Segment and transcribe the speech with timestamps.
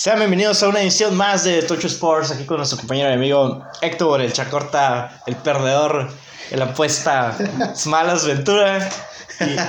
[0.00, 3.62] Sean bienvenidos a una edición más de Tocho Sports, aquí con nuestro compañero y amigo
[3.82, 6.08] Héctor, el Chacorta, el perdedor,
[6.50, 7.36] el apuesta
[7.84, 8.88] Malas Ventura.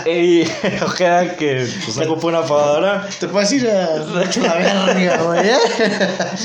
[0.06, 0.52] Y, y
[0.84, 3.10] Ojeda, que pues ocupa una apadora.
[3.20, 5.50] Te puedes ir a la verga, güey.
[5.50, 5.58] ¿eh?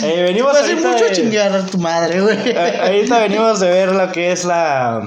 [0.02, 2.56] Eh, venimos Te puedes ir mucho a chingar a tu madre, güey.
[2.56, 5.00] Ahorita venimos de ver lo que es la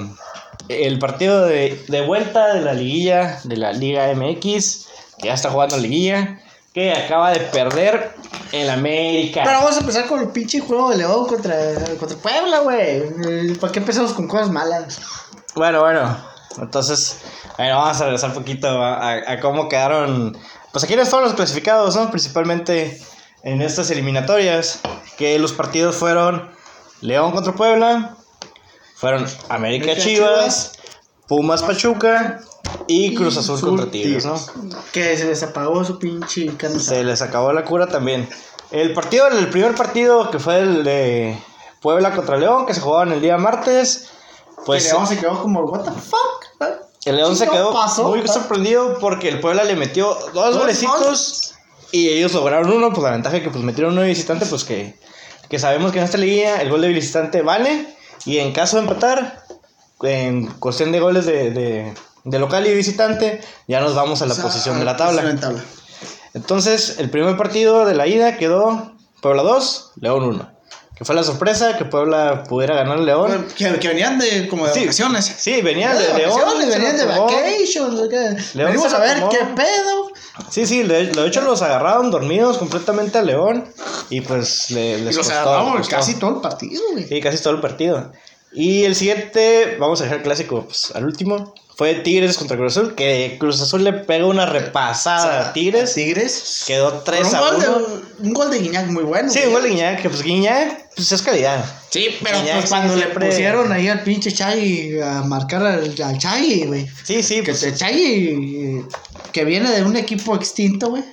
[0.70, 4.86] el partido de, de vuelta de la liguilla de la Liga MX,
[5.18, 6.40] que ya está jugando liguilla,
[6.72, 8.14] que acaba de perder
[8.52, 9.42] el América.
[9.44, 11.56] Pero vamos a empezar con el pinche juego de León contra,
[11.98, 12.78] contra Puebla, güey.
[13.24, 15.00] Eh, ¿Para qué empezamos con cosas malas?
[15.54, 16.16] Bueno, bueno,
[16.58, 17.18] entonces,
[17.56, 20.36] bueno, vamos a regresar un poquito a, a- a cómo quedaron,
[20.72, 22.10] pues a quiénes fueron los clasificados, ¿no?
[22.10, 23.00] Principalmente
[23.42, 24.80] en estas eliminatorias,
[25.16, 26.50] que los partidos fueron
[27.00, 28.16] León contra Puebla,
[28.94, 30.72] fueron América América, Chivas,
[31.26, 32.40] Pumas Pachuca
[32.86, 34.34] y Cruz Azul contra Tigres, ¿no?
[34.92, 36.94] Que se les apagó su pinche cansa.
[36.94, 38.28] Se les acabó la cura también.
[38.70, 41.38] El partido, el primer partido que fue el de
[41.80, 44.10] Puebla contra León, que se jugaba en el día martes,
[44.66, 44.84] pues...
[44.84, 46.80] León se quedó como, what the fuck?
[47.04, 48.08] El León se ¿Qué quedó pasó?
[48.08, 51.54] muy sorprendido porque el Puebla le metió dos Dos golecitos
[51.92, 54.98] y ellos lograron uno, pues la ventaja que pues metieron uno de visitante, pues que,
[55.48, 57.96] que sabemos que en esta liguilla el gol de visitante vale
[58.26, 59.44] y en caso de empatar,
[60.02, 64.32] en cuestión de goles de, de, de local y visitante, ya nos vamos a la
[64.32, 65.22] O sea, posición de a la tabla.
[65.22, 65.60] de.
[66.34, 70.50] Entonces, el primer partido de la ida quedó Puebla 2, León 1.
[70.96, 73.46] Que fue la sorpresa que Puebla pudiera ganar León.
[73.56, 75.24] Que, que venían de como de Sí, vacaciones.
[75.38, 76.38] Sí, venían de, León.
[76.38, 78.54] vacaciones, se venían de vacations.
[78.54, 79.30] León Venimos a ver tomó.
[79.30, 80.10] qué pedo.
[80.50, 83.64] Sí, sí, de, de hecho los agarraron dormidos completamente a León
[84.10, 85.96] y pues le, les Y los costó, agarramos costó.
[85.96, 87.04] casi todo el partido, güey.
[87.08, 88.12] Sí, casi todo el partido.
[88.52, 92.76] Y el siguiente, vamos a dejar el clásico pues, al último, fue Tigres contra Cruz
[92.76, 96.64] Azul, que Cruz Azul le pegó una repasada a Tigres, Tigres.
[96.66, 97.58] quedó 3 un, a gol 1.
[97.64, 99.30] de, un gol de Guiñac muy bueno.
[99.30, 99.46] Sí, güey.
[99.46, 101.64] un gol de Guiñac, que pues Guiñac pues, es calidad.
[101.88, 105.64] Sí, pero Guiñac pues sí cuando le siempre- pusieron ahí al pinche Chagui a marcar
[105.64, 106.86] al, al Chagui, güey.
[107.02, 108.84] Sí, sí, Que pues el eh,
[109.32, 111.04] que viene de un equipo extinto, güey.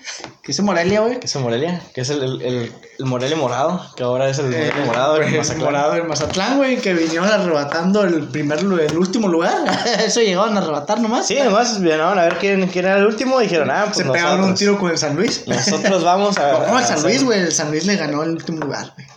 [0.41, 1.19] Que es Morelia, güey.
[1.19, 4.40] que es el Morelia, que es el, el, el, el Morelia morado, que ahora es
[4.40, 5.66] el Eh, Morelia morado, el güey, Mazatlán.
[5.66, 9.57] morado en Mazatlán, güey, que vinieron arrebatando el primer el último lugar.
[10.06, 11.28] Eso llegaron a arrebatar nomás.
[11.28, 14.06] Sí, nomás vinieron a ver quién, quién era el último y dijeron, ah, pues Se
[14.06, 15.44] pegaron un tiro con el San Luis.
[15.47, 16.66] Nosotros vamos a.
[16.68, 17.39] No, el San Luis, güey.
[17.41, 19.07] El San Luis le ganó el último lugar, güey.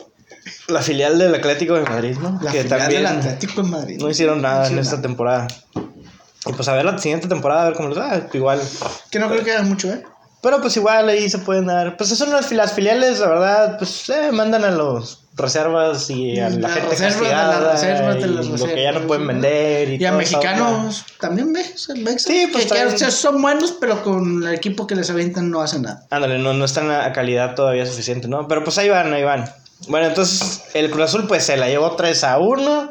[0.68, 2.38] La filial del Atlético de Madrid, ¿no?
[2.42, 3.98] La que también del Atlético de Madrid.
[4.00, 5.02] no hicieron nada No en esta nada.
[5.02, 5.48] temporada.
[6.46, 8.20] Y pues a ver la siguiente temporada, a ver cómo les va.
[8.32, 8.60] Igual.
[9.10, 10.02] Que no creo que haga mucho, ¿eh?
[10.42, 11.98] Pero pues igual ahí se pueden dar.
[11.98, 16.48] Pues son las, las filiales, la verdad, pues eh, mandan a los reservas y a
[16.48, 19.02] la Las gente reservas de castigada las reservas de y lo que ya no reservas,
[19.06, 23.72] pueden vender y, Y a mexicanos también ves, ves Sí, pues, que, traen- son buenos,
[23.78, 26.06] pero con el equipo que les avientan no hacen nada.
[26.10, 28.48] Ándale, no, no están a calidad todavía suficiente, ¿no?
[28.48, 29.44] Pero pues ahí van, ahí van.
[29.88, 32.90] Bueno, entonces el Cruz Azul pues se la llevó 3 a 1.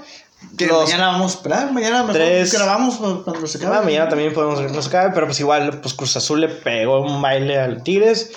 [0.57, 3.85] Que Los- mañana vamos a esperar, mañana mejor Tres- grabamos cuando se acabe.
[3.85, 7.01] Mañana también podemos ver que nos cabe, pero pues igual, pues Cruz Azul le pegó
[7.01, 8.31] un baile al Tigres,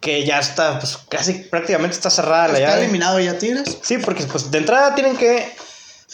[0.00, 2.82] que ya está, pues casi prácticamente está cerrada la Está llave.
[2.84, 3.78] eliminado ya Tigres.
[3.82, 5.52] Sí, porque pues de entrada tienen que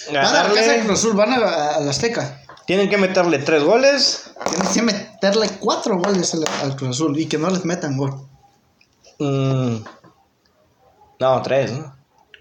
[0.08, 1.36] Van a la ganarle, Cruz Azul, van a,
[1.76, 2.40] a la Azteca.
[2.66, 4.30] tienen que meterle tres goles.
[4.50, 8.26] Tienen que meterle cuatro goles al, al Cruz Azul y que no les metan gol.
[9.18, 9.76] Mm,
[11.20, 11.94] no, tres, ¿no?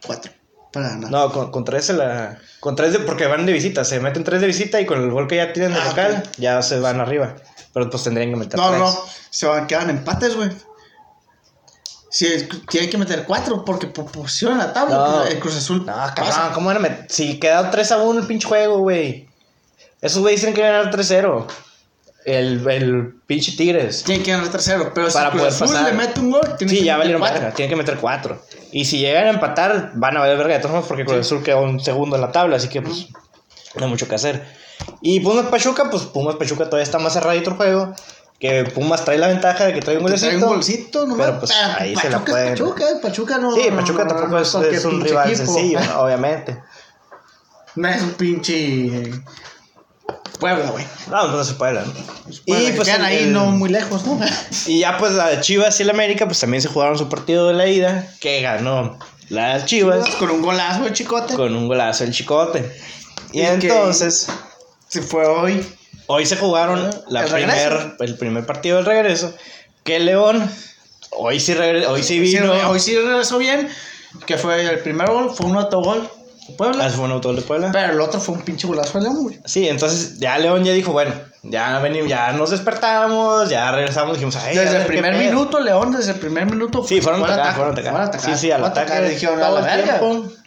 [0.06, 0.32] Cuatro.
[0.74, 1.12] Para ganar.
[1.12, 2.40] No, con, con tres se la.
[2.60, 5.12] Con tres de, porque van de visita, se meten tres de visita y con el
[5.12, 7.36] gol que ya tienen de Ah, local, ya se van arriba.
[7.74, 8.80] Pero pues tendrían que meter No, tres.
[8.80, 10.50] no, se van, quedan empates, güey.
[12.10, 13.88] Sí, tienen que meter cuatro porque
[14.52, 14.96] en la tabla.
[14.96, 15.18] No.
[15.22, 15.86] pues, el Cruz Azul.
[15.86, 17.06] No, cabrón, ¿cómo van a?
[17.10, 19.28] Si queda 3 a 1 el pinche juego, güey.
[20.02, 21.48] Esos güeyes tienen que ganar 3-0.
[22.26, 24.04] El, el pinche Tigres.
[24.04, 24.92] Tienen que ganar tercero.
[24.94, 25.86] Pero Para si poder pasar.
[25.86, 27.40] le mete un gol, tiene Sí, que ya meter valieron cuatro.
[27.42, 27.56] verga.
[27.56, 28.42] Tienen que meter 4.
[28.72, 31.44] Y si llegan a empatar, van a valer verga de todas formas porque Cruz Azul
[31.44, 32.56] quedó un segundo en la tabla.
[32.56, 33.08] Así que, pues,
[33.76, 34.46] no hay mucho que hacer.
[35.02, 37.94] Y Pumas Pachuca, pues Pumas Pachuca todavía está más cerradito el juego.
[38.40, 40.48] Que Pumas trae la ventaja de que trae un Que trae golecito.
[40.48, 41.28] un golcito, nomás.
[41.28, 42.50] Pero, pues, ahí se la pueden.
[42.54, 43.54] Pachuca, eh, Pachuca no.
[43.54, 44.54] Sí, Pachuca no, tampoco no es,
[44.86, 45.46] un rival equipo.
[45.54, 46.00] sencillo, ¿no?
[46.04, 46.62] obviamente.
[47.76, 49.12] No es un pinche.
[50.40, 50.86] Puebla, güey.
[51.10, 51.74] No, no se puede.
[51.74, 51.82] ¿no?
[52.46, 54.20] Y pues quedan el- ahí no muy lejos, ¿no?
[54.68, 57.54] Y ya pues la Chivas y el América pues también se jugaron su partido de
[57.54, 58.98] la ida, que ganó
[59.30, 61.34] las Chivas Con un golazo, el chicote.
[61.36, 62.70] con un golazo el Chicote.
[63.32, 64.28] Y, entonces,
[64.88, 65.66] Se fue hoy.
[66.08, 69.34] hoy se jugaron la ¿El primer, el primer partido del regreso,
[69.84, 70.50] que León
[71.12, 72.54] hoy sí regre- hoy sí Sí, vino.
[72.70, 73.70] hoy sí regresó bien.
[74.28, 76.08] Que fue el primer gol, fue un autogol.
[76.58, 76.86] Puebla.
[76.86, 77.70] Ah, fue un autogol de Puebla.
[77.72, 79.40] Pero el otro fue un pinche golazo de León, güey.
[79.46, 81.14] Sí, entonces ya León ya dijo, bueno,
[81.44, 85.24] ya venimos, ya nos despertamos, ya regresamos, dijimos, ay, Desde el primer pedo".
[85.24, 86.86] minuto, León, desde el primer minuto.
[86.86, 87.92] Sí, fueron a atacar, fueron a atacar.
[87.92, 90.02] fueron a atacar, Sí, sí, al ataque Dijeron, a la verga.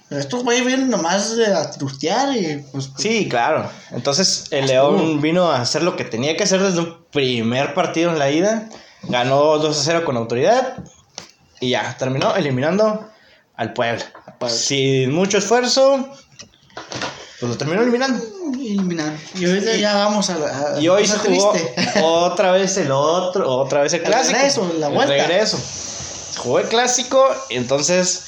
[0.09, 2.91] Estos güeyes vienen nomás a trustear y pues.
[2.97, 3.69] Sí, claro.
[3.91, 8.13] Entonces el León vino a hacer lo que tenía que hacer desde un primer partido
[8.13, 8.69] en la ida.
[9.03, 10.77] Ganó 2 a 0 con autoridad.
[11.61, 13.09] Y ya, terminó eliminando
[13.57, 14.05] al Puebla.
[14.49, 16.09] Sin mucho esfuerzo,
[17.41, 18.23] pues lo terminó eliminando.
[18.55, 19.19] Eliminando.
[19.35, 20.47] Y ahorita ya vamos a la.
[20.77, 22.01] a Y hoy se jugó triste.
[22.03, 24.37] otra vez el otro, otra vez el El clásico.
[24.37, 25.15] regreso, la El vuelta.
[25.15, 25.59] regreso.
[25.59, 28.25] Se jugó el clásico, entonces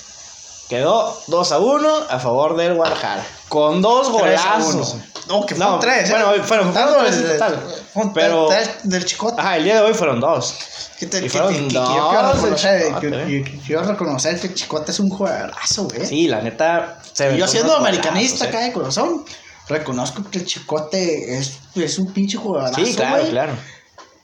[0.69, 3.27] quedó 2 a 1 a favor del Guadalajara.
[3.49, 4.97] Con dos Tres golazos.
[5.29, 6.09] No, que No, fueron tres.
[6.09, 6.12] ¿eh?
[6.12, 7.75] bueno, fueron- Contando fueron tres en el- total.
[7.93, 9.41] fueron Pero- tres del chicote.
[9.41, 10.55] Ajá, el día de hoy fueron dos.
[10.99, 13.27] Que te- y que- fueron que- que dos yo quiero reconocer, Chicote, yo- ¿eh?
[13.45, 16.06] yo- yo quiero reconocer que Chicote es un jugadorazo, güey.
[16.06, 16.99] Sí, la neta.
[17.12, 19.25] se Y yo siendo americanista golazos, acá de corazón,
[19.69, 22.41] reconozco que el Chicote es, es un pinche ¿eh?
[22.41, 23.53] jugadorazo, Sí, claro, claro.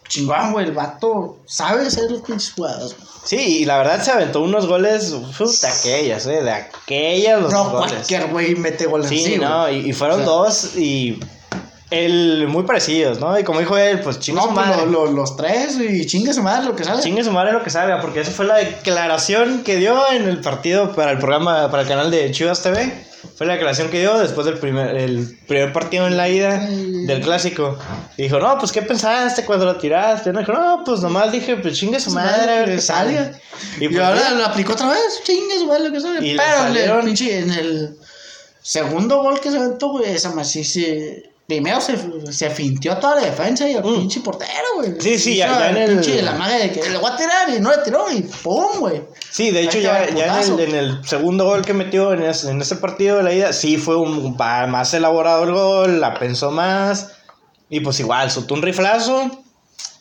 [0.09, 2.95] Chingón, güey, el vato sabe hacer los pinches jugadas.
[3.25, 6.43] Sí, y la verdad se aventó unos goles uf, de aquellas, ¿eh?
[6.43, 7.93] De aquellas los No, goles.
[7.93, 11.19] cualquier güey mete goles Sí, así, no, y, y fueron O sea, dos y.
[11.91, 13.39] El, muy parecidos, ¿no?
[13.39, 14.87] Y como dijo él, pues chingue No, su pues madre.
[14.87, 17.01] lo- lo- los tres y chingue su madre lo que sale.
[17.03, 20.41] Chingue su madre lo que salga, porque esa fue la declaración que dio en el
[20.41, 22.93] partido para el programa, para el canal de Chivas TV.
[23.37, 26.59] Fue la declaración que dio después del primer, el primer partido en la ida
[27.07, 27.79] del clásico.
[28.17, 30.33] Y dijo, no, pues ¿qué pensaste cuando lo tiraste?
[30.33, 33.33] No, dijo, no, pues nomás dije, pues chingue su madre, qué salga.
[33.81, 36.77] Y, pues, ahora lo aplicó otra vez, chingue su madre lo que le Pero en
[36.77, 37.97] salieron- en el
[38.63, 41.31] segundo gol que se aventó, güey, esa más sí se.
[41.47, 41.99] Primero se,
[42.33, 43.95] se fintió toda la defensa y el Mm.
[43.97, 44.95] pinche portero, güey.
[44.99, 47.51] Sí, sí, ya- ya en el- pinche la magia de que le voy a tirar
[47.51, 49.03] y no le tiró y pum, güey.
[49.31, 52.51] Sí, de hecho ya, ya en, el, en el segundo gol que metió en ese,
[52.51, 56.51] en ese partido de la ida, sí fue un más elaborado el gol, la pensó
[56.51, 57.11] más.
[57.69, 59.31] Y pues igual, soltó un riflazo,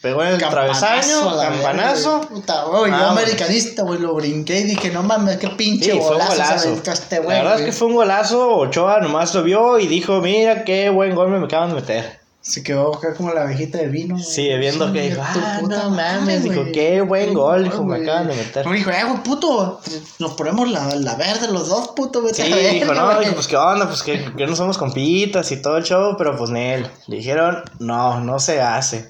[0.02, 2.12] pegó en el travesaño, campanazo.
[2.12, 2.42] verga, güey.
[2.42, 5.92] Puta, güey, yo Ah, americanista, güey, lo brinqué y dije, no mames, qué Sí, pinche
[5.92, 6.32] fue un golazo,
[6.70, 6.92] golazo.
[6.92, 7.38] este La güey.
[7.38, 8.50] verdad es que fue un golazo.
[8.58, 12.24] Ochoa nomás lo vio y dijo: Mira qué buen gol me acaban de meter.
[12.46, 14.20] Se quedó acá como la abejita de vino.
[14.20, 16.44] Sí, viendo que dijo: tu Ah, puta no mames.
[16.44, 16.66] Dijo.
[16.74, 18.66] Qué buen gol, dijo, me acaban de meter.
[18.66, 19.80] No, dijo, eh, güey, puto,
[20.20, 23.20] nos ponemos la, la verde los dos, puto, vete Sí, a verga, dijo, no, güey".
[23.22, 26.36] dijo, pues qué onda, pues que, que no somos compitas y todo el show, pero
[26.36, 26.86] pues Nel.
[27.08, 29.10] Le dijeron, no, no se hace.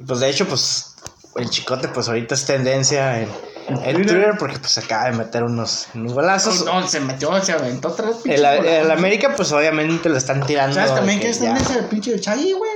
[0.00, 0.94] Y pues de hecho, pues
[1.36, 3.28] el chicote, pues ahorita es tendencia en,
[3.68, 6.64] en Twitter porque pues acaba de meter unos, unos golazos.
[6.64, 8.90] No, se metió, se aventó tres pinches El, el.
[8.90, 10.74] América, pues obviamente le están tirando.
[10.74, 12.70] ¿Sabes también que es tendencia el pinche Chagui, güey?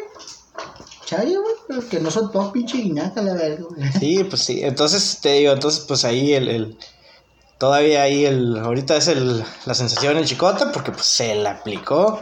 [1.06, 3.92] Chagui, güey, que no son todos pinche guiñaca, la verga, güey.
[3.98, 4.62] Sí, pues sí.
[4.62, 6.48] Entonces, te digo, entonces, pues ahí el.
[6.48, 6.78] el
[7.58, 8.58] todavía ahí el.
[8.58, 12.20] Ahorita es el, la sensación el chicote porque pues se la aplicó.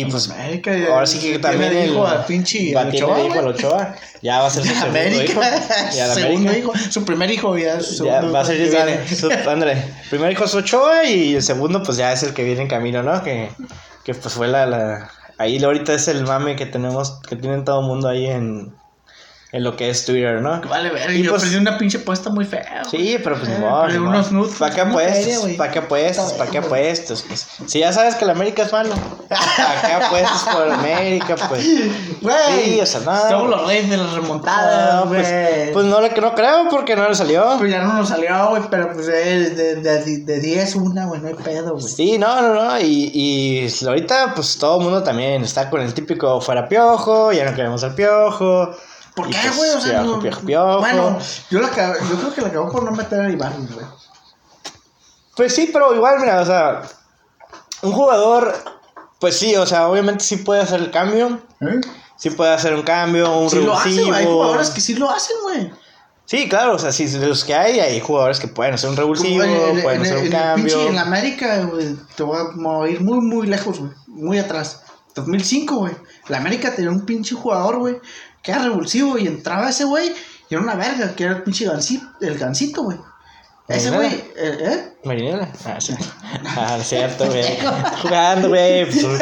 [0.00, 0.30] Y pues.
[0.30, 1.90] América, ahora sí que también el.
[1.90, 3.46] hijo al pinche va- al Ochoa, al.
[3.48, 3.94] Ochoa.
[4.22, 5.40] Ya va a ser su segundo América, hijo.
[5.94, 6.58] Ya de segundo América.
[6.78, 9.82] hijo, su primer hijo ya, su Ya va a ser ándale.
[10.10, 13.02] Primer hijo es Ochoa y el segundo, pues ya es el que viene en camino,
[13.02, 13.22] ¿no?
[13.22, 13.50] Que,
[14.04, 15.10] que pues fue la, la.
[15.38, 18.74] Ahí ahorita es el mame que tenemos, que tienen todo el mundo ahí en.
[19.52, 20.60] En lo que es Twitter, ¿no?
[20.62, 22.82] Vale, verga, Y yo pues- perdí una pinche apuesta muy fea.
[22.90, 23.06] güey.
[23.06, 23.58] Sí, pero pues Eh,
[23.92, 25.46] ni unos nudes, ¿Para qué apuestas?
[25.56, 26.32] ¿Para qué apuestas?
[26.32, 27.22] ¿Para qué apuestas?
[27.22, 28.90] Pues, si ya sabes que la América es malo,
[29.28, 31.36] ¿para qué apuestas por América?
[31.48, 31.64] Pues,
[32.20, 33.28] Güey, Sí, o sea, no.
[33.30, 35.22] Somos los reyes de las remontadas, no, güey.
[35.22, 37.54] pues, pues no, no creo porque no le salió.
[37.58, 41.20] Pues ya no nos salió, güey, pero pues eh, de, de, de 10 una, güey,
[41.20, 41.84] no hay pedo, güey.
[41.86, 42.80] Sí, no, no, no.
[42.80, 47.44] Y, y ahorita, pues todo el mundo también está con el típico fuera piojo, ya
[47.48, 48.76] no queremos al piojo.
[49.16, 49.70] ¿Por qué, pues, güey?
[49.70, 50.78] O sea, piojo, piojo, piojo.
[50.80, 51.18] Bueno,
[51.50, 53.86] yo, la yo creo que la acabó por no meter a Iván, güey.
[55.36, 56.82] Pues sí, pero igual, mira, o sea,
[57.82, 58.54] un jugador,
[59.18, 61.40] pues sí, o sea, obviamente sí puede hacer el cambio.
[61.60, 61.80] ¿Eh?
[62.16, 64.06] Sí puede hacer un cambio, un Sí lo hacen, revulsivo.
[64.08, 64.20] güey.
[64.20, 65.72] Hay jugadores que sí lo hacen, güey.
[66.24, 68.96] Sí, claro, o sea, sí, de los que hay, hay jugadores que pueden hacer un
[68.96, 70.76] revulsivo, en- en- pueden en- hacer un el cambio.
[70.78, 73.92] pinche- en la América, güey, te voy a mover muy, muy lejos, güey.
[74.08, 74.82] Muy atrás.
[75.14, 75.94] 2005, güey.
[76.28, 78.00] La América tenía un pinche jugador, güey,
[78.42, 80.12] que era revulsivo y entraba ese güey
[80.48, 82.98] y era una verga, que era el pinche gancito, el gancito, güey.
[83.68, 84.16] Ese Marinela.
[84.16, 84.92] güey, eh, ¿eh?
[85.04, 85.48] Marinela.
[85.64, 85.92] Ah, sí.
[86.58, 87.58] Ah, cierto, güey.
[88.02, 88.84] Jugando, güey.
[88.84, 89.18] Pues, uno,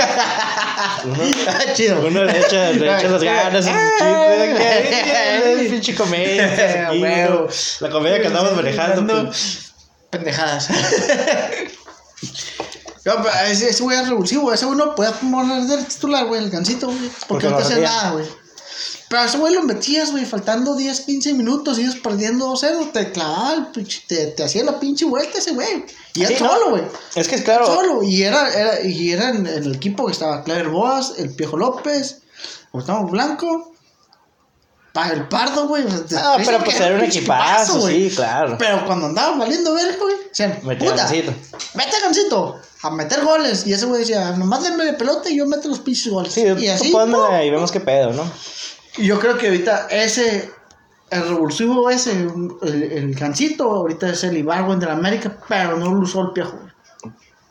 [1.75, 2.07] Chido.
[2.07, 3.65] uno le echa, le echa las ganas.
[3.65, 6.91] Chiste, el pinche comedia.
[7.81, 9.25] La comedia que andamos manejando.
[9.25, 9.73] pues.
[10.11, 10.69] Pendejadas.
[13.07, 13.13] No,
[13.47, 16.87] ese, ese güey es revulsivo, ese güey no puede poner de titular, güey, el gancito,
[16.87, 16.99] güey.
[16.99, 18.27] Porque Porque no te hace nada, güey.
[19.15, 23.13] Pero a ese güey lo metías, güey, faltando 10, 15 minutos, ibas perdiendo 2-0, te
[23.13, 23.71] clavaba,
[24.09, 25.85] te, te hacía la pinche vuelta ese güey.
[26.15, 26.83] Y él Sí, solo, güey.
[27.15, 27.65] Es que es claro.
[27.65, 28.03] Solo.
[28.03, 31.57] Y era, era, y era en, en el equipo que estaba Claver Boas, el Piejo
[31.57, 32.23] López,
[32.73, 33.73] Gustavo Blanco,
[35.13, 35.85] el Pardo, güey.
[36.17, 38.11] Ah, pero pues era un equipazo, güey.
[38.11, 38.57] sí, claro.
[38.59, 40.17] Pero cuando andaban valiendo verga, güey,
[40.65, 41.33] Metía puta, gancito.
[41.75, 43.65] mete gancito, a meter goles.
[43.65, 46.33] Y ese güey decía, nomás denme de pelota y yo meto los pinches goles.
[46.33, 48.29] Sí, y así, y vemos qué pedo, ¿no?
[48.97, 50.51] Y yo creo que ahorita ese,
[51.11, 53.17] el revulsivo ese, el, el
[53.81, 56.59] ahorita es el Ibargüen de la América, pero no lo usó el piojo.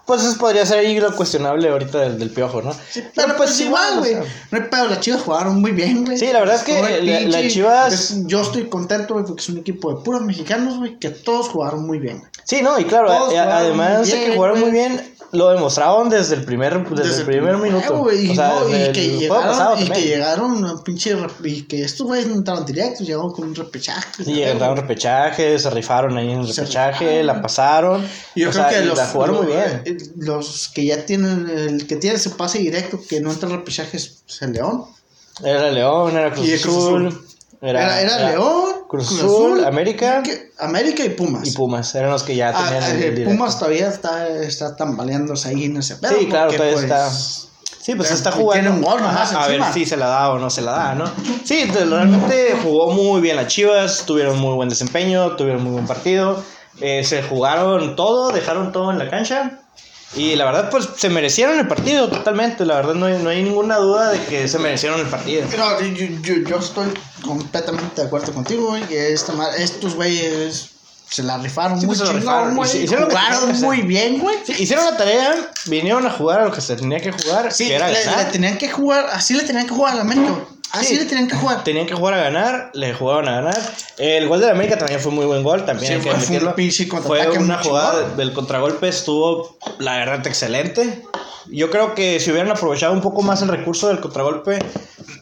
[0.06, 2.76] Pues eso podría ser ahí lo cuestionable ahorita del, del piojo, ¿no?
[3.16, 4.12] Pero pues igual, o güey.
[4.12, 6.18] sea, No hay pedo, las chivas jugaron muy bien, güey.
[6.18, 9.48] Sí, la verdad es que la- las Chivas- es- yo estoy contento, güey, porque es
[9.48, 12.22] un equipo de puros mexicanos, güey, que todos jugaron muy bien.
[12.44, 16.10] Sí, no, y claro, a- además muy de que bien, jugaron muy bien, lo demostraron
[16.10, 18.12] desde el primer, desde, el primer minuto.
[18.13, 21.84] y, o sea, no, y desde que llegaron, y que llegaron a pinche y que
[21.84, 24.24] estos güeyes no entraron directos, llegaron con un repechaje.
[24.24, 27.28] Sí, entraron repechaje, se rifaron ahí en el Se repechaje, rifaron.
[27.28, 28.08] la pasaron.
[28.36, 29.82] Yo o creo sea, que y los, la jugaron muy los- bien.
[29.86, 33.56] eh, los que ya tienen, el que tiene ese pase directo, que no entra en
[33.58, 34.86] repechaje es el León.
[35.44, 37.08] Era León, era Cruz Cruz Azul.
[37.08, 37.28] Azul.
[37.62, 41.48] Era, era, León, Cruz Azul, América que- América y Pumas.
[41.48, 41.96] y Pumas.
[41.96, 43.32] Eran los que ya Ah, tenían el eh, directo.
[43.32, 46.14] Pumas todavía está, está tambaleándose ahí en ese pedo.
[46.20, 47.10] Sí, claro, todavía pues, está.
[47.10, 48.72] Sí, pues está tiene jugando.
[48.72, 51.06] un gol nomás a ver si se la da o no se la da, ¿no?
[51.44, 56.42] Sí, realmente jugó muy bien las Chivas, tuvieron muy buen desempeño, tuvieron muy buen partido.
[56.82, 59.60] eh, se jugaron todo, dejaron todo en la cancha.
[60.15, 62.65] Y la verdad, pues se merecieron el partido totalmente.
[62.65, 65.46] La verdad, no hay, no hay ninguna duda de que se merecieron el partido.
[65.58, 66.88] No, yo, yo, yo estoy
[67.24, 68.75] completamente de acuerdo contigo.
[68.88, 70.73] Que esta estos güeyes
[71.13, 72.88] se la rifaron Sí, muy pues, chingón, güey.
[72.88, 74.36] Jugaron muy bien, güey.
[74.46, 77.67] Sí, hicieron la tarea, vinieron a jugar a lo que se tenía que jugar, Sí,
[77.67, 78.25] que era le, ganar.
[78.25, 80.34] le tenían que jugar, así le tenían que jugar a la América.
[80.72, 80.96] Así Sí.
[80.96, 81.63] le tenían que jugar.
[81.63, 83.62] Tenían que jugar a ganar, le jugaron a ganar.
[84.00, 87.27] El gol de la América también fue muy buen gol, también Sí, hay que fue-
[87.38, 91.03] un una jugada del contragolpe, estuvo la verdad excelente.
[91.51, 94.58] Yo creo que si hubieran aprovechado un poco más el recurso del contragolpe,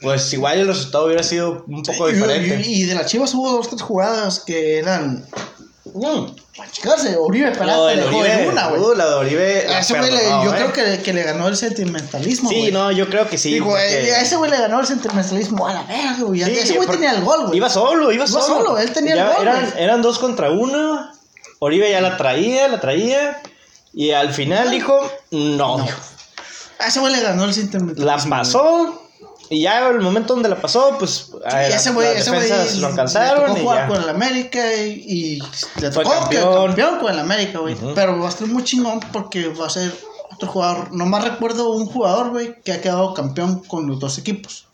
[0.02, 2.62] pues igual el resultado hubiera sido un poco diferente.
[2.66, 5.26] Y, y de las Chivas hubo dos, tres jugadas que eran.
[6.72, 7.16] Chingarse.
[7.18, 8.82] Oribe Peralta de le dejó en Oribe, una, güey.
[8.82, 9.66] uh, la de Oribe.
[9.68, 10.56] la A ese güey le- yo eh.
[10.56, 12.50] creo que, que le ganó el sentimentalismo.
[12.50, 13.54] Sí, no, yo creo que sí.
[13.54, 16.44] Digo, porque- eh, a ese güey le ganó el sentimentalismo a la verga, güey.
[16.44, 17.58] Sí, ese güey tenía el gol, güey.
[17.58, 18.44] Iba solo, iba, Iba solo.
[18.46, 21.12] solo, él tenía el gol, eran dos contra uno.
[21.60, 23.42] Oribe ya la traía, la traía.
[23.94, 25.00] Y al final dijo,
[25.32, 25.78] no.
[25.80, 25.88] No.
[26.80, 28.06] A ese güey le ganó el sentimentalismo.
[28.06, 29.04] La pasó.
[29.52, 32.82] Y ya el momento donde la pasó, pues a- ese güey, ese güey defensas lo
[32.82, 33.46] le alcanzaron.
[33.48, 33.88] tocó Y jugar ya.
[33.94, 35.40] con el América y, y
[35.82, 36.44] le tocó campeón.
[36.44, 36.66] campeón.
[36.68, 37.76] campeón con el América, güey.
[37.94, 39.94] Pero va a estar muy chingón porque va a ser
[40.34, 40.94] otro jugador.
[40.94, 44.68] Nomás recuerdo un jugador, güey, que ha quedado campeón con los dos equipos.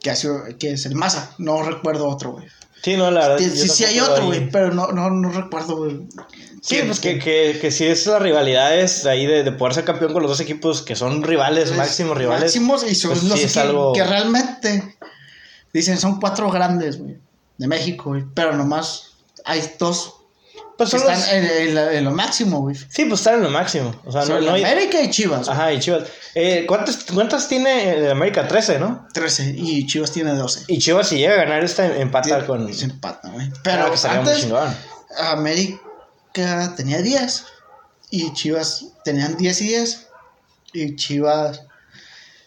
[0.00, 1.34] Que, ha sido, que es el Maza.
[1.38, 2.46] No recuerdo otro, güey.
[2.82, 3.38] Sí, no, la verdad.
[3.38, 6.00] Sí, sí, sí hay otro, güey, pero no, no, no recuerdo, güey.
[6.62, 6.86] Sí, ¿Quién?
[6.88, 10.12] pues que, que, que sí es la rivalidad es ahí de, de poder ser campeón
[10.12, 12.42] con los dos equipos que son rivales, Es máximos rivales.
[12.44, 14.96] Máximos y son pues los sí que, algo- que realmente
[15.72, 17.16] dicen son cuatro grandes, güey,
[17.58, 18.24] de México, güey.
[18.34, 19.12] Pero nomás
[19.44, 20.16] hay dos
[20.88, 22.74] Pues son están los- en, en la- en lo máximo, güey.
[22.76, 23.94] Sí, pues están en lo máximo.
[24.04, 24.64] O sea, no, hay.
[24.64, 25.46] América y Chivas.
[25.46, 25.50] güey.
[25.58, 26.04] Ajá, y Chivas.
[26.34, 28.48] Eh, ¿cuántas, ¿Cuántas tiene el América?
[28.48, 29.06] 13, ¿no?
[29.12, 30.64] 13 y Chivas tiene 12.
[30.68, 32.72] Y Chivas, si llega a ganar esta, empata con.
[32.72, 33.50] Se empatan, güey.
[33.62, 34.48] Claro Pero antes.
[35.18, 37.44] América tenía 10
[38.10, 40.06] y Chivas tenían 10 y 10
[40.72, 41.62] y Chivas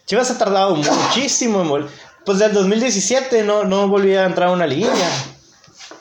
[0.06, 1.88] Chivas ha tardado muchísimo en vol-
[2.24, 5.08] Pues del 2017 no, no volvía a entrar a una liguilla.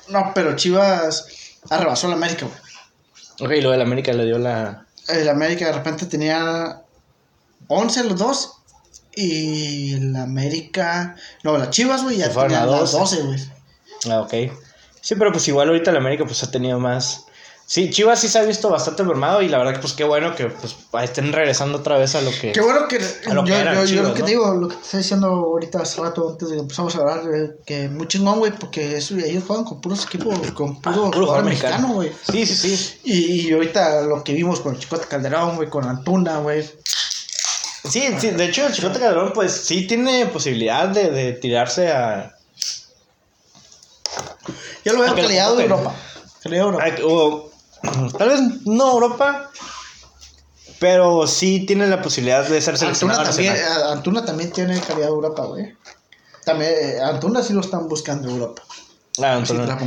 [0.10, 1.26] no, pero Chivas
[1.70, 2.60] arrebasó la América, güey.
[3.40, 4.86] Ok, lo del América le dio la.
[5.08, 6.82] El América de repente tenía
[7.68, 8.54] 11 los dos.
[9.16, 11.16] Y el América.
[11.44, 13.18] No, las Chivas, güey, ya Se fueron a tenían las 12.
[13.18, 13.40] 12, güey.
[14.10, 14.34] Ah, ok.
[15.02, 17.26] Sí, pero pues igual ahorita el América pues ha tenido más.
[17.66, 20.36] Sí, Chivas sí se ha visto bastante mermado y la verdad que pues qué bueno
[20.36, 22.52] que pues estén regresando otra vez a lo que.
[22.52, 23.00] Qué bueno que.
[23.32, 26.02] Lo que yo, eran yo- lo que digo, lo que te estoy diciendo ahorita hace
[26.02, 29.46] rato, antes de que empezamos a hablar, eh, que muy chingón, güey, porque eso, ellos
[29.48, 32.12] juegan con puros equipos, con puro, Ah, puro jugador mexicano, güey.
[32.30, 33.00] Sí, sí, sí.
[33.06, 36.64] Y, y ahorita lo que vimos con Chicote Calderón, güey, con Antuna, güey.
[37.90, 42.36] Sí, sí, de hecho el Chicote Calderón pues sí tiene posibilidad de, de tirarse a.
[44.86, 45.64] Yo lo veo calidad de.
[45.64, 45.96] Europa.
[46.44, 46.86] Calidad de Europa.
[46.86, 47.53] a- o,
[48.18, 49.50] tal vez no Europa,
[50.80, 53.62] pero sí tiene la posibilidad de ser Antuna seleccionado también, eh,
[53.92, 55.78] Antuna también tiene calidad de Europa, güey.
[56.46, 58.64] También, eh, Antuna sí lo están buscando en Europa.
[59.22, 59.78] Ah, Antuna.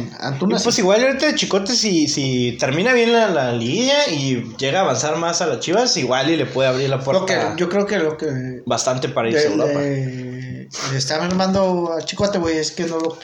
[0.57, 0.81] Y pues sí.
[0.83, 5.17] igual ahorita el Chicote si, si termina bien la, la liguilla y llega a avanzar
[5.17, 7.99] más a las Chivas, igual y le puede abrir la puerta que, yo creo que
[7.99, 9.81] lo que bastante para irse a Europa.
[9.81, 13.19] le- le estaban armando a Chicote, güey, es que no lo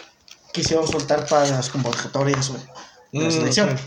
[0.53, 2.63] quisieron soltar para las convocatorias, güey.
[3.13, 3.79] de La Mm, selección.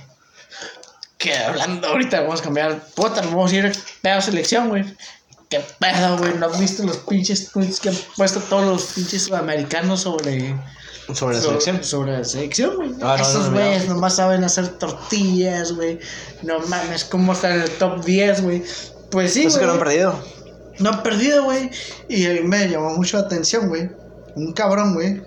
[1.25, 2.85] Que hablando ahorita, vamos a cambiar.
[2.93, 4.85] Puta, vamos a ir pedo selección, güey.
[5.49, 6.35] Qué pedo, güey.
[6.35, 10.55] ¿No has visto los pinches tweets que han puesto todos los pinches sudamericanos sobre.
[11.15, 11.83] Sobre la selección.
[11.83, 12.91] Sobre la selección, güey.
[13.01, 13.95] Ah, no, Esos no, no, güeyes no.
[13.95, 15.97] nomás saben hacer tortillas, güey.
[16.43, 18.63] No mames, ¿cómo está en el top 10, güey?
[19.09, 20.23] Pues sí, Eso que no han perdido.
[20.77, 21.71] No han perdido, güey.
[22.07, 23.89] Y a mí me llamó mucho la atención, güey.
[24.35, 25.23] Un cabrón, güey.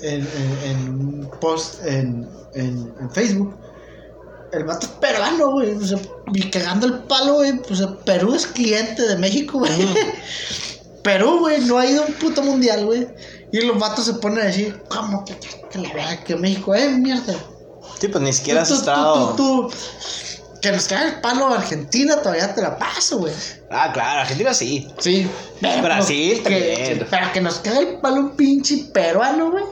[0.00, 0.26] En,
[0.64, 3.54] en, post en, en, en Facebook.
[4.54, 5.72] El vato es peruano, güey.
[5.72, 5.98] O sea,
[6.32, 7.60] y cagando el palo, güey.
[7.72, 9.72] Sea, Perú es cliente de México, güey.
[11.02, 13.06] Perú, güey, no ha ido a un puto mundial, güey.
[13.52, 15.36] Y los vatos se ponen a decir, ¿cómo que,
[15.70, 17.34] que la verdad que México, eh, mierda?
[18.00, 19.30] Sí, pues ni siquiera has Tú, estado.
[19.30, 19.74] tú, tú, tú.
[20.60, 23.34] Que nos cae el palo a Argentina, todavía te la paso, güey.
[23.70, 24.88] Ah, claro, Argentina sí.
[24.98, 25.28] Sí.
[25.60, 27.06] Pero Brasil que, también.
[27.10, 29.64] Pero que nos cae el palo un pinche peruano, güey.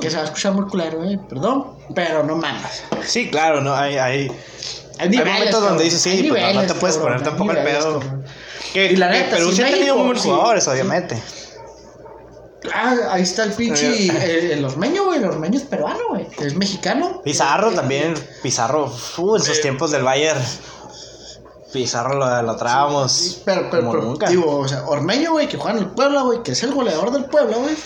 [0.00, 1.18] Que se va a escuchar muy claro, güey.
[1.28, 1.76] Perdón.
[1.94, 2.82] Pero no mames.
[3.06, 4.30] Sí, claro, no, hay, hay,
[4.98, 8.00] Hay, momentos donde dices, sí, pues, no- te puedes cabrón, poner tampoco el pedo.
[8.00, 8.24] cabrón.
[8.74, 10.70] Que, Y la neta, Perú sí, ha tenido buenos jugadores, sí.
[10.70, 11.20] obviamente.
[12.74, 14.06] Ah, ahí está el pinche.
[14.08, 15.18] El, el ormeño, güey.
[15.18, 16.26] El ormeño es peruano, güey.
[16.38, 17.22] Es mexicano.
[17.24, 20.40] Pizarro Eh, también, Pizarro, uh, en sus tiempos del Bayern.
[21.72, 24.28] Pizarro lo, lo traábamos Pero, pero, pero, nunca.
[24.28, 27.12] digo, o sea, Ormeño, güey, que juega en el Puebla, güey, que es el goleador
[27.12, 27.76] del Puebla, güey.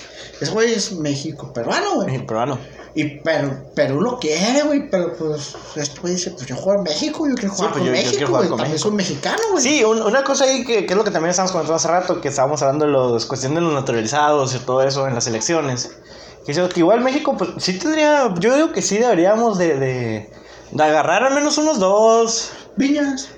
[0.40, 2.10] Ese güey es México peruano, güey.
[2.10, 2.58] Sí, peruano.
[2.96, 6.84] Y pero, Perú lo quiere, güey, pero pues este güey dice, pues yo juego en
[6.84, 8.72] México, yo quiero Sí, jugar pues con yo- yo México, quiero jugar güey, con también
[8.74, 8.88] México.
[8.88, 9.62] soy mexicano, güey.
[9.64, 12.20] Sí, un- una cosa ahí que, que es lo que también estábamos comentando hace rato,
[12.20, 15.90] que estábamos hablando de los cuestión de los naturalizados y todo eso en las elecciones.
[16.46, 20.30] Que, yo- que igual México, pues sí tendría, yo digo que sí deberíamos de, de,
[20.70, 23.28] de agarrar al menos unos dos, Viñas.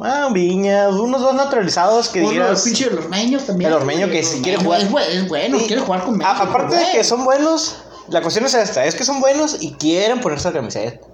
[0.00, 2.62] Ah, viñas, unos dos naturalizados que Uno, el dijeras...
[2.62, 3.70] pinche el ormeño también.
[3.70, 4.80] El ormeño que el quiere jugar.
[4.82, 6.36] Es, bueno, quiere jugar con México.
[6.42, 7.76] aparte de que son buenos,
[8.08, 11.06] la cuestión es esta, es que son buenos y quieren ponerse la camiseta.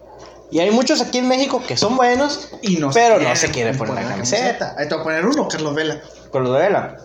[0.51, 3.51] Y hay muchos aquí en México que son buenos, Y no pero quieren no se
[3.51, 4.75] quieren poner la camiseta.
[4.77, 6.01] Ahí te voy a poner uno, Carlos Vela.
[6.33, 6.97] de Vela.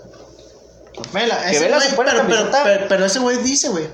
[1.13, 2.63] Vela, ese Vela güey, se pone pero, pero, camiseta.
[2.63, 3.87] pero, pero ese güey dice, güey.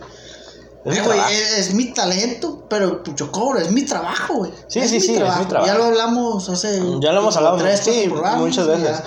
[0.83, 1.29] Es güey, trabajo.
[1.31, 4.51] es, es mi talento, pero yo cobro, es mi trabajo, güey.
[4.67, 5.65] Sí, sí, sí, es mi trabajo.
[5.65, 6.79] Ya lo hablamos hace.
[6.99, 8.83] Ya lo hemos hablado, tres, sí, programas, muchas y veces.
[8.97, 9.03] ya.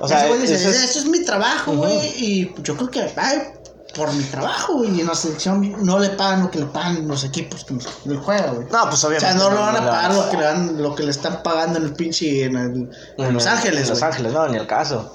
[0.00, 1.96] O sea, dice, es- esto es mi trabajo, güey.
[1.96, 2.06] Ujú.
[2.18, 3.42] Y pues, yo creo que, ay,
[3.94, 4.96] por mi trabajo, güey.
[4.96, 7.74] Y en la selección no le pagan lo que le pagan los equipos que
[8.10, 8.66] él juega, güey.
[8.72, 9.38] No, pues O obviamente.
[9.38, 11.42] sea, no le van a le pagar lo que le, dan, lo que le están
[11.42, 12.44] pagando en el pinche.
[12.44, 14.02] En, el- en Los Ángeles, En Los.
[14.02, 15.14] Ángeles, no, ni el caso.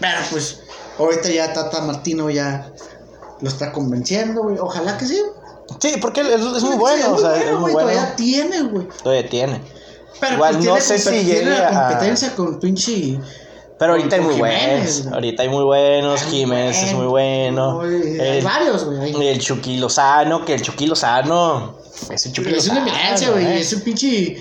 [0.00, 0.60] Pero pues,
[0.98, 2.72] ahorita ya Tata Martino ya
[3.40, 4.56] lo está convenciendo, güey.
[4.58, 5.20] Ojalá que sí.
[5.80, 7.88] Sí, porque es, es muy Sí, bueno, o sea, es muy bueno.
[7.90, 8.88] Todavía tiene, güey.
[9.02, 9.60] Todavía tiene.
[10.20, 13.18] Pero Igual pues, no sé si llegue la a- competencia con pinche.
[13.78, 15.12] Pero ahorita hay muy Jiménez, buenos.
[15.14, 16.22] Ahorita hay muy buenos.
[16.22, 17.80] Jiménez es muy bueno.
[17.82, 19.28] Hay varios, güey.
[19.28, 21.76] el Chucky Lozano, que el Chucky Lozano.
[22.08, 22.90] Ese Chucky Es una Lozano.
[22.96, 23.44] eminencia, güey.
[23.44, 23.60] ¿eh?
[23.60, 24.36] Es un pinche.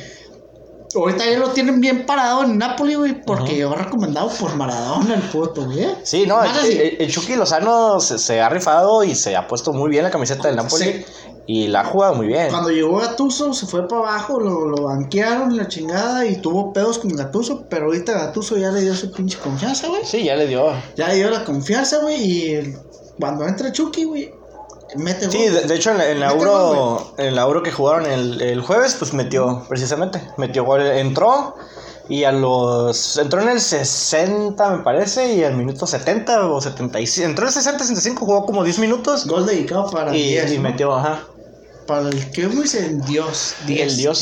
[0.96, 5.22] Ahorita ya lo tienen bien parado en Napoli, güey, porque llegó recomendado por Maradona el
[5.24, 5.88] puto, güey.
[6.04, 9.74] Sí, no, el, el- el Chucky Lozano se, se ha rifado y se ha puesto
[9.74, 10.84] muy bien la camiseta del Napoli.
[10.86, 11.06] Sí.
[11.48, 12.50] Y la ha jugado muy bien.
[12.50, 16.98] Cuando llegó Gatuso, se fue para abajo, lo, lo banquearon la chingada y tuvo pedos
[16.98, 20.02] con Gatuso, pero ahorita Gatuso ya le dio su pinche confianza, güey.
[20.06, 20.72] Sí, ya le dio.
[20.96, 22.76] Ya le dio la confianza, güey, y
[23.20, 24.34] cuando entra Chucky, güey,
[24.98, 25.54] mete Sí, gol.
[25.54, 28.62] de, de hecho en la, en la Euro, en la Euro que jugaron el, el
[28.62, 31.56] jueves, pues metió, precisamente, metió gol, entró
[32.08, 37.28] y a los, entró en el 60 me parece y al minuto 70 o 75,
[37.30, 40.58] entró en el 60, 65, jugó como 10 minutos Gol dedicado para y, Dios, y
[40.58, 40.64] ¿no?
[40.64, 41.24] metió, ajá.
[41.88, 44.20] Para el que me dicen Dios, El Dios.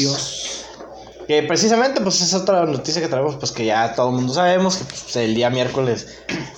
[1.27, 4.75] Que precisamente, pues es otra noticia que traemos, pues que ya todo el mundo sabemos,
[4.77, 6.07] que pues, el día miércoles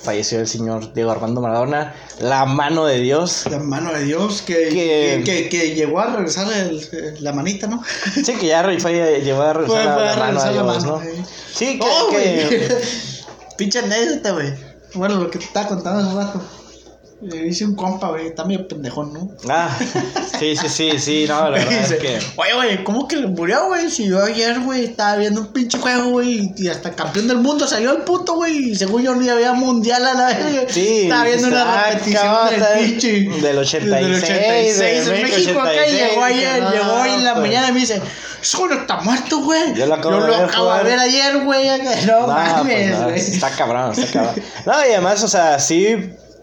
[0.02, 3.44] falleció el señor Diego Armando Maradona, la mano de Dios.
[3.50, 6.82] La mano de Dios que, Que- que, llegó a regresar el-
[7.20, 7.82] la manita, ¿no?
[8.12, 10.62] Sí, que ya fue, llevó a regresar Fue- la, fue la a mano regresar la
[10.62, 11.02] Dios, mano, ¿no?
[11.02, 11.24] eh.
[11.54, 12.68] Sí, que, Oh, que-.
[13.56, 14.52] Pinche anécdota, güey.
[14.94, 16.42] Bueno, lo que te estaba contando hace rato.
[17.22, 18.26] Le hice un compa, güey.
[18.26, 19.30] Está medio pendejón, ¿no?
[19.48, 19.74] Ah,
[20.38, 22.18] sí, sí, sí, sí, no, la verdad es que...
[22.36, 23.90] Oye, güey, ¿cómo que le murió, güey?
[23.90, 27.66] Si yo ayer, güey, estaba viendo un pinche juego, güey, y hasta campeón del mundo
[27.66, 31.24] salió el puto, güey, y según yo ni había mundial a la vez, Sí, Estaba
[31.24, 33.12] viendo una repetición del pinche.
[33.40, 37.24] del 86, Del 86 de en México acá, y 86, llegó ayer, llegó hoy en
[37.24, 37.46] la pues.
[37.46, 38.02] mañana y me dice,
[38.40, 39.74] Solo está muerto, güey.
[39.74, 41.68] Yo lo acabo de lo ver acabo de ver ayer, güey.
[42.06, 43.18] No, pues mames, güey.
[43.18, 44.44] está cabrón, está cabrón.
[44.64, 45.96] No, y además, o sea, sí,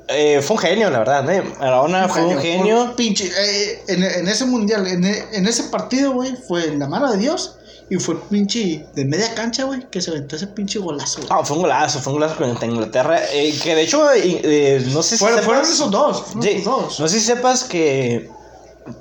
[0.07, 1.41] Eh, fue un genio, la verdad, ¿eh?
[1.59, 2.85] Maradona fue un genio.
[2.87, 6.87] fue Pinche, eh, en, en ese mundial, en, en ese partido, güey, fue en la
[6.87, 7.55] mano de Dios.
[7.89, 11.19] Y fue pinche de media cancha, güey, que se aventó ese pinche golazo.
[11.29, 13.19] Ah, fue un golazo, fue un golazo contra Inglaterra.
[13.31, 16.21] eh, que de hecho, eh, eh, no sé si Fueron, sepas- fueron esos dos.
[16.23, 16.99] fueron Sí, dos.
[16.99, 18.29] no sé si sepas que.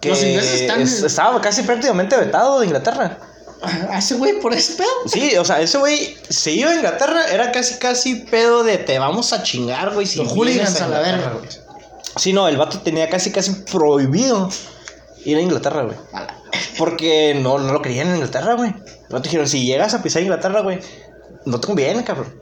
[0.01, 3.19] que Los ingleses están- es- estaba casi prácticamente vetado de Inglaterra.
[3.63, 4.89] A ese güey por ese pedo.
[5.07, 8.99] Sí, o sea, ese güey se iba a Inglaterra, era casi casi pedo de te
[8.99, 10.07] vamos a chingar, güey.
[10.07, 11.49] Si Los hooligans a la verga, güey.
[12.17, 14.51] Sí, no, el vato tenía casi casi prohibido
[15.25, 15.97] ir a Inglaterra, güey.
[16.77, 18.71] Porque no, no lo querían en Inglaterra, güey.
[18.71, 20.81] El vato dijeron, si llegas a pisar Inglaterra, güey,
[21.45, 22.35] no te conviene, cabrón.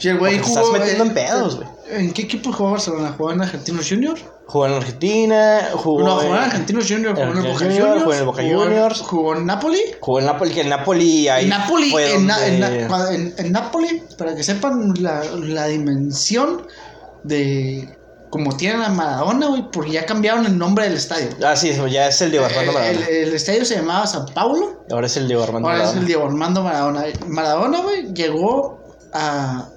[0.00, 0.58] Y el güey jugó.
[0.58, 1.68] estás metiendo eh, en pedos, güey.
[1.92, 3.14] ¿En qué equipo jugó Barcelona?
[3.16, 4.24] ¿Jugó en Argentinos Juniors?
[4.46, 8.02] Jugó en Argentina, jugó, No, jugó en en, Argentinos Juniors, jugó en el Boca Juniors,
[8.02, 9.00] jugó en el Boca Juniors.
[9.00, 9.80] Jugó en Napoli.
[10.00, 14.42] jugó en Napoli, que en Napoli En Napoli, en, donde- en- en Napoli, para que
[14.42, 16.66] sepan la, la dimensión
[17.24, 17.96] de
[18.30, 21.28] como tienen a Maradona, güey, porque ya cambiaron el nombre del estadio.
[21.44, 23.06] Ah, sí, ya es el Diego Armando el, Maradona.
[23.06, 26.00] el- el estadio se llamaba San Paulo, Ahora es el Diego Armando ahora es Maradona.
[26.00, 27.04] el Diego Armando Maradona.
[27.26, 28.80] Maradona, güey, llegó
[29.12, 29.68] a,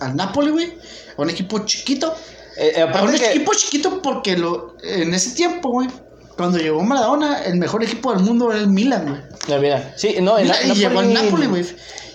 [0.00, 0.78] a Napoli, güey,
[1.22, 2.14] un equipo chiquito.
[2.56, 5.88] Eh, eh, un que, equipo chiquito porque lo, en ese tiempo, güey,
[6.36, 9.06] cuando llegó Maradona, el mejor equipo del mundo era el Milan,
[9.46, 9.60] güey.
[9.60, 11.66] Mira, sí, no, Na- y llegó al Napoli- Napoli, güey.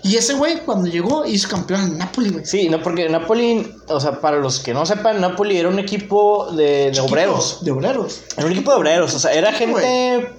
[0.04, 2.46] Y ese güey, cuando llegó, hizo campeón en Napoli, güey.
[2.46, 6.52] Sí, no, porque Napoli, o sea, para los que no sepan, Napoli era un equipo
[6.52, 7.64] de, obreros.
[7.64, 8.22] De obreros.
[8.38, 10.30] Era un equipo de obreros, o sea, era gente.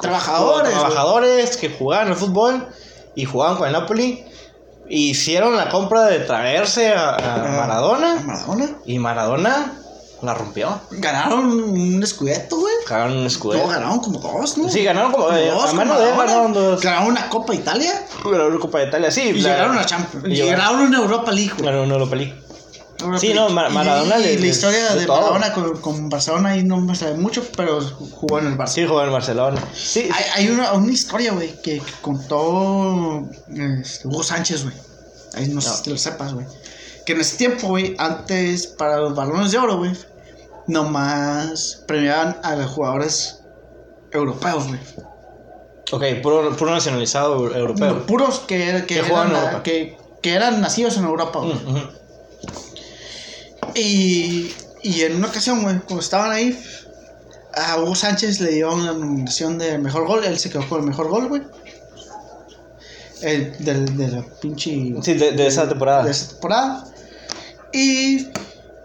[0.00, 0.70] Trabajadores.
[0.70, 2.68] Trabajadores que jugaban al fútbol
[3.14, 4.24] y jugaban con el Napoli.
[4.88, 8.22] Hicieron la compra de traerse a, a A Maradona.
[8.24, 8.68] Maradona.
[8.84, 9.72] Y Maradona
[10.22, 10.80] la rompió.
[10.92, 12.72] Ganaron un escudeto, güey.
[12.88, 13.68] Ganaron un No, escudo.
[13.68, 14.68] ganaron como dos, ¿no?
[14.68, 15.30] Sí, ganaron como.
[15.32, 16.24] eh, dos a mano de Maradona.
[16.24, 16.80] ganaron dos.
[16.80, 17.92] Ganaron una Copa Italia.
[18.24, 19.22] Ganaron una Copa de Italia, sí.
[19.22, 20.24] Y la- llegaron a Champions.
[20.26, 21.64] llegaron- ganaron una Europa League, güey.
[21.64, 22.34] Ganaron una Europa League.
[23.20, 25.06] Sí, no, Ma- Y- Maradona Y, le- la historia de.
[25.06, 28.68] Maradona con, con Barcelona ahí no me sabe mucho, pero jugó en el Barça.
[28.68, 29.60] Sí, jugó en Barcelona.
[29.74, 34.74] Sí, Hay, hay una, una historia, güey, que, que contó este, Hugo Sánchez, güey.
[35.34, 35.74] Ahí no sé No.
[35.76, 36.46] si lo sepas, güey.
[37.04, 39.92] Que en ese tiempo, güey, antes para los balones de oro, güey,
[40.66, 43.40] nomás premiaban a los jugadores
[44.10, 44.80] europeos, güey.
[45.92, 48.06] Ok, puro, puro nacionalizado europeo.
[48.06, 51.52] Puros que, que, eran, que, que eran nacidos en Europa, güey.
[51.54, 51.78] Ujú.
[53.76, 56.58] Y, y en una ocasión, güey, cuando estaban ahí,
[57.54, 60.24] a Hugo Sánchez le dio una nominación de mejor gol.
[60.24, 61.42] Él se quedó con el mejor gol, güey.
[63.22, 64.70] El, del, de la pinche.
[65.02, 66.04] Sí, de, de esa temporada.
[66.04, 66.84] de esa temporada.
[67.72, 68.28] Y.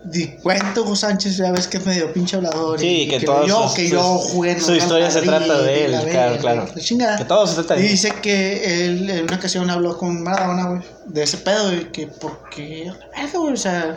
[0.03, 2.79] Di cuento Hugo Sánchez, ya ves que es medio pinche hablador.
[2.79, 5.85] Sí, y que todas yo, sus- que yo jugué en su historia se trata de
[5.85, 6.65] él, la claro, claro.
[6.75, 7.17] la chingada.
[7.19, 10.69] Que todo se trata de Y dice que él en una ocasión habló con Maradona,
[10.69, 13.95] güey, de ese pedo, y que porque, verga, güey, o sea,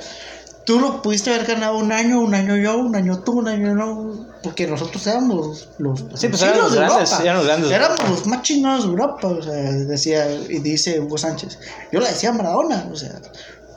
[0.64, 3.74] tú lo pudiste haber ganado un año, un año yo, un año tú, un año
[3.74, 7.74] no, porque nosotros éramos los, los Sí, pues eran chinos los de grandes, Europa.
[7.74, 11.58] Éramos los más chingados de Europa, o sea, decía, y dice Hugo Sánchez,
[11.92, 13.20] yo le decía a Maradona, o sea,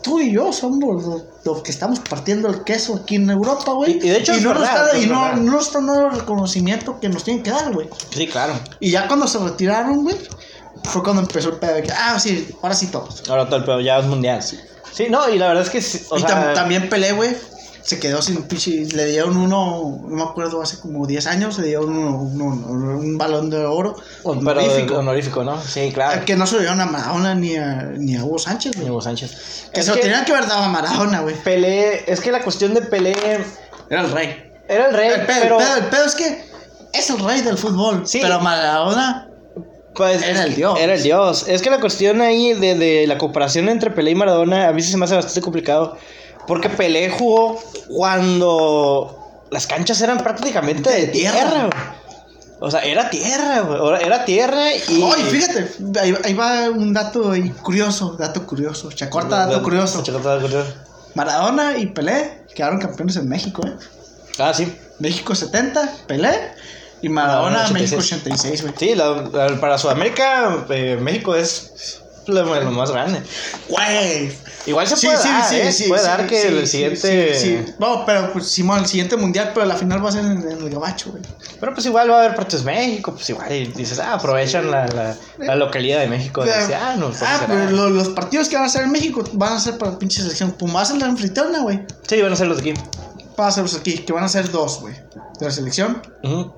[0.02, 3.94] tú y yo somos los, los que estamos partiendo el queso aquí en Europa, güey.
[4.02, 6.20] Y- y de hecho no nos verdad, está- es y no, nos están dando el
[6.20, 7.90] reconocimiento que nos tienen que dar, güey.
[8.12, 8.54] Sí, claro.
[8.80, 10.16] Y ya cuando se retiraron, güey,
[10.84, 13.24] fue cuando empezó el pedo ah, sí, ahora sí todos.
[13.30, 14.42] Ahora todo el pedo ya es mundial.
[14.42, 14.58] Sí,
[14.94, 15.82] Sí, no, y la verdad es que.
[15.82, 17.36] sí, O y sea, tam- también Pelé, güey,
[17.84, 21.68] se quedó sin pinche, le dieron uno, no me acuerdo, hace como 10 años, le
[21.68, 24.96] dieron uno, uno- un balón de oro Pero honorífico.
[24.98, 25.62] honorífico, ¿no?
[25.62, 26.26] Sí, claro.
[26.26, 28.90] Que no se lo dieron a Maradona ni a, ni a Hugo Sánchez, güey.
[28.90, 29.70] Hugo Sánchez.
[29.74, 31.36] Que Es se lo que tenían que haber dado a Maradona, güey.
[31.44, 32.12] Pelé.
[32.12, 33.16] Es que la cuestión de Pelé.
[33.90, 34.44] Era el rey.
[34.68, 35.60] Era el rey, El pedo, pero.
[35.62, 36.46] el, pedo, el pedo es que
[36.92, 38.06] es el rey del fútbol.
[38.06, 38.20] Sí.
[38.22, 39.27] Pero Maradona
[39.98, 40.80] Pues, Era el dios.
[40.80, 41.48] Era el dios.
[41.48, 44.82] Es que la cuestión ahí de, de la comparación entre Pelé y Maradona a mí
[44.82, 45.98] sí se me hace bastante complicado.
[46.48, 51.70] Porque Pelé jugó cuando las canchas eran prácticamente de De tierra.
[52.60, 54.04] O sea, era tierra, güey.
[54.04, 55.02] Era tierra y.
[55.02, 60.02] Oye, fíjate, ahí, ahí va un dato ahí curioso, dato curioso, chacorta dato curioso.
[60.02, 60.74] Chacorta dato curioso.
[61.14, 63.74] Maradona y Pelé quedaron campeones en México, ¿eh?
[64.40, 64.72] Ah, sí.
[65.00, 66.32] México 70, Pelé,
[67.02, 68.62] y Maradona, Maradona, México 86.
[68.62, 68.74] 86, güey.
[68.78, 73.22] Sí, la- la- para Sudamérica, eh, México es lo, lo más grande.
[73.70, 74.32] Güey.
[74.66, 75.72] Igual se puede sí, dar, sí, ¿eh?
[75.72, 77.34] sí, puede dar que el siguiente.
[77.36, 77.74] sí, sí.
[77.80, 80.58] No, pero pues Simón, el siguiente mundial, pero la final va a ser en, en
[80.62, 81.24] el Gabacho, güey.
[81.58, 84.86] Pero pues igual va a haber partes México, pues igual y dices, ah, aprovechan la,
[84.88, 86.42] la, la localidad de México.
[86.44, 87.48] Pero- Dice, ah, no, pues, ah, será".
[87.48, 90.00] pero lo- los partidos que van a ser en México van a ser para la
[90.00, 90.54] pinche selección.
[90.76, 91.80] Va a ser la anfitriona, güey.
[92.06, 92.82] Sí, van a ser los de aquí.
[93.38, 94.96] Los aquí, que van a ser dos, güey.
[95.40, 96.02] De la selección.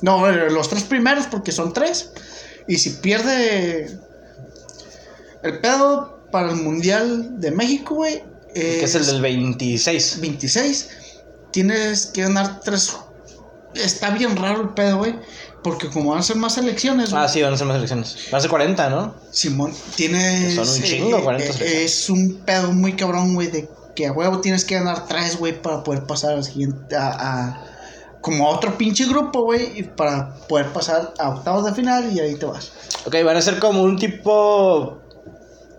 [0.02, 2.12] No, los tres primeros, porque son tres.
[2.68, 4.00] Y si pierde
[5.44, 8.24] el pedo para el Mundial de México, güey.
[8.54, 10.22] Que es el del 26.
[10.22, 10.90] 26.
[11.52, 12.96] tienes que ganar tres.
[13.76, 15.16] Está bien raro el pedo, güey.
[15.62, 17.12] Porque como van a ser más elecciones.
[17.12, 18.16] Ah, sí, van a ser más elecciones.
[18.32, 19.16] Van a ser 40, ¿no?
[19.32, 20.56] Simón, tienes.
[20.56, 21.84] Son un chingo, 40 eh, selecciones.
[21.84, 25.62] Es un pedo muy cabrón, güey, de que a huevo tienes que ganar tres, güey,
[25.62, 26.96] para poder pasar al siguiente.
[26.96, 27.66] A, a-
[28.22, 32.36] como a otro pinche grupo, güey, para poder pasar a octavos de final y ahí
[32.36, 32.72] te vas.
[33.06, 34.98] Ok, van a ser como un tipo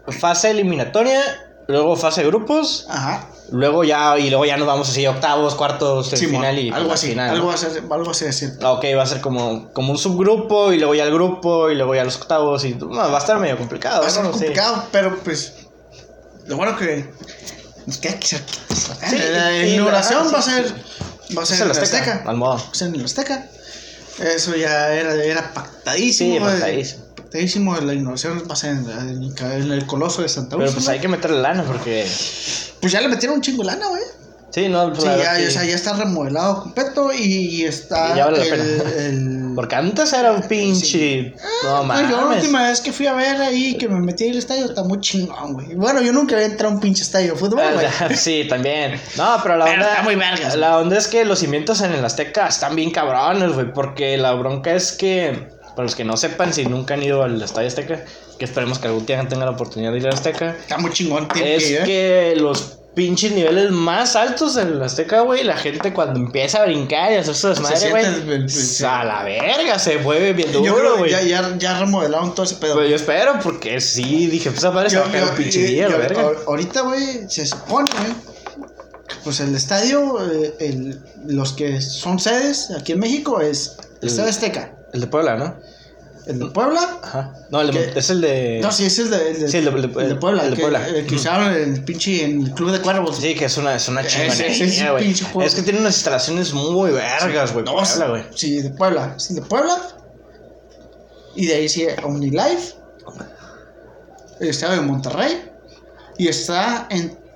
[0.08, 1.20] fase eliminatoria,
[1.68, 3.28] luego fase de grupos, Ajá.
[3.52, 7.08] luego ya y luego ya nos vamos así octavos, cuartos, Simón, final y algo así,
[7.08, 7.34] final, ¿no?
[7.34, 8.52] algo así, algo así decir.
[8.64, 11.94] Ok, va a ser como, como un subgrupo y luego ya el grupo y luego
[11.94, 14.00] ya los octavos y no, va a estar medio complicado.
[14.00, 14.32] Va a ser ¿no?
[14.32, 14.38] Sí.
[14.38, 15.52] complicado, pero pues.
[16.46, 17.12] Lo bueno que.
[17.86, 18.26] Nos queda que.
[18.26, 20.68] Sí, la inauguración va a ser.
[21.28, 21.34] sí.
[21.34, 22.30] Va a ser en la Azteca, Azteca.
[22.30, 22.56] al modo.
[22.56, 23.46] Va a ser en la Azteca.
[24.18, 26.34] Eso ya era, era pactadísimo.
[26.34, 27.04] Sí, pactadísimo.
[27.16, 27.76] Pactadísimo.
[27.76, 30.74] La inauguración va a ser en, en- en el Coloso de Santa Pero Úrsula.
[30.74, 32.06] pues hay que meterle lana porque...
[32.80, 34.02] Pues ya le metieron un chingo de lana, güey.
[34.52, 37.64] Sí, no, pues Sí, la ya, verdad, o sea, ya está remodelado completo y, y
[37.64, 38.64] está Y ya vale la el, pena.
[38.96, 41.34] el- Porque antes era un pinche...
[41.62, 42.10] No No, mames.
[42.10, 44.82] yo la última vez que fui a ver ahí, que me metí al estadio, está
[44.84, 45.74] muy chingón, güey.
[45.74, 47.86] Bueno, yo nunca había entrado a un pinche estadio de fútbol, güey.
[47.86, 49.00] Ah, sí, también.
[49.16, 49.90] No, pero la Pero onda.
[49.90, 53.52] está muy vergas, La onda es que los cimientos en el Azteca están bien cabrones,
[53.52, 53.72] güey.
[53.72, 57.40] Porque la bronca es que, para los que no sepan, si nunca han ido al
[57.42, 58.04] Estadio Azteca,
[58.38, 61.28] que esperemos que algún día tengan la oportunidad de ir al Azteca, Está muy chingón,
[61.28, 61.82] tiene es que ¿eh?
[61.84, 67.12] que los pinches niveles más altos del Azteca, güey, la gente cuando empieza a brincar
[67.12, 70.74] y a hacer su desmadre, güey, el- a la verga, se mueve bien Yo creo
[70.74, 71.10] duro, güey.
[71.10, 72.74] ya, ya, ya remodelaron todo ese pedo.
[72.74, 75.62] Pues yo espero, porque sí, dije, pues esa madre se va a caer un pinche
[75.62, 76.22] yo- día, la yo- verga.
[76.22, 78.12] ahor- ahorita, güey, se supone, güey.
[79.08, 83.98] que, Pues el estadio, eh, el, los que son sedes aquí en México es el
[84.02, 84.76] El- Estadio Azteca.
[84.92, 85.56] El de Puebla, ¿no?
[86.30, 86.98] El de Puebla.
[87.02, 87.32] Ajá.
[87.50, 88.60] No, el de- es el de.
[88.62, 89.70] No, sí, ese es el de, el de, Sí, el de-
[90.06, 90.44] el Puebla.
[90.44, 90.86] el de que- Puebla.
[90.88, 91.14] El que Ujú.
[91.16, 93.16] usaron en el pinche en el Club de Cuervos.
[93.16, 95.42] Sí, que es una, es una es chingonería, pinche juego.
[95.46, 97.64] Es que tiene unas instalaciones muy vergas, güey.
[97.64, 98.22] No, Puebla, güey.
[98.34, 99.14] sí, de Puebla.
[99.16, 99.80] Es el de Puebla.
[101.36, 102.74] Y de ahí sigue OmniLife.
[104.40, 105.44] El estadio de Monterrey.
[106.18, 106.86] Y está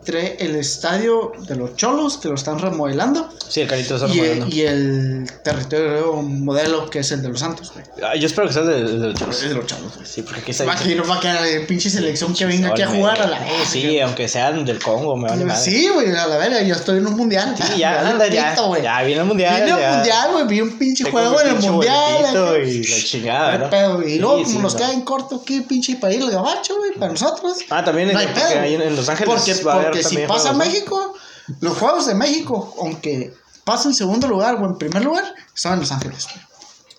[0.05, 3.31] entre el estadio de los Cholos, que lo están remodelando.
[3.49, 4.55] Sí, el carito está Y el, remodelando.
[4.57, 7.87] y el territorio modelo, que es el de los Santos, güey.
[8.03, 9.43] Ah, Yo espero que sea el de, el de los Cholos.
[9.43, 10.07] Es de los Cholos, güey.
[10.07, 10.65] Sí, porque aquí está.
[10.67, 13.39] Va que no va a quedar pinche selección que venga aquí a jugar a la
[13.67, 15.61] Sí, aunque sean del Congo, me vale madre.
[15.63, 17.55] Sí, güey, a la verga, yo estoy en un mundial.
[17.57, 18.51] Sí, ya, anda, ya.
[18.51, 18.77] pito.
[18.83, 19.55] Ya viene el mundial.
[19.65, 19.89] Vine ya.
[19.91, 22.63] al mundial, güey, vi un pinche juego en el mundial.
[22.67, 24.03] y la chingada, No.
[24.07, 24.79] Y luego, Sí, nos no.
[24.79, 27.57] queda en corto aquí, pinche para ir al gabacho, güey, para nosotros.
[27.71, 28.61] Ah, también No hay porque pedo.
[28.61, 30.65] ahí en, en Los Ángeles Porque, va a haber porque si pasa juegos, ¿no?
[30.65, 31.15] México,
[31.61, 35.81] los juegos de México, aunque pasa en segundo lugar o en primer lugar, están en
[35.81, 36.27] Los Ángeles.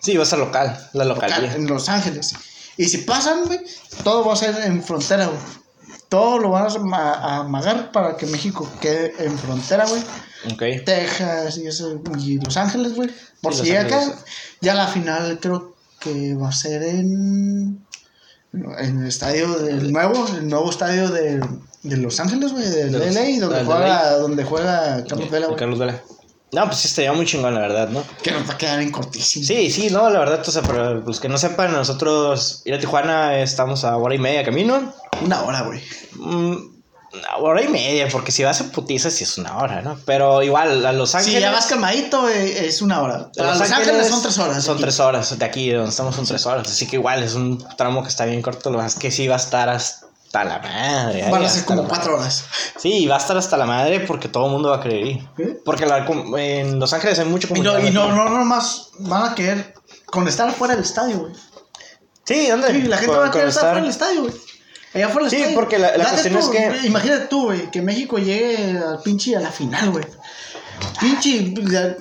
[0.01, 1.55] Sí, va a ser local, la Local, localidad.
[1.55, 2.33] en Los Ángeles.
[2.77, 3.59] Y si pasan, güey,
[4.03, 5.39] todo va a ser en frontera, güey.
[6.09, 10.01] Todo lo van a ma- a amagar para que México quede en frontera, güey.
[10.53, 10.85] Ok.
[10.85, 13.09] Texas y eso, y Los Ángeles, güey.
[13.41, 14.13] Por Sí, si llega acá,
[14.61, 17.83] ya la final creo que va a ser en.
[18.53, 21.41] En el estadio del nuevo, el nuevo estadio de,
[21.89, 24.17] de Los Ángeles, güey, De los- LA, donde ah, de juega, LA.
[24.17, 25.57] donde juega Carlos Vela, güey.
[25.59, 26.01] Carlos Vela.
[26.51, 28.03] No, pues sí, estaría muy chingón, la verdad, ¿no?
[28.23, 29.45] Que nos va a quedar en cortísimo.
[29.45, 32.79] Sí, sí, no, la verdad, o sea, para los que no sepan, nosotros ir a
[32.79, 34.93] Tijuana estamos a hora y media de camino.
[35.23, 35.81] Una hora, güey.
[36.13, 36.55] Mm,
[37.13, 39.97] una hora y media, porque si vas a putiza sí es una hora, ¿no?
[40.05, 41.41] Pero igual, a Los Si Ángeles.
[41.41, 43.31] ya vas calmadito, eh, es una hora.
[43.37, 44.63] a Los, Ángeles, son tres horas.
[44.63, 44.83] Son aquí.
[44.83, 46.67] tres horas, de aquí donde estamos son tres horas.
[46.69, 49.35] Así que igual es un tramo que está bien corto, lo más que sí va
[49.35, 50.05] a estar hasta
[50.43, 51.29] la madre.
[51.31, 52.43] Van a ser hasta como cuatro horas.
[52.77, 55.29] Sí, va a estar hasta la madre porque todo el mundo va a querer ir.
[55.37, 55.57] ¿Eh?
[55.63, 56.05] Porque la-
[56.37, 58.23] en Los Ángeles hay mucho Y no, comunidad y no, latina.
[58.25, 59.73] no, nomás van a querer
[60.07, 61.33] con estar fuera del estadio, güey.
[62.25, 62.67] Sí, ¿dónde?
[62.71, 64.33] Sí, la gente Con- va a querer estar fuera del estadio, güey.
[64.93, 65.55] Allá fuera del Sí, estadio.
[65.55, 66.47] porque la- cuestión tú, es
[66.81, 70.05] que- Imagínate tú, güey, que México llegue al pinche a la final, güey.
[70.99, 71.53] Pinche,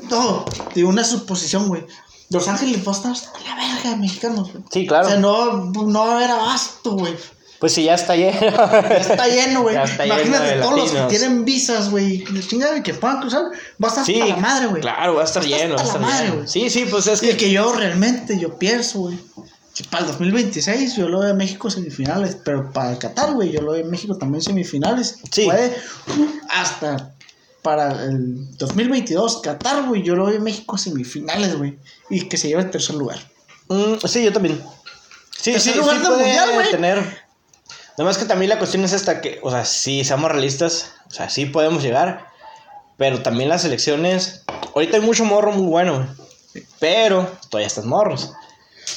[0.09, 0.45] todo.
[0.75, 1.85] De una suposición, güey.
[2.31, 4.65] Los Ángeles va a estar hasta la verga de mexicanos, güey.
[4.71, 5.07] Sí, claro.
[5.07, 7.15] O sea, no, no va a haber abasto, güey.
[7.65, 8.35] Pues sí, ya está lleno.
[8.43, 9.75] Ya está lleno, güey.
[10.05, 12.23] Imagínate todos los que tienen visas, güey.
[12.47, 13.41] Chingada, y que puedan cruzar.
[13.83, 14.83] Va a estar Sí, hasta la madre, güey.
[14.83, 16.37] Claro, va a estar Va a lleno, va a hasta estar la madre, lleno.
[16.37, 16.49] güey.
[16.49, 17.37] Sí, sí, pues es Y que.
[17.39, 19.19] que yo realmente, yo pienso, güey.
[19.91, 23.63] Para el 2026 yo lo veo en México semifinales, pero para el Qatar, güey, yo
[23.63, 25.21] lo veo en México también semifinales.
[25.33, 25.47] Sí.
[25.47, 25.75] Puede
[26.51, 27.15] hasta
[27.63, 31.79] para el 2022 Qatar, güey, yo lo veo en México semifinales, güey.
[32.11, 33.19] Y que se lleve el tercer lugar.
[33.69, 34.61] Mm, sí, yo también.
[35.41, 36.71] Sí, Tercer sí, lugar sí del mundial, güey.
[36.71, 37.24] tener.
[37.97, 41.29] Nomás que también la cuestión es esta que, o sea, sí, seamos realistas, o sea,
[41.31, 42.27] sí podemos llegar,
[42.97, 46.07] pero también las elecciones, ahorita hay mucho morro muy bueno,
[46.81, 48.33] pero todavía estás morros.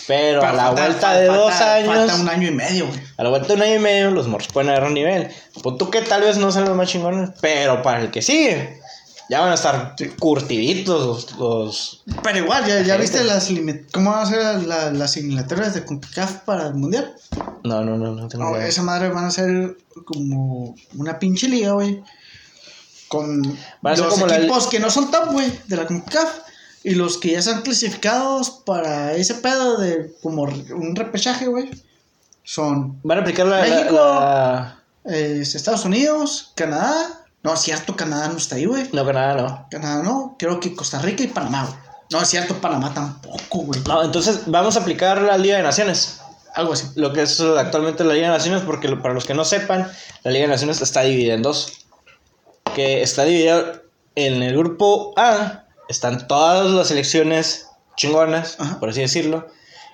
[0.05, 2.99] Pero a la falta- vuelta de falta- dos años, Falta un año y medio, güey.
[3.17, 5.31] a la vuelta de un año y medio, los morros pueden agarrar nivel.
[5.63, 8.81] Pues tú que tal vez no sean los más chingones, pero para el que sigue,
[9.29, 13.49] ya van a estar curtiditos los, los- Pero igual, ¿ya, ya viste las
[13.91, 17.13] cómo van a ser la- las eliminatorias de CONCACAF para el Mundial?
[17.63, 18.67] No, no, no, no tengo No, idea.
[18.67, 22.01] esa madre van a ser como una pinche liga, güey.
[23.07, 23.41] Con
[23.81, 25.85] Van a ser los como la li- equipos que no son top, güey, de la
[25.87, 26.39] CONCACAF.
[26.83, 31.69] Y los que ya están clasificados para ese pedo de como un repechaje, güey.
[32.43, 33.57] Son Van a aplicar la...
[33.59, 33.93] la- México.
[33.95, 37.16] la- eh, Estados Unidos, Canadá.
[37.43, 38.89] No, es cierto, Canadá no está ahí, güey.
[38.91, 39.67] No, Canadá no.
[39.69, 40.36] Canadá no.
[40.38, 41.78] Creo que Costa Rica y Panamá, güey.
[42.12, 43.82] No, es cierto, Panamá tampoco, güey.
[43.88, 46.21] No, entonces vamos a aplicar la Liga de Naciones.
[46.56, 46.88] Algo así.
[46.95, 49.91] Lo que es actualmente la Liga de Naciones, porque para los que no sepan,
[50.23, 51.86] la Liga de Naciones está dividida en dos.
[52.76, 53.82] Que está dividida
[54.15, 58.80] en el grupo A, están todas las selecciones chingonas, Ajá.
[58.80, 59.47] por así decirlo.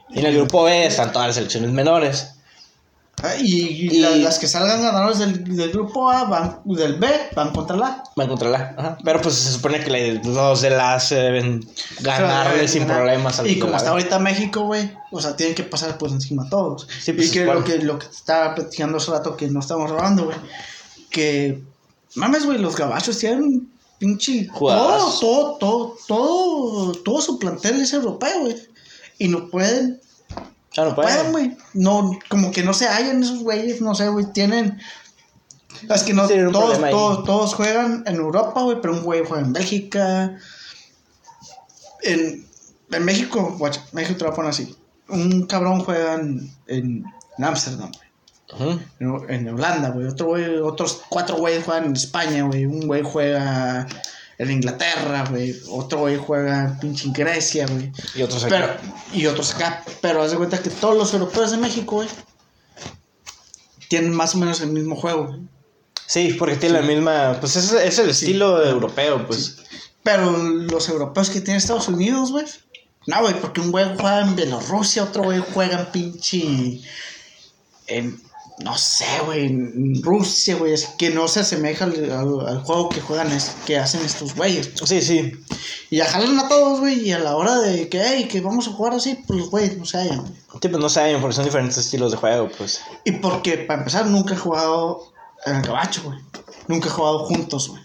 [0.09, 2.35] Y en el grupo B están todas las selecciones menores.
[3.21, 6.95] Ah, y y Y- la- las que salgan ganadores del, del grupo A, van, del
[6.95, 8.03] B, van contra la A.
[8.17, 8.75] Van contra la.
[8.77, 8.97] Ajá.
[9.03, 11.65] Pero pues se supone que los de la A se deben
[12.01, 12.97] ganarle Claro, sin ganar.
[12.97, 13.39] problemas.
[13.39, 16.49] al Y como está ahorita México, güey, o sea, tienen que pasar por encima a
[16.49, 16.87] todos.
[17.01, 19.89] Sí, pues, y que lo que lo que estaba platicando hace rato que no estamos
[19.91, 20.37] grabando, güey,
[21.09, 21.61] que
[22.15, 28.41] mames, güey, los gabachos tienen pinche todo, todo, todo, todo, todo su plantel es europeo,
[28.41, 28.57] güey.
[29.17, 30.01] Y no pueden,
[30.77, 31.31] Ah, no pueden, pueden.
[31.31, 31.57] güey.
[31.73, 34.79] No, como que no se hallan esos güeyes, no sé, güey, tienen
[35.89, 39.53] es que no, todos, todos, todos juegan en Europa, güey, pero un güey juega en
[39.53, 40.37] Bélgica.
[42.01, 42.47] En,
[42.91, 44.75] en México, guacha, México te lo voy a poner así.
[45.09, 47.05] Un cabrón juega en, en,
[47.37, 47.91] en Ámsterdam,
[48.57, 48.79] güey.
[48.99, 50.07] En, en Holanda, güey.
[50.07, 52.65] Otro güey, otros cuatro güeyes juegan en España, güey.
[52.65, 53.87] Un güey juega
[54.37, 55.55] en Inglaterra, güey.
[55.69, 57.91] Otro güey juega pinche en Grecia, güey.
[58.15, 58.45] Y otros.
[58.47, 58.75] Pero,
[59.13, 59.83] y otros acá.
[60.01, 62.09] Pero haz de cuenta que todos los europeos de México, güey,
[63.87, 65.41] tienen más o menos el mismo juego, güey.
[66.05, 67.37] Sí, porque tiene la misma.
[67.39, 69.57] Pues es, es el estilo europeo, pues.
[70.03, 72.45] Pero los europeos que tiene Estados Unidos, güey.
[73.05, 76.81] No, güey, porque un güey juega en Bielorrusia, otro güey juega en pinche.
[77.87, 78.21] En,
[78.59, 80.73] no sé, güey, en Rusia, güey.
[80.73, 84.35] Así que no se asemeja al, al- al juego que juegan, es, que hacen estos
[84.35, 84.71] güeyes.
[84.85, 85.31] Sí, sí.
[85.89, 86.99] Y ya jalan a todos, güey.
[87.07, 89.77] Y a la hora de que, hey, que vamos a jugar así, pues los güeyes
[89.77, 90.33] no se hallan, güey.
[90.61, 92.81] Sí, pues no saben, porque son diferentes estilos de juego, pues.
[93.05, 95.11] Y porque, para empezar, nunca he jugado
[95.45, 96.19] en el cabacho, güey.
[96.67, 97.81] Nunca he jugado juntos, güey.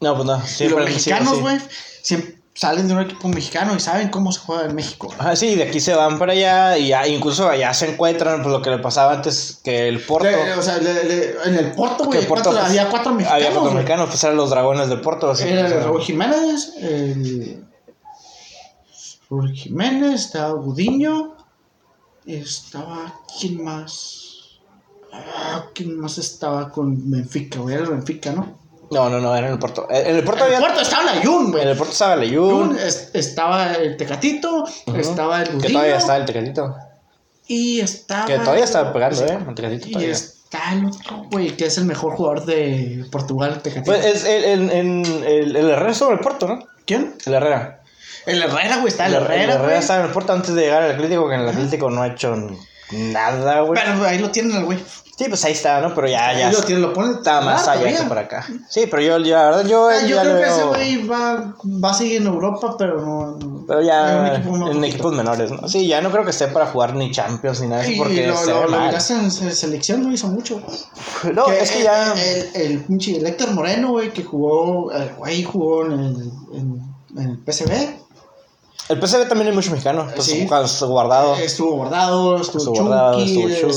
[0.00, 0.42] No, pues no.
[0.60, 1.40] Y los mexicanos, sí.
[1.40, 1.58] güey,
[2.02, 5.08] siempre salen de un equipo mexicano y saben cómo se juega en México.
[5.18, 8.52] Ajá, sí, de aquí se van para allá y ya, incluso allá se encuentran, pues
[8.52, 10.28] lo que le pasaba antes que el Porto.
[10.28, 12.90] Le- o sea, le- le- en el Porto, que güey, el Porto, cuatro- pues, había
[12.90, 13.42] cuatro mexicanos.
[13.46, 15.30] Había cuatro mexicanos, pues eran los dragones del Porto.
[15.30, 17.64] así, Era sea, Raúl Jiménez, el...
[19.30, 21.36] Raúl Jiménez, estaba Gudiño,
[22.26, 23.14] estaba...
[23.40, 24.58] ¿Quién más?
[25.14, 27.74] Ah, ¿Quién más estaba con Benfica, güey?
[27.76, 28.59] Era el Benfica, ¿no?
[28.90, 29.86] No, no, no, era en el Porto.
[29.90, 30.60] Eh, En el Porto En el.
[30.60, 31.62] Porto estaba la Jun, güey.
[31.62, 32.78] En el Porto estaba Jun, Leyun.
[32.78, 34.64] es- estaba el Tecatito,
[34.96, 36.74] estaba el Que todavía está el Tecatito.
[37.46, 38.26] y estaba...
[38.26, 39.38] Que todavía está pegando, ¿eh?
[39.48, 40.12] El Tecatito Y todavía.
[40.12, 43.92] está el otro, güey, que es el mejor jugador de Portugal, Tecatito.
[43.92, 46.58] Pues es el, el, el, el, Herrera en el Porto, ¿no?
[46.84, 47.14] ¿Quién?
[47.26, 47.82] El Herrera.
[48.26, 49.78] El Herrera, güey, está el, el Herrera, el Herrera güey.
[49.78, 52.08] estaba en el Porto antes de llegar al Atlético, que en el Atlético no ha
[52.08, 52.36] hecho
[52.90, 53.80] nada, güey.
[53.80, 54.78] Pero ahí lo tienen güey.
[55.20, 55.94] Sí, pues ahí está, ¿no?
[55.94, 57.16] Pero ya, ya lo tienen, lo ponen.
[57.16, 57.98] está más allá todavía.
[58.00, 58.46] que por acá.
[58.70, 61.90] Sí, pero yo, yo, la verdad, yo, Ah, yo creo que ese güey va, va
[61.90, 63.64] a seguir en Europa, pero no.
[63.68, 64.84] Pero en ya en, equipo poquito.
[64.84, 65.68] equipos menores, ¿no?
[65.68, 68.44] Sí, ya no creo que esté para jugar ni Champions ni nada eso porque lo,
[68.46, 70.62] lo, lo en se- selección, no hizo mucho.
[71.34, 72.14] No, es que ya...
[72.14, 74.90] El, el, el pinche el Héctor Moreno, güey, que jugó.
[74.90, 76.82] El güey jugó en el, en,
[77.18, 77.99] en el PSV.
[78.90, 80.08] El PSV también hay mucho mexicano.
[80.14, 80.46] Pues, Sí.
[80.46, 81.36] cuando estuvo guardado.
[81.36, 83.70] Estuvo Guardado, estuvo, Estuvo Chucky, Guardado, estuvo estuvo,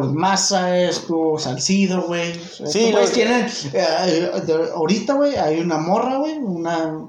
[0.00, 0.06] Chucky.
[0.08, 2.32] el Maza, estuvo Salcido, güey.
[2.66, 3.46] Sí, lo- tienen.
[3.74, 4.30] eh,
[4.74, 7.06] ahorita, güey, hay una morra, güey, una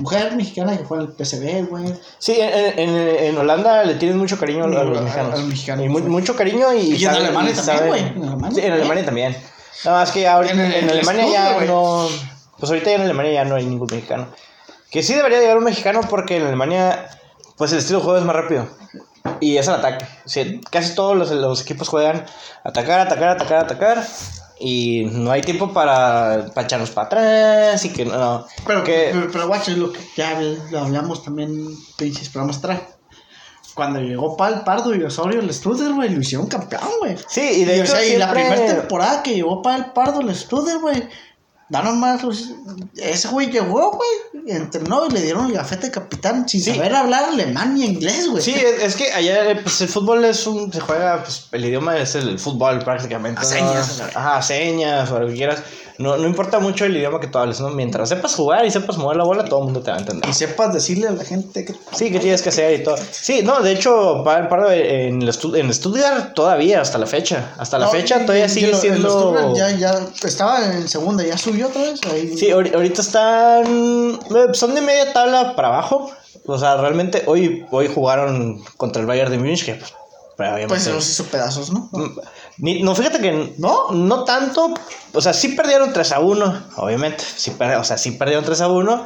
[0.00, 1.92] mujer mexicana que fue en el PSV, güey.
[2.18, 5.32] Sí, en, en, en Holanda le tienen mucho cariño a los mexicanos.
[5.34, 6.94] a los mexicanos, Y mucho cariño y...
[6.94, 8.72] Y en Alemania y también, güey, en Alemania Sí, en también.
[8.72, 9.36] Alemania también.
[9.84, 11.66] No, es que ya ahorita, En Alemania ya güey.
[11.68, 12.08] no...
[12.58, 14.28] Pues ahorita ya en Alemania ya no hay ningún mexicano.
[14.90, 17.08] Que sí debería llegar un mexicano porque en Alemania,
[17.56, 18.68] pues el estilo de juego es más rápido.
[19.40, 20.06] Y es el ataque.
[20.24, 22.24] O sea, casi todos los, los equipos juegan
[22.64, 24.06] atacar, atacar, atacar, atacar.
[24.58, 28.46] Y no hay tiempo para, para echarnos para atrás y que no.
[28.66, 32.80] Pero, que, pero, pero, guacho, es lo que ya lo hablamos también, pinches programas atrás.
[33.74, 37.16] Cuando llegó Pal Pardo y Osorio, el Struder, güey, lo hicieron campeón, güey.
[37.28, 40.22] sí, y de Y, o hecho y la primera temporada que llegó para el Pardo,
[40.22, 41.06] el Struder, güey.
[41.68, 42.50] Da nomás los-
[42.96, 44.46] Ese güey llegó, güey.
[44.56, 46.72] Entrenó y le dieron el gafete de capitán sin Sí.
[46.72, 48.40] saber hablar alemán ni inglés, güey.
[48.42, 50.72] Sí, es, es que allá eh, pues, el fútbol es un.
[50.72, 53.40] Se juega, pues el idioma es el, fútbol prácticamente.
[53.40, 54.10] A señas, güey.
[54.14, 55.62] Ajá, señas o lo que quieras.
[55.98, 57.70] No, no importa mucho el idioma que tú hables, ¿no?
[57.70, 60.28] Mientras sepas jugar y sepas mover la bola, todo el mundo te va a entender.
[60.28, 61.74] Y sepas decirle a la gente que.
[61.92, 62.96] Sí, que tienes que hacer y todo.
[63.10, 67.54] Sí, no, de hecho, Pavel Pardo en, el estu- en Stuttgart todavía, hasta la fecha.
[67.58, 69.54] Hasta la No, fecha todavía y sigue lo- siendo.
[69.56, 72.00] Ya, ya estaba en segunda, ya subió otra vez.
[72.12, 72.36] Ahí.
[72.36, 73.66] Sí, ahori- ahorita están.
[73.66, 76.10] eh, Son de media tabla para abajo.
[76.46, 79.92] O sea, realmente hoy, hoy jugaron contra el Bayern de Múnich, que pues,
[80.68, 81.88] Pues se los hizo pedazos, ¿no?
[82.58, 83.90] Ni- no, fíjate que ¿No?
[83.92, 84.72] no tanto.
[85.12, 87.22] O sea, sí perdieron 3 a 1, obviamente.
[87.36, 89.04] Sí, per- o sea, sí perdieron 3 a 1.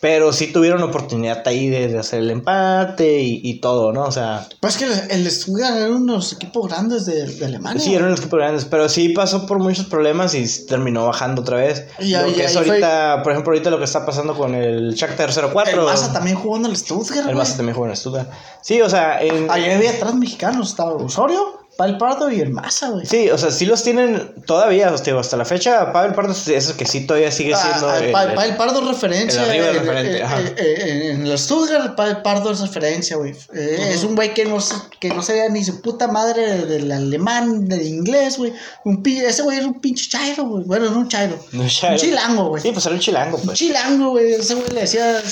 [0.00, 4.04] Pero sí tuvieron oportunidad ahí de, de hacer el empate y, y todo, ¿no?
[4.04, 7.44] O sea, Pues que el, el Stuttgart era uno de los equipos grandes de, de
[7.46, 7.82] Alemania.
[7.82, 8.64] sí, eran los equipos grandes.
[8.64, 11.86] Pero sí pasó por muchos problemas y terminó bajando otra vez.
[11.98, 14.94] Y lo que es fue- ahorita, por ejemplo, ahorita lo que está pasando con el
[14.94, 15.72] Shakhtar 04.
[15.80, 17.28] El Massa también jugó en el Stuttgart.
[17.28, 17.34] El.
[17.34, 18.30] Massa también juega en Stuttgart.
[18.62, 20.68] Sí, o sea, en- Ahí había tres mexicanos.
[20.70, 23.06] Estaba Osorio, Pal Pardo y el güey.
[23.06, 25.92] sí, o sea, sí los tienen todavía, hostia, hasta la fecha.
[25.92, 27.88] Pavel Pardo es el que sí todavía sigue siendo.
[27.88, 29.44] Ah, el- Pa- el- Pardo es referencia.
[29.44, 30.40] el arriba eh, referente, ajá.
[30.56, 33.32] en el Stuttgart, Pal Pardo es referencia, güey.
[33.54, 34.58] Eh, Es un güey que no,
[34.98, 38.52] que no sabía ni su puta madre del alemán, del inglés, güey.
[38.84, 40.64] Un Ese güey era un pinche chairo, güey.
[40.64, 41.38] Bueno, no un chairo.
[41.52, 41.94] Un chairo.
[41.94, 42.60] Un chilango, güey.
[42.60, 43.56] Sí, pues era un chilango, Un pues.
[43.56, 44.32] chilango, güey.
[44.32, 45.22] Ese güey le decía.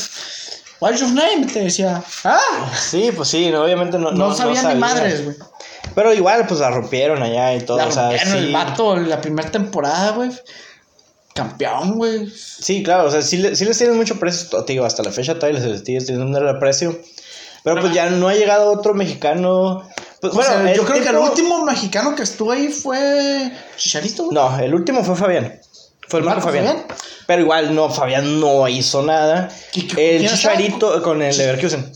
[0.78, 1.47] What's your name?
[1.53, 2.03] Te decía.
[2.22, 4.12] Ah, Sí, pues sí, no, obviamente no.
[4.12, 5.34] no, sabía ni madres, güey.
[5.95, 7.78] Pero igual, pues la rompieron allá y todo.
[7.78, 10.30] La o sea, rompieron sí, el vato la primera temporada, güey.
[11.34, 12.30] Campeón, güey.
[12.30, 15.12] sí, claro, o sea, sí, le- sí les tienen mucho precio, te digo, hasta la
[15.12, 16.99] fecha todavía les sigue teniendo el precio.
[17.62, 19.87] Pero pues ya no ha llegado otro mexicano.
[20.20, 24.28] Pues, bueno, sea, yo creo que el último mexicano que estuvo ahí fue Chicharito.
[24.30, 25.61] No, el último fue Fabián.
[26.09, 26.66] Fue el Marco, ¿Marco Fabián.
[26.78, 26.87] Fabián?
[27.26, 29.49] Pero igual, no, Fabián no hizo nada.
[29.74, 30.28] ¿Y qué- El?
[30.28, 31.93] Chicharito con el Leverkusen.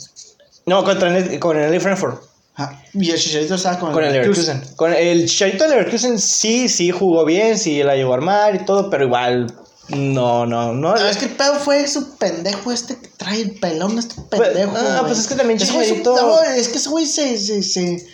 [0.67, 2.21] No, contra el, con el Frankfurt.
[2.55, 2.83] Ajá.
[2.95, 4.63] Y el Chicharito estaba con, Con el Leverkusen.
[4.77, 8.65] Con el Chicharito de Leverkusen sí, sí jugó bien, sí la llegó a armar y
[8.65, 9.55] todo, pero igual
[9.89, 10.95] no, no, no.
[10.97, 14.73] Es que el pedo fue su pendejo este que trae el pelón, este Pues, pendejo.
[14.77, 15.07] ah, güey.
[15.07, 18.07] pues es que también güey es Chicharito- no, es que ese güey se, se, se-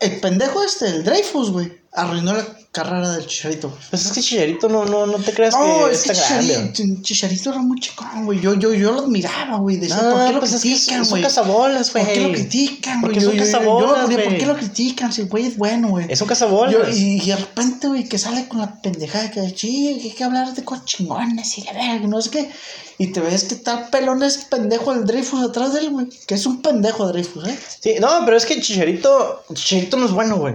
[0.00, 3.80] El pendejo este, el Dreyfus, güey, arruinó la carrera del Chicharito, güey.
[3.90, 6.72] Pues es que Chicharito no, no, no te creas No, que es que está grande.
[6.72, 8.40] Chicharito, Chicharito era muy chicón, güey.
[8.40, 9.76] Yo, yo, yo lo admiraba, güey.
[9.76, 11.22] Decía, No, ¿por qué lo pues es que critican, son güey?
[11.22, 12.40] cazabolas, ¿Por qué lo güey.
[12.40, 13.26] critican, Porque güey?
[13.26, 14.38] son yo- yo- cazabolas, yo, ¿Por güey.
[14.38, 15.12] qué lo critican?
[15.12, 16.06] Si el güey es bueno, güey.
[16.08, 16.96] Es un cazabolas.
[16.96, 20.24] Y, y de repente, güey, que sale con la pendejada que, sí, que hay que
[20.24, 22.50] hablar de cosas chingones y la verga, no sé qué.
[22.98, 26.08] Y te ves que tal pelón es pendejo el Dreyfus atrás de él, güey.
[26.26, 27.58] Que es un pendejo Dreyfus, ¿eh?
[27.80, 30.54] Sí, no, pero es que Chicharito, Chicharito no es bueno, güey.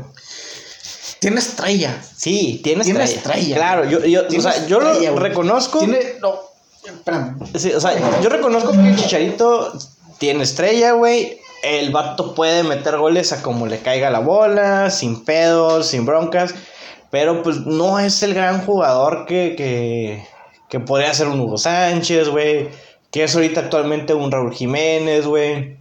[1.19, 2.01] Tiene estrella.
[2.15, 3.37] Sí, tiene Tiene estrella.
[3.39, 3.55] estrella.
[3.55, 5.79] Claro, yo, yo, o sea, yo lo reconozco.
[5.79, 5.99] Tiene.
[6.21, 6.35] No,
[6.85, 7.37] espérame.
[7.55, 9.73] Sí, o sea, yo reconozco que el Chicharito
[10.19, 11.39] tiene estrella, güey.
[11.63, 16.53] El vato puede meter goles a como le caiga la bola, sin pedos, sin broncas.
[17.09, 20.23] Pero pues no es el gran jugador que, que,
[20.69, 22.69] que podría ser un Hugo Sánchez, güey.
[23.11, 25.77] Que es ahorita actualmente un Raúl Jiménez, güey.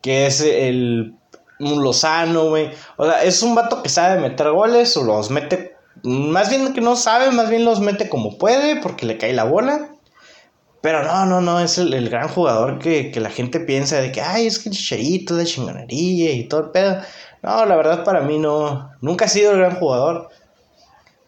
[0.00, 1.14] Que es el
[1.62, 2.70] un Lozano, güey.
[2.96, 5.76] O sea, es un vato que sabe meter goles o los mete.
[6.02, 9.44] Más bien que no sabe, más bien los mete como puede porque le cae la
[9.44, 9.90] bola.
[10.80, 14.10] Pero no, no, no, es el, el gran jugador que, que la gente piensa de
[14.10, 16.98] que, ay, es que el Chicharito de chingonería y todo el pedo.
[17.42, 20.28] No, la verdad para mí no, nunca ha sido el gran jugador.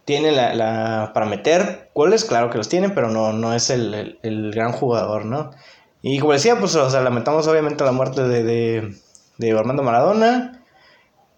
[0.04, 3.94] Tiene la, la para meter goles, claro que los tiene, pero no, no es el,
[3.94, 5.50] el- el gran jugador, ¿no?
[6.02, 8.94] Y como decía, pues, o sea, lamentamos obviamente la muerte de, de,
[9.38, 10.62] de Armando Maradona.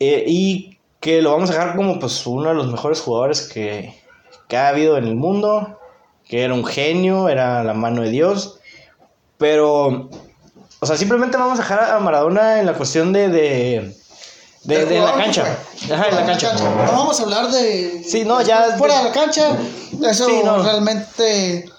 [0.00, 3.94] eh, y que lo vamos a dejar como, pues, uno de los mejores jugadores que,
[4.48, 5.78] que ha habido en el mundo
[6.28, 8.58] que era un genio, era la mano de Dios,
[9.38, 10.10] pero,
[10.80, 13.94] o sea, simplemente vamos a dejar a Maradona en la cuestión de, de,
[14.64, 15.56] de, la cancha,
[15.92, 16.52] ajá, en la cancha.
[16.54, 18.02] No vamos a hablar de.
[18.02, 19.56] Sí, no, ya- Fuera de la cancha.
[20.02, 20.62] Eso Sí, no.
[20.62, 21.70] realmente.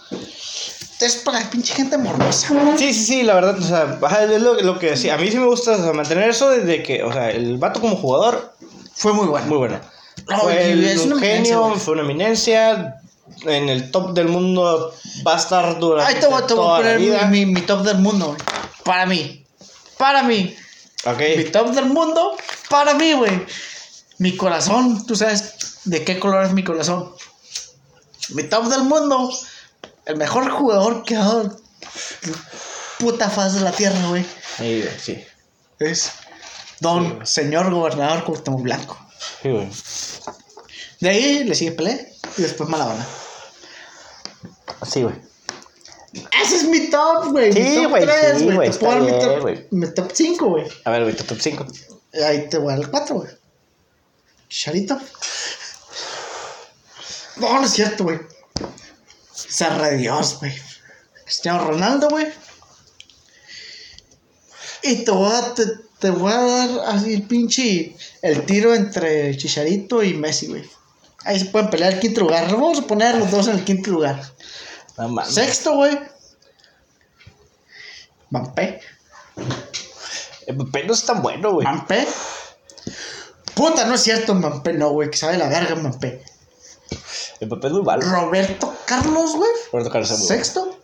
[1.00, 2.48] Es para la pinche gente morbosa.
[2.78, 5.38] Sí, sí, sí, la verdad, o sea, es lo, lo que decía, a mí sí
[5.38, 8.54] me gusta o sea, mantener eso desde que, o sea, el vato como jugador,
[8.96, 9.46] Fue muy bueno.
[9.48, 9.80] muy bueno.
[10.28, 13.00] No, fue es un una genio, fue una eminencia,
[13.46, 14.94] en el top del mundo
[15.26, 17.84] va a estar durante Ahí te voy, te voy a poner mi, mi, mi top
[17.84, 18.40] del mundo, güey.
[18.84, 19.46] Para mí.
[19.98, 20.56] Para mí.
[21.06, 21.22] Ok.
[21.38, 22.36] Mi top del mundo.
[22.70, 23.46] Para mí, güey.
[24.18, 25.06] Mi corazón.
[25.06, 27.12] Tú sabes de qué color es mi corazón.
[28.30, 29.30] Mi top del mundo.
[30.08, 31.60] El mejor jugador que ha dado
[33.00, 34.26] puta faz de la tierra, güey.
[34.58, 35.24] Güey, sí.
[35.80, 36.12] Es
[36.80, 38.98] Don Señor Gobernador Cuauhtémoc Blanco.
[39.44, 39.70] Sí, güey.
[41.00, 43.06] De ahí le sigue Pelé y después Maradona.
[44.90, 45.16] Sí, güey.
[46.42, 47.52] Ese es mi top, güey.
[47.54, 48.04] Sí, güey,
[48.38, 48.56] sí, güey.
[48.56, 50.66] güey, Te puedo dar mi top- mi top 5, güey.
[50.86, 51.66] A ver, güey, tu top 5.
[52.26, 53.30] Ahí te voy al 4, güey.
[54.50, 54.98] Charito.
[57.36, 58.20] No, no es cierto, güey.
[59.38, 60.54] Serra de Dios, güey.
[61.24, 62.28] Cristiano Ronaldo, güey.
[64.82, 65.66] Y te voy, a, te,
[66.00, 67.96] te voy a dar así el pinche.
[68.22, 70.68] El tiro entre Chicharito y Messi, güey.
[71.24, 72.50] Ahí se pueden pelear el quinto lugar.
[72.52, 74.22] Vamos a poner a los dos en el quinto lugar.
[74.98, 75.26] No.
[75.26, 76.00] Sexto, güey.
[78.30, 78.82] Mampé.
[80.48, 81.66] Mbappé no es tan bueno, güey.
[81.66, 82.08] Mampé.
[83.54, 85.12] Puta, no es cierto, Mampé, no, güey.
[85.12, 86.24] Que sabe la verga, Mampé.
[87.42, 88.02] Mbappé es muy malo.
[88.10, 89.52] Roberto Carlos, güey.
[89.72, 90.28] Roberto Carlos.
[90.28, 90.80] Sexto.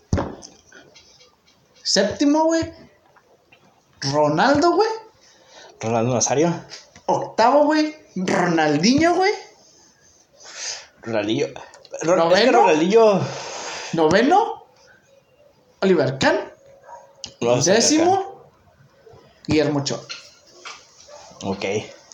[1.83, 2.71] Séptimo, güey.
[4.11, 4.89] Ronaldo, güey.
[5.79, 6.53] Ronaldo Nazario.
[7.05, 7.95] Octavo, güey.
[8.15, 9.31] Ronaldinho, güey.
[11.01, 11.47] Ronaldinho.
[12.01, 12.35] Ron- ¿Noveno?
[12.35, 13.21] Es que Ronaldinho.
[13.93, 14.65] Noveno.
[15.81, 16.39] Oliver Kahn.
[17.41, 18.43] no Décimo.
[19.47, 19.99] Guillermo Ochoa.
[21.43, 21.65] Ok.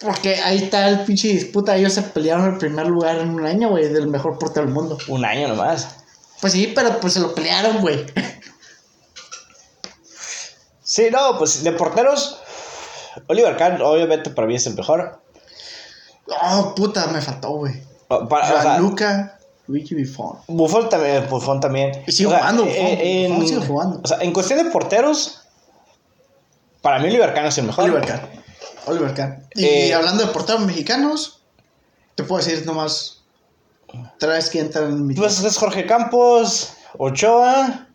[0.01, 1.75] Porque ahí está el pinche disputa.
[1.75, 4.97] Ellos se pelearon el primer lugar en un año, güey, del mejor portero del mundo.
[5.09, 5.97] Un año nomás.
[6.39, 8.05] Pues sí, pero pues se lo pelearon, güey.
[10.83, 12.39] Sí, no, pues de porteros.
[13.27, 15.21] Oliver Kahn, obviamente, para mí es el mejor.
[16.41, 17.73] Oh, puta, me faltó, güey.
[18.07, 20.37] O- Para, o sea, Gianluca Luigi Buffon.
[20.47, 22.03] Buffon también, Buffon también.
[22.07, 22.77] Y sigue O sea, jugando, Buffon.
[22.79, 24.01] eh, en, Buffon sigue jugando.
[24.03, 25.41] O sea, en cuestión de porteros,
[26.81, 27.83] para mí Oliver Kahn es el mejor.
[27.83, 28.21] Oliver Kahn.
[28.85, 29.47] Oliver Kahn.
[29.55, 31.41] Y Eh, hablando de porteros mexicanos,
[32.15, 33.21] te puedo decir nomás
[34.19, 37.87] tres que entran en mi Pues es Jorge Campos, Ochoa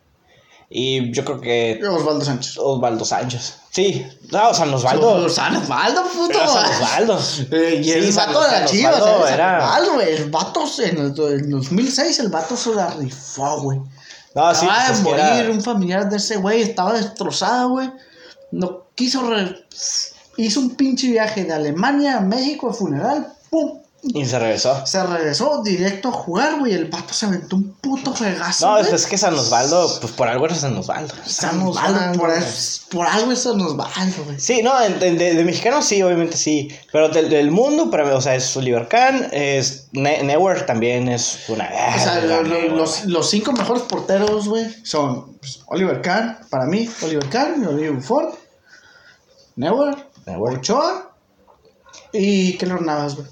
[0.70, 2.56] y yo creo que Osvaldo Sánchez.
[2.58, 3.54] Osvaldo Sánchez.
[3.70, 5.28] Sí, no, San Osvaldo.
[5.28, 6.30] San Osvaldo, puto.
[6.38, 7.18] Era San Osvaldo.
[7.52, 10.12] Eh, y Sí, el vato de la San chiva, Osvaldo era- Osvaldo, güey.
[10.14, 13.80] El vato en el, en 2006, el vato se la rifó, güey.
[14.34, 17.92] No, sí, Acaba pues de morir era- un familiar de ese güey, estaba destrozado, güey.
[18.52, 19.28] No quiso.
[19.28, 19.64] re-
[20.36, 23.80] Hizo un pinche viaje de Alemania a México de funeral, pum.
[24.06, 24.84] Y se regresó.
[24.86, 26.74] Se regresó directo a jugar, güey.
[26.74, 28.66] El vato se aventó un puto regazo.
[28.66, 28.84] No, güey.
[28.86, 31.14] es, es que San Osvaldo, pues por algo era San Osvaldo.
[31.24, 34.38] San Osvaldo, por, es- por algo es San Osvaldo, güey.
[34.38, 36.68] Sí, no, de, de mexicanos sí, obviamente sí.
[36.92, 41.08] Pero del, del mundo, para mí, o sea, es Oliver Kahn, es Ne- Neuer también
[41.08, 41.64] es una.
[41.64, 46.66] O sea, lo- lo- los, los cinco mejores porteros, güey, son pues, Oliver Kahn, para
[46.66, 48.26] mí, Oliver Kahn, Oliver Buffon,
[49.56, 51.10] Neuer, Ochoa
[52.12, 53.28] y Keylor Navas, güey.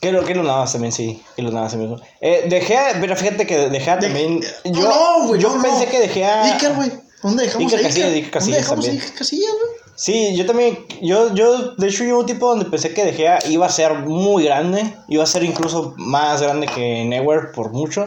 [0.00, 1.22] Que lo Navas también, sí.
[1.38, 1.96] Lo Navas también.
[2.20, 4.40] Eh, De Gea, pero fíjate que De Gea también.
[4.40, 5.90] De- yo no, güey, yo no, pensé no.
[5.90, 6.44] que De Gea.
[6.54, 6.92] Iker, güey.
[7.22, 8.18] ¿Dónde dejamos Iker a Casillas, Iker?
[8.18, 9.02] Iker Casillas ¿Dónde dejamos a también.
[9.04, 9.84] Iker Casillas, güey?
[9.96, 13.38] Sí, yo también, yo, yo, de hecho, yo un tipo donde pensé que De Gea
[13.48, 18.02] iba a ser muy grande, iba a ser incluso más grande que Neuer por mucho,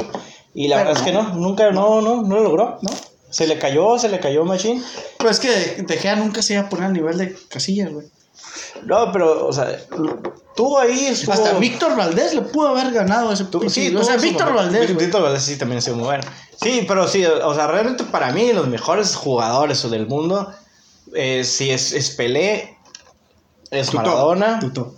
[0.54, 1.24] y la Pero verdad es que no.
[1.30, 2.92] no, nunca, no, no, no lo logró, ¿No?
[3.30, 4.84] se le cayó, se le cayó Machine,
[5.18, 5.50] Pero es que
[5.82, 8.06] De Gea nunca se iba a poner al nivel de Casillas, güey.
[8.86, 9.78] No, pero, o sea,
[10.56, 14.18] tuvo ahí, estuvo, Hasta Víctor Valdés le pudo haber ganado ese pinche- sí, O sea,
[14.18, 14.54] Víctor.
[14.54, 14.96] Valdés.
[14.96, 16.24] Víctor Valdés sí también ha sido muy bueno,
[16.62, 20.52] sí, pero sí, o sea, realmente para mí los mejores jugadores del mundo,
[21.14, 22.78] eh, si es, es Pelé,
[23.72, 23.98] es Tuto.
[24.04, 24.96] Maradona, Tuto.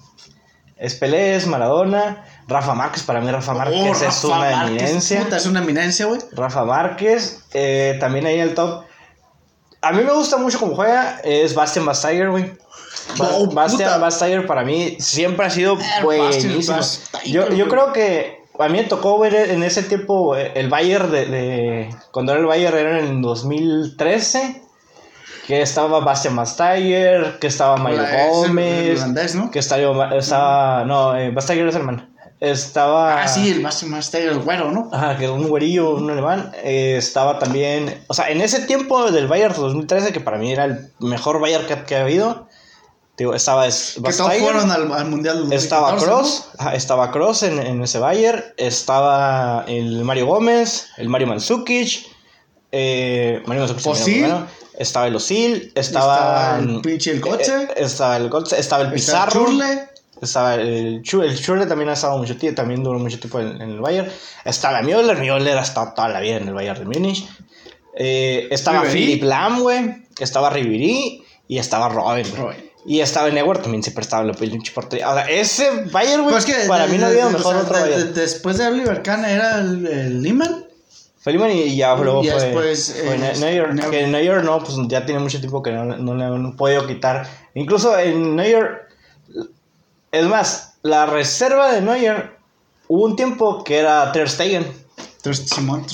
[0.78, 2.26] Es Pelé, es Maradona.
[2.48, 5.20] Rafa Márquez, para mí Rafa Márquez Oh, es Rafa una Márquez, eminencia.
[5.24, 6.20] puta, es una eminencia, güey.
[6.32, 8.86] Rafa Márquez, eh, también ahí en el top.
[9.82, 12.58] A mí me gusta mucho cómo juega, es Bastian Basteiger, güey.
[13.18, 16.78] Ba- Oh, Bastian para mí siempre ha sido Bastian buenísimo.
[17.26, 21.12] Yo, yo creo que a mí me tocó ver en ese tiempo eh, el Bayern
[21.12, 24.64] de, de- Cuando era el Bayern era en el 2013.
[25.48, 27.98] Que estaba Bastian Basteiger, que estaba el
[28.30, 29.00] Gómez.
[29.00, 29.50] holandés, ¿no?
[29.50, 32.14] Que estaba, estaba no, eh, Basteiger es alemán.
[32.40, 33.24] Estaba.
[33.24, 34.90] Ah, sí, el más, más el güero, ¿no?
[34.94, 36.52] Ajá, que un güerillo, un alemán.
[36.64, 38.00] eh, estaba también.
[38.08, 41.66] O sea, en ese tiempo del Bayern 2013, que para mí era el mejor Bayern
[41.66, 42.48] que, que ha habido.
[43.20, 43.98] Digo, estaba es-
[44.40, 49.66] fueron al, al Mundial Estaba 2014, Cross, ajá, estaba Cross en, en ese Bayern, estaba
[49.68, 52.08] el Mario Gómez, el Mario Mandzukic,
[52.72, 53.84] eh, Mario Mandzukic
[54.22, 54.48] bueno,
[54.78, 55.82] estaba el Osil, ¿no?
[55.82, 57.54] estaba, el pinche el coche.
[57.64, 59.90] eh, estaba el Götze, estaba el Pizarro, Churle.
[60.22, 63.62] estaba el Churle, el Churle también ha estado mucho tiempo, también duró mucho tiempo en,
[63.62, 64.10] en el Bayern,
[64.46, 67.28] estaba Müller, Müller ha estado toda la vida en el Bayern de Múnich,
[67.98, 68.84] eh, estaba.
[68.84, 72.26] Philip Lam, güey, estaba Ribery y estaba Robin.
[72.38, 72.69] Robin.
[72.90, 75.12] Y estaba en Neuer también siempre estaba en la pinche portería.
[75.12, 77.56] O sea, ese Bayern, güey, Pues es que para de- mí no había de- mejor
[77.56, 80.66] o sea, otro de- después de Oliver Kahn era el, el Lehmann.
[81.20, 83.76] Feliman y, y ya luego fue, después, fue eh, Ne- Neuer.
[83.76, 83.92] Neuer.
[83.92, 87.28] Que Neuer no, pues ya tiene mucho tiempo que no, no le han podido quitar.
[87.54, 88.88] Incluso en Neuer,
[90.12, 92.38] es más, la reserva de Neuer,
[92.88, 94.66] hubo un tiempo que era Ter Stegen.
[95.18, 95.86] Entonces, Simón.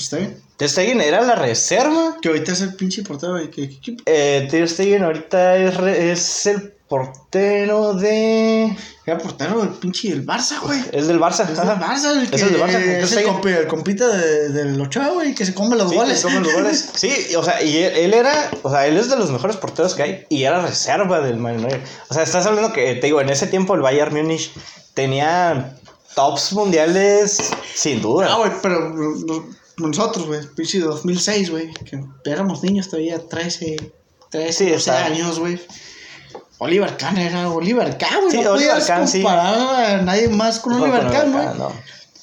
[0.56, 2.16] Ter Stegen era la reserva.
[2.22, 3.34] Que ahorita es el pinche portero.
[3.50, 8.76] que- que- que- Eh, Ter Stegen ahorita es, re- es el portero de.
[9.04, 10.80] Era portero del pinche del Barça, güey.
[10.92, 11.42] Es del Barça.
[11.48, 11.66] Es del.
[11.66, 14.80] Barça, el que Es el del Barça, es el, ahí- compi- el compita de, del
[14.80, 16.22] Ochoa, güey, que se come los Sí, goles.
[16.22, 16.90] come los goles.
[16.94, 19.94] Sí, o sea, y él, él era, o sea, él es de los mejores porteros
[19.94, 21.80] que hay y era reserva del Man United.
[22.08, 24.52] O sea, estás hablando que, te digo, en ese tiempo el Bayern Múnich
[24.94, 25.76] tenía
[26.14, 27.38] tops mundiales
[27.74, 28.28] sin duda.
[28.30, 29.44] Ah, güey, pero no-
[29.78, 33.76] nosotros, güey, pinche 2006, güey, que éramos niños todavía, 13,
[34.30, 35.04] 13, Sí, 12 está.
[35.04, 35.60] años, güey.
[36.58, 38.30] Oliver Kahn era Oliver Kahn, güey.
[38.30, 39.22] Sí, no Oliver podías Kahn, sí.
[39.22, 39.54] comparar
[39.84, 41.46] a nadie más con No, Oliver con Kahn, güey.
[41.58, 41.72] No.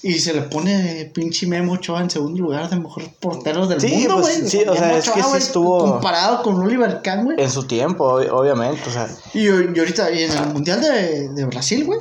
[0.06, 3.88] Y se le pone pinche Memo Ochoa en segundo lugar de mejor portero del Sí,
[3.88, 4.50] mundo, pues, güey.
[4.50, 7.42] sí, o sea, es que sí estuvo- Comparado con Oliver Kahn, güey.
[7.42, 9.08] En su tiempo, ob- obviamente, o sea.
[9.34, 12.00] Y, y ahorita, y en el Mundial de, de Brasil, güey.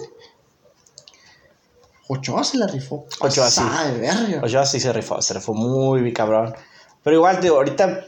[2.09, 3.07] Ochoa se la rifó.
[3.20, 3.62] Ochoa, sí.
[3.93, 4.41] de verga.
[4.45, 6.55] Ochoa sí se rifó, se rifó muy cabrón.
[7.03, 8.05] Pero igual, digo, ahorita,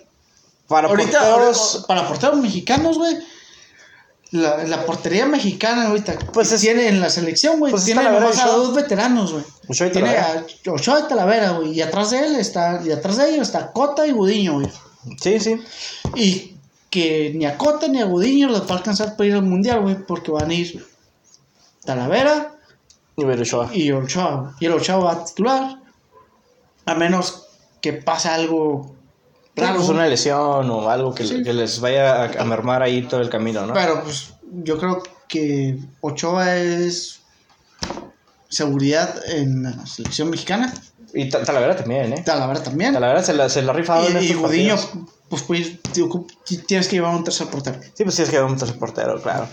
[0.68, 3.16] para ahorita, porteros, ahorita, para porteros mexicanos, güey.
[4.30, 8.02] La, la portería mexicana ahorita Pues es- tiene en la selección, güey, pues es tiene
[8.02, 9.44] nomás a dos veteranos, güey.
[9.68, 10.44] Ochoa y Tiene Talavera.
[10.66, 13.70] a Ochoa y Talavera, güey, y atrás de él está, y atrás de ellos está
[13.72, 14.68] Cota y Gudiño, güey.
[15.20, 15.60] sí, sí.
[16.16, 16.56] Y
[16.90, 19.80] que ni a Cota ni a Gudiño les va a alcanzar para ir al mundial,
[19.82, 20.84] güey, porque van a ir
[21.84, 22.54] Talavera
[23.16, 23.70] Y Ochoa.
[23.72, 24.54] y Ochoa.
[24.58, 25.76] Y el Ochoa va a titular,
[26.86, 27.46] a menos
[27.80, 28.96] que pase algo
[29.54, 31.42] Claro, pues una lesión o algo que, Sí.
[31.42, 33.72] que les vaya a, a mermar ahí todo el camino, ¿no?
[33.74, 34.34] Pero pues
[34.64, 37.20] yo creo que Ochoa es
[38.48, 40.72] seguridad en la selección mexicana.
[41.12, 42.22] Y Ta- Talavera también, ¿eh?
[42.24, 42.92] Talavera también.
[42.94, 44.76] Talavera se la, se la ha rifado en y, y Gudiño,
[45.28, 46.08] pues, pues tío,
[46.66, 47.78] tienes que llevar un tercer portero.
[47.94, 49.46] Sí, pues sí, es que un tercer portero, claro.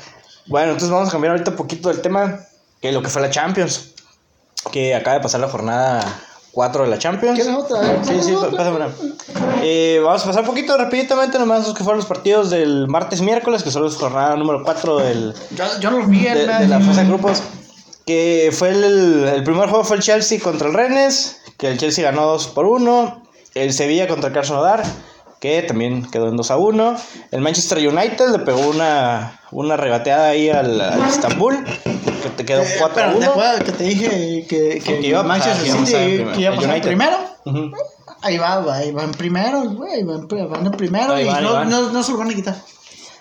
[0.47, 2.39] Bueno, entonces vamos a cambiar ahorita un poquito del tema,
[2.81, 3.93] que lo que fue la Champions,
[4.71, 6.01] que acaba de pasar la jornada
[6.51, 7.39] 4 de la Champions.
[7.39, 8.03] ¿Quieres otra?
[8.03, 8.51] Sí, sí, ¿Otra?
[8.51, 8.89] pásamela.
[9.63, 13.21] Eh, vamos a pasar un poquito rapiditamente nomás los que fueron los partidos del martes
[13.21, 16.67] miércoles, que son la jornada número 4 del, Yo, yo lo vi en de, de
[16.67, 17.41] la fase de grupos.
[18.05, 22.03] Que fue el, el primer juego fue el Chelsea contra el Rennes, que el Chelsea
[22.03, 23.21] ganó 2 por 1.
[23.53, 24.83] El Sevilla contra el Krasnodar,
[25.39, 26.95] que también quedó en 2 a 1.
[27.31, 31.63] El Manchester United le pegó una, una regateada ahí al, al Istanbul,
[32.23, 33.57] que te quedó Eh, 4 a pero 1.
[33.59, 36.55] ¿te que te dije que, que, Que iba a Manchester a City que iba a
[36.55, 36.87] pasar United.
[36.87, 37.17] primero?
[37.45, 37.71] Ujú.
[38.23, 41.53] Ahí va, va, ahí van primero, güey, van, van en primero Ahí y van, no,
[41.53, 41.69] van.
[41.69, 42.55] no, no se lo van a quitar.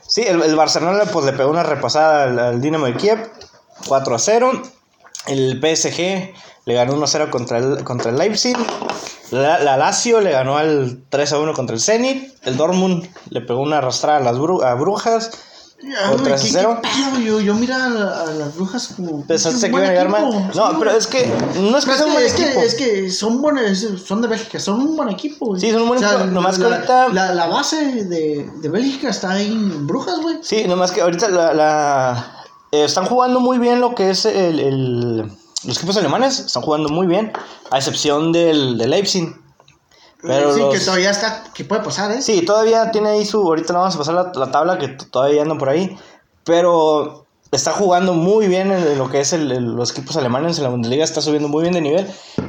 [0.06, 3.18] Sí, el, el Barcelona pues, le pegó una repasada al, al Dinamo de Kiev,
[3.88, 4.62] 4 a 0.
[5.26, 6.34] El PSG
[6.66, 8.56] le ganó 1 a 0 contra el, contra el Leipzig.
[9.30, 12.34] La, la Lazio le ganó al 3 a 1 contra el Zenit.
[12.44, 15.30] El Dortmund le pegó una arrastrada a las Bru- a Brujas.
[17.24, 19.24] Yo, yo mira a, la- a las brujas como.
[19.24, 20.50] Pensaste que iban a llegar mal.
[20.54, 21.26] No, pero es que
[21.56, 24.28] no es que Pero sea un buen es, que, es que son buenos, son de
[24.28, 25.60] Bélgica, son un buen equipo, güey.
[25.60, 29.08] Sí, son un buen equipo, nomás que la, ahorita- La, la base de, de Bélgica
[29.10, 30.36] está ahí en Brujas, güey.
[30.42, 32.36] Sí, nomás que ahorita la, la-
[32.72, 35.16] eh, están jugando muy bien lo que es el, el-
[35.64, 36.38] los equipos alemanes.
[36.40, 37.32] Están jugando muy bien,
[37.70, 39.34] a excepción del, del Leipzig.
[40.22, 42.20] Pero sí, los- que todavía está, que puede pasar, ¿eh?
[42.22, 43.38] Sí, todavía tiene ahí su.
[43.42, 45.96] Ahorita le vamos a pasar la, la tabla que todavía andan por ahí.
[46.44, 50.64] Pero está jugando muy bien en lo que es el- el- los equipos alemanes en
[50.64, 51.04] la Bundesliga.
[51.04, 52.06] Está subiendo muy bien de nivel.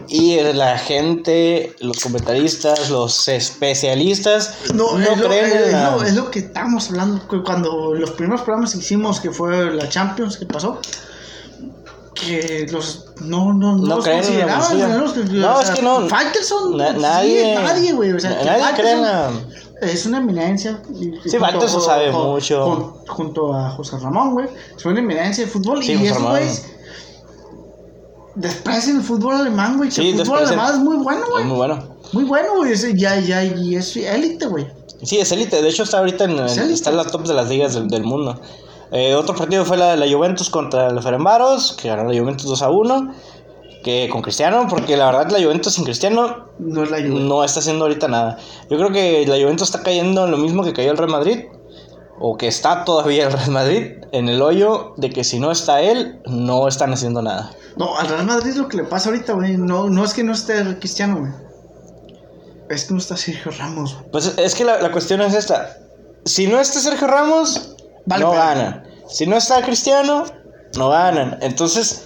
[0.07, 5.91] Y la gente, los comentaristas, los especialistas no, es, lo, creen es, en es la-
[5.91, 9.72] lo, es lo que estábamos hablando cu- cuando los primeros programas que hicimos, que fue
[9.74, 10.80] la Champions que pasó,
[12.14, 14.57] que los no, no, no, No los creen en la.
[14.57, 14.97] ¿no?
[14.99, 16.07] Los que- No, o es sea, que no.
[16.09, 19.32] Faitelson, Na- sí, nadie- nadie, güey, o sea, nadie cree en la-
[19.82, 20.82] Es una eminencia.
[21.26, 22.66] Sí, Faitelson sabe mucho.
[22.66, 24.47] jun- junto a José Ramón, güey.
[24.78, 25.82] Es una eminencia de fútbol.
[25.84, 26.66] Sí, y esos güeyes
[28.36, 29.91] desprecian el fútbol alemán, güey.
[29.91, 30.59] Sí, el fútbol desprecian.
[30.59, 31.43] alemán es muy bueno, Es güey.
[31.45, 31.84] muy bueno.
[32.14, 32.72] Muy bueno, güey.
[32.74, 34.68] es- Ya, ya, y es élite, güey.
[35.03, 35.62] Sí, es élite.
[35.62, 36.74] De hecho, está ahorita en, Es élite.
[36.74, 38.39] está en las tops de las ligas del, del mundo.
[38.91, 42.61] Eh, otro partido fue la, la Juventus contra el Ferenbaros, que ganó la Juventus 2
[42.61, 43.13] a 1.
[43.83, 47.19] Que con Cristiano, porque la verdad la Juventus sin Cristiano No es la ayuda.
[47.19, 48.37] no está haciendo ahorita nada.
[48.69, 51.45] Yo creo que la Juventus está cayendo en lo mismo que cayó el Real Madrid.
[52.19, 55.81] O que está todavía el Real Madrid en el hoyo de que si no está
[55.81, 57.51] él, no están haciendo nada.
[57.77, 60.33] No, al Real Madrid lo que le pasa ahorita, güey, no, no es que no
[60.33, 61.31] esté Cristiano, güey.
[62.69, 63.97] Es que no está Sergio Ramos.
[64.11, 65.77] Pues es que la, la cuestión es esta.
[66.23, 67.75] Si no está Sergio Ramos,
[68.06, 68.84] Vale, no ganan.
[69.10, 70.26] Si no está Cristiano,
[70.78, 71.38] no ganan.
[71.41, 72.04] Entonces,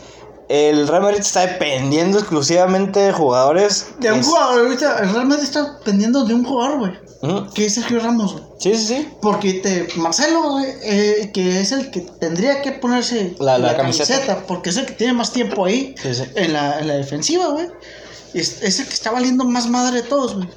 [0.49, 3.87] el Real Madrid está dependiendo exclusivamente de jugadores.
[3.99, 7.05] De un Es- jugador, ahorita el Real Madrid está dependiendo de un jugador, güey.
[7.55, 8.43] Que es Sergio Ramos, güey.
[8.59, 9.09] Sí, sí, sí.
[9.19, 14.43] Porque te, Marcelo, güey, eh, que es el que tendría que ponerse La- la camiseta.
[14.47, 16.23] porque es el que tiene más tiempo ahí Sí, sí.
[16.35, 17.67] En, la, en la defensiva, güey.
[18.35, 20.47] Es, es el que está valiendo más madre de todos, güey.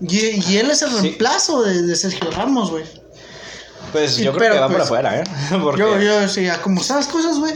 [0.00, 0.16] Y,
[0.52, 0.96] y él es el Sí.
[1.00, 2.84] reemplazo de, de Sergio Ramos, güey.
[3.92, 5.24] Pues yo creo pero, que va por pues, afuera, ¿eh?
[5.62, 7.54] Porque Yo, yo, sí, como están las cosas, güey.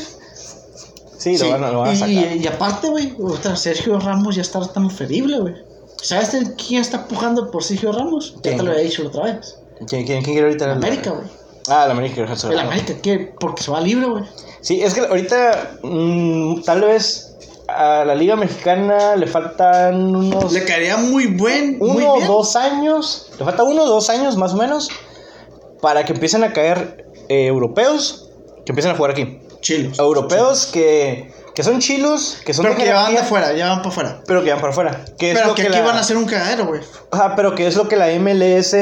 [1.18, 2.12] sí, lo van, a- lo van a y, sacar.
[2.36, 3.14] y, y aparte, güey,
[3.56, 5.54] Sergio Ramos ya está tan ferible, güey.
[6.02, 6.30] ¿Sabes
[6.66, 8.34] quién está pujando por Sergio Ramos?
[8.36, 8.56] Ya ¿Quién?
[8.58, 9.56] te lo había dicho otra vez.
[9.86, 10.64] ¿Quién, quién, quién quiere ahorita?
[10.66, 11.26] El el- América, güey.
[11.68, 12.24] Ah, el América.
[12.24, 13.34] hacer- El América, ¿qué?
[13.38, 14.24] Porque se va libre, güey.
[14.62, 17.34] Sí, es que ahorita mm, tal vez
[17.68, 22.56] a la Liga Mexicana le faltan unos Le caería muy buen, muy uno o dos
[22.56, 24.88] años, le falta uno o dos años más o menos
[25.80, 28.28] para que empiecen a caer eh, europeos
[28.66, 29.40] que empiecen a jugar aquí.
[29.60, 29.98] Chilos.
[29.98, 33.88] Europeos que, que son chilos, que son Pero que van de afuera, ya van para
[33.90, 34.20] afuera.
[34.26, 35.04] pero que van para afuera.
[35.18, 36.80] Que es Pero lo que, que aquí la- van a hacer un cagadero, güey.
[37.10, 38.74] Ajá, pero que es lo que la MLS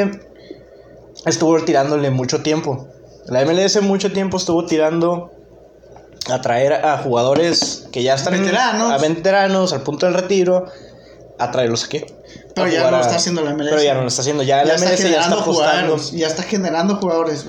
[1.27, 2.89] estuvo tirándole mucho tiempo.
[3.27, 5.31] La MLS mucho tiempo estuvo tirando
[6.31, 8.93] a traer a jugadores que ya están Veteranos.
[8.93, 10.67] a veteranos al punto del retiro
[11.39, 12.05] a traerlos aquí.
[12.55, 13.71] Pero A ya no lo está haciendo la MLS.
[13.71, 14.43] Pero ya no lo está haciendo.
[14.43, 15.83] Ya, la Ya está MLS ya está generando apostando.
[15.93, 16.11] jugadores.
[16.13, 17.47] Ya está generando jugadores,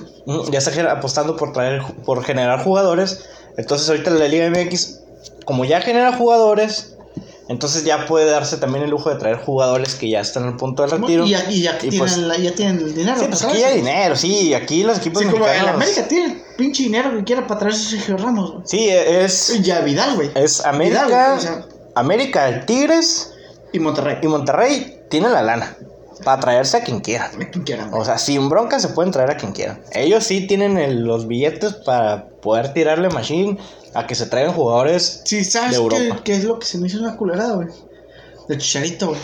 [0.52, 3.26] Ya está apostando por traer por generar jugadores.
[3.58, 5.00] Entonces ahorita la Liga MX,
[5.46, 6.96] como ya genera jugadores,
[7.50, 10.84] entonces ya puede darse también el lujo de traer jugadores que ya están al punto
[10.84, 11.26] del retiro.
[11.26, 13.20] Y ya, y ya, Y tienen, pues- la- ya tienen el dinero.
[13.20, 16.26] Sí, pues aquí hay dinero, sí, aquí los equipos Sí, como el mexicanos- América tiene
[16.28, 18.70] el pinche dinero que quiera para traerse Sergio Ramos.
[18.70, 20.30] Sí, es, Y ya Vidal, güey.
[20.36, 21.66] es América, Vidal, o sea,
[21.96, 23.34] América, Tigres
[23.74, 24.18] y Monterrey.
[24.22, 25.78] y Monterrey tienen la lana
[26.24, 27.32] para traerse a quien quieran.
[27.42, 28.02] A quien quieran, güey.
[28.02, 29.82] O sea, sin bronca se pueden traer a quien quieran.
[29.94, 33.58] Ellos sí tienen el- los billetes para poder tirarle machine
[33.94, 35.22] a que se traigan jugadores.
[35.26, 36.22] Sí, ¿sabes de Europa.
[36.24, 37.68] qué es lo que se me hizo una culerada, güey?
[38.48, 39.20] De Chicharito, güey.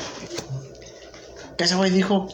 [1.58, 2.28] Que ese güey dijo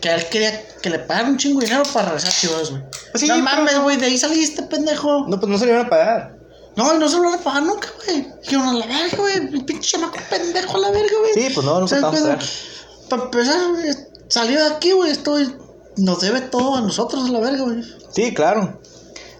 [0.00, 2.82] que él quería que le pagaran un chingo de dinero para regresar a Chivas, güey.
[3.14, 5.26] Sí, no mames, güey, de ahí saliste, pendejo.
[5.28, 6.36] No, pues no se le van a pagar.
[6.76, 8.26] No, y no se lo van a pagar nunca, güey.
[8.42, 9.36] Dijeron a la verga, güey.
[9.36, 11.34] El pinche chamaco pendejo a la verga, güey.
[11.34, 12.38] Sí, pues no, nunca vamos a.
[13.08, 13.94] Para empezar, güey,
[14.28, 15.10] salió de aquí, güey.
[15.10, 15.36] Esto
[15.96, 17.82] nos debe todo a nosotros a la verga, güey.
[18.10, 18.80] Sí, claro.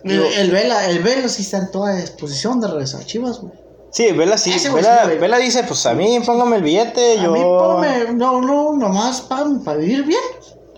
[0.04, 3.52] El, Vela, el Vela sí está en toda disposición de regresar a Chivas, güey.
[3.90, 4.52] Sí, Vela sí.
[4.52, 5.16] Ese Vela, sí.
[5.18, 7.32] Vela dice, pues a mí póngame el billete, A yo...
[7.32, 10.20] mí, póngame, no, no, nomás pagan para vivir bien.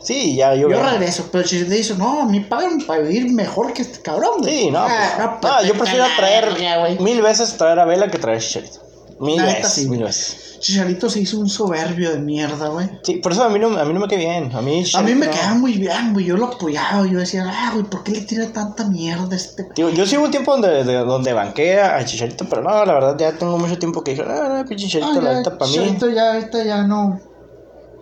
[0.07, 0.69] Sí, ya, yo...
[0.71, 4.01] Yo, regreso, pero si te dice, no, a mí pagan para vivir mejor que este
[4.03, 4.59] cabrón, güey.
[4.65, 6.99] Sí, no, Ah, pues, no, no, yo pues, prefiero traer güey.
[7.01, 8.79] mil veces traer a Vela que traer a Chicharito.
[9.19, 9.89] Mil veces, sí.
[9.89, 10.59] mil veces.
[10.61, 12.89] Chicharito se hizo un soberbio de mierda, güey.
[13.03, 14.51] Sí, por eso a mí no, a mí no me queda bien.
[14.55, 16.25] A mí, A mí me quedaba muy bien, güey.
[16.27, 17.07] Yo lo apoyaba.
[17.07, 19.67] Yo decía, ah, güey, ¿por qué le tira tanta mierda a este?
[19.75, 22.95] Digo, yo sí hubo un tiempo donde, de- donde banqué a Chicharito, pero no, la
[22.95, 25.77] verdad ya tengo mucho tiempo que dije, ah, no, Chicharito, Ah, la neta para mí.
[25.79, 27.21] Chicharito ya, ahorita ya no.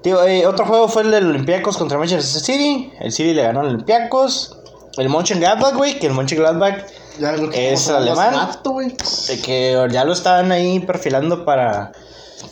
[0.05, 2.92] Digo, eh, otro juego fue el del Olympiacos contra Manchester City.
[3.00, 4.59] El City le ganó al Olympiacos.
[4.98, 6.84] El Mönchengladbach, güey, que el Mönchengladbach,
[7.18, 8.34] Ya es lo que Es alemán.
[8.34, 8.76] rato,
[9.42, 11.92] que ya lo estaban ahí perfilando para...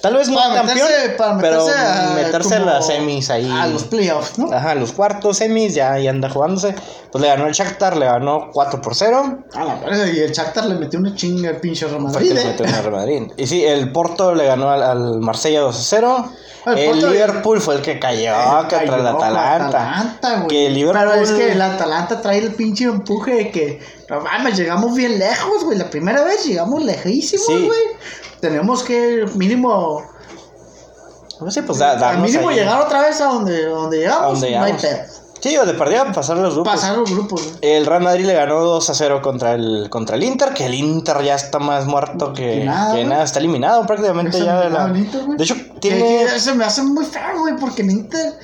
[0.01, 3.49] Tal vez no Para campeón, meterse, para pero meterse, a, meterse en las semis ahí.
[3.51, 4.53] A los playoffs, ¿no?
[4.53, 6.75] Ajá, los cuartos semis, ya, ya anda jugándose.
[7.11, 9.39] Pues le ganó el Shakhtar, le ganó 4 por 0.
[9.55, 12.41] A la verga, y el Shakhtar le metió una chinga al pinche Real Madrid, le
[12.43, 12.45] eh.
[12.47, 13.23] metió el Real Madrid.
[13.37, 16.33] Y sí, el Porto le ganó al, al Marsella 2 a 0.
[16.65, 19.57] El El, Porto- Liverpool fue el que cayó contra el Atalanta.
[19.67, 20.47] Atalanta, güey.
[20.49, 24.21] Que el Liverpool- Pero es que el Atalanta trae el pinche empuje de que, no
[24.21, 25.77] mames, llegamos bien lejos, güey.
[25.77, 27.69] La primera vez llegamos lejísimos, Sí.
[28.43, 30.03] Tenemos que mínimo,
[31.41, 34.23] No sé, pues da, al mínimo ahí- llegar otra vez a donde, donde llegamos.
[34.23, 34.83] A donde no hay llegamos.
[34.83, 35.23] pedo.
[35.41, 36.73] Sí, o de perdida pasar los grupos.
[36.73, 37.55] Pasar los grupos.
[37.63, 40.75] El Real Madrid le ganó 2 a 0 contra el, contra el Inter, que el
[40.75, 43.07] Inter ya está más muerto que, Que nada, que güey.
[43.11, 44.89] nada, está eliminado prácticamente ya de la...
[44.97, 46.29] Inter, de hecho, tiene...
[46.39, 48.35] se me hace muy feo, güey, porque el Inter.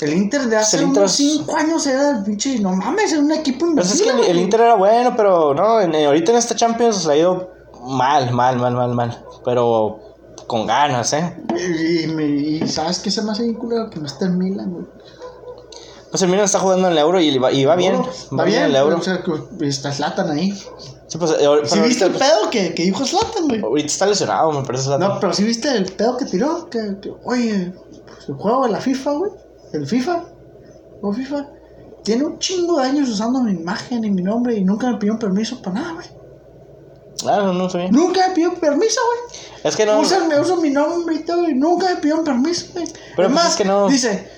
[0.00, 2.58] El Inter de hace unos es- 5 años era el pinche.
[2.58, 4.30] No mames, era un equipo Pues es que invencible.
[4.32, 4.38] el.
[4.44, 7.51] Inter era bueno, pero no, en- ahorita en esta Champions le ha ido
[7.82, 9.24] mal, mal, mal, mal, mal.
[9.44, 9.98] Pero
[10.46, 11.36] con ganas, ¿eh?
[11.56, 14.38] Y, y me- y sabes qué se me hace bien culero que no esté en
[14.38, 14.86] Milan, güey.
[16.10, 17.96] Pues el Milan está jugando en el Euro y va, y va bien.
[18.38, 18.98] Va bien, el Euro.
[18.98, 20.52] O sea, que está Zlatan ahí.
[21.06, 23.60] Sí, pues, eh, ahor- ¿Sí pero viste el pedo que, que dijo Zlatan, güey?
[23.62, 24.84] ahorita está lesionado, me parece.
[24.84, 25.08] Zlatan.
[25.08, 26.68] No, pero sí viste el pedo que tiró.
[26.68, 27.72] Que, que, oye,
[28.06, 29.30] pues, el juego de la FIFA, güey.
[29.72, 30.24] El FIFA.
[31.00, 31.46] O FIFA.
[32.04, 35.18] Tiene un chingo de años usando mi imagen y mi nombre y nunca me pidió
[35.18, 36.06] permiso para nada, güey.
[37.26, 37.88] Ah, no, no sé.
[37.90, 39.40] Nunca me pidió permiso, güey.
[39.64, 40.00] Es que no.
[40.00, 42.86] Usa, me uso mi nombre y todo y nunca me pidió permiso, güey.
[43.16, 44.28] Pero, pues, es que no- Dice,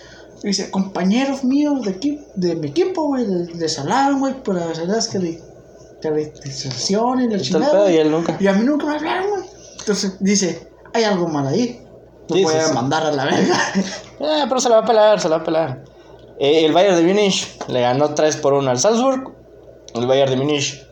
[0.43, 5.43] dice, compañeros míos de, de mi equipo, güey, les, hablaron, güey, para hacerlas que le
[6.03, 7.91] caracterización y la chingada.
[7.91, 7.99] y güey.
[7.99, 8.37] él nunca.
[8.39, 9.43] Y a mí nunca me hablaron, güey.
[9.79, 11.81] Entonces dice, hay algo mal ahí.
[12.29, 13.59] Lo voy a mandar a la verga.
[14.21, 15.85] Ah, pero se la va a pelar, se la va a pelar.
[16.39, 19.33] Eh, el Bayern de Múnich le ganó 3 por 1 al Salzburg.
[19.95, 20.87] El Bayern de Múnich.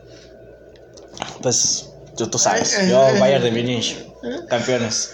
[1.41, 2.77] Pues, tú, tú sabes.
[2.89, 3.97] Yo, eh, Bayern de Múnich.
[4.49, 5.11] Campeones.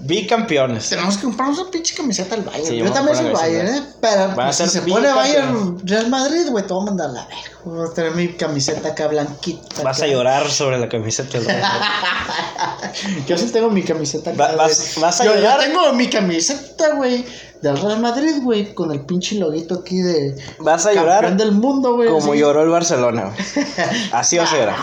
[0.00, 0.88] bicampeones.
[0.88, 2.66] Tenemos que comprarnos una pinche camiseta del Bayern.
[2.66, 3.82] Sí, Yo también soy comprar Bayern, ¿eh?
[4.00, 5.12] Pero pues, si se pone.
[5.12, 7.42] Bayern Real Madrid, güey, te voy a mandar a la verga.
[7.64, 9.82] Voy a tener mi camiseta acá blanquita.
[9.82, 11.68] Vas a llorar sobre la camiseta del Bayern.
[13.26, 14.38] Yo sí tengo mi camiseta acá.
[14.52, 15.60] Va- vas- a yo, llorar.
[15.60, 17.24] Yo tengo mi camiseta, güey,
[17.62, 20.36] del Real Madrid, güey, con el pinche loguito aquí de.
[20.58, 22.08] Vas a llorar del mundo, güey.
[22.08, 23.66] como lloró el Barcelona, güey.
[24.12, 24.76] Así vas a llorar.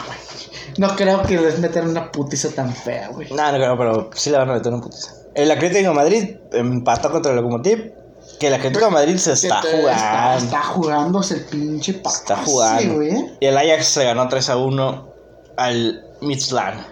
[0.82, 3.30] No creo que les metan una putiza tan fea, güey.
[3.32, 5.12] No, no creo, pero sí le van a meter un putiza.
[5.36, 7.92] El Atlético de Madrid empató contra el Lokomotiv.
[8.40, 9.90] Que el Atlético de Madrid se está jugando.
[9.90, 12.42] Está, está jugándose el pinche Está papá.
[12.46, 12.96] jugando.
[12.96, 13.12] güey.
[13.40, 15.14] Y el Ajax se ganó 3 a 1
[15.58, 16.84] al Midland.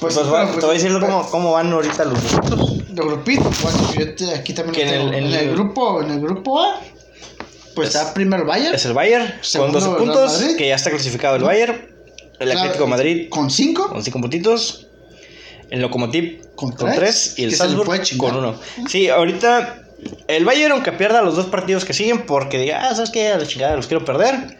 [0.00, 2.88] Pues, va- pero, te pues, voy a decir pero- cómo, cómo van ahorita los grupos.
[2.94, 5.12] Los grupitos, bueno, yo te- aquí también Que lo en tengo.
[5.16, 6.80] el- en, el, grupo, en el grupo A,
[7.74, 10.32] pues Es- está primero el Bayern Es el Bayern con Segundo, 12 el Real puntos,
[10.40, 10.56] Madrid.
[10.56, 11.87] que ya está clasificado el Bayern.
[12.38, 14.86] El Claro, Atlético de Madrid con 5 con 5 puntitos.
[15.70, 18.60] El Lokomotiv Con con tres, 3 y el Salzburg con 1.
[18.88, 19.82] Sí, ahorita
[20.28, 23.28] el Bayern, aunque pierda los dos partidos que siguen, porque diga, ah, ¿sabes qué?
[23.28, 24.56] A la chingada los quiero perder,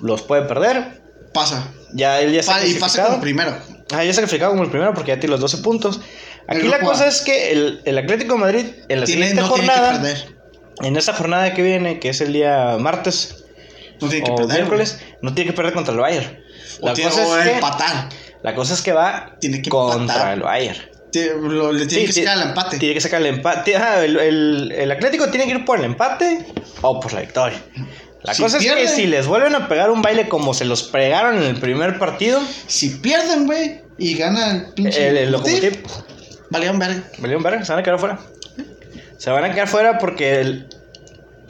[0.00, 1.00] los puede perder.
[1.32, 1.72] pasa.
[1.92, 3.56] Ya él ya está Pa- y pasa como primero.
[3.92, 6.00] Ah, ya está clasificado como el primero porque ya tiene los 12 puntos.
[6.46, 7.08] Aquí la cosa A.
[7.08, 9.92] es que el, el Atlético de Madrid en la Tiene, siguiente no tiene que jornada,
[10.02, 10.34] perder.
[10.82, 13.44] en esa jornada que viene, que es el día martes
[14.00, 14.52] No tiene que o perder.
[14.58, 16.43] miércoles, no tiene que perder contra el Bayern.
[16.80, 18.08] La cosa, es que, empatar.
[18.42, 20.34] la cosa es que va Tiene que contra empatar.
[20.34, 20.78] el Bayern.
[21.42, 22.78] Lo- le tiene Sí, que sacar el empate.
[22.78, 23.76] Tiene que sacar el empate.
[23.76, 26.44] Ajá, el, el- el Atlético tiene que ir por el empate
[26.82, 27.62] o por la victoria.
[28.24, 30.82] La Si cosa es que si les vuelven a pegar un baile como se los
[30.82, 35.08] pegaron en el primer partido, Si pierden, güey, y gana el pinche.
[35.08, 35.82] el, el Lokomotiv
[36.50, 37.02] Valieron verga.
[37.18, 38.18] Valieron verga, se van a quedar fuera.
[39.18, 40.68] Se van a quedar fuera porque el,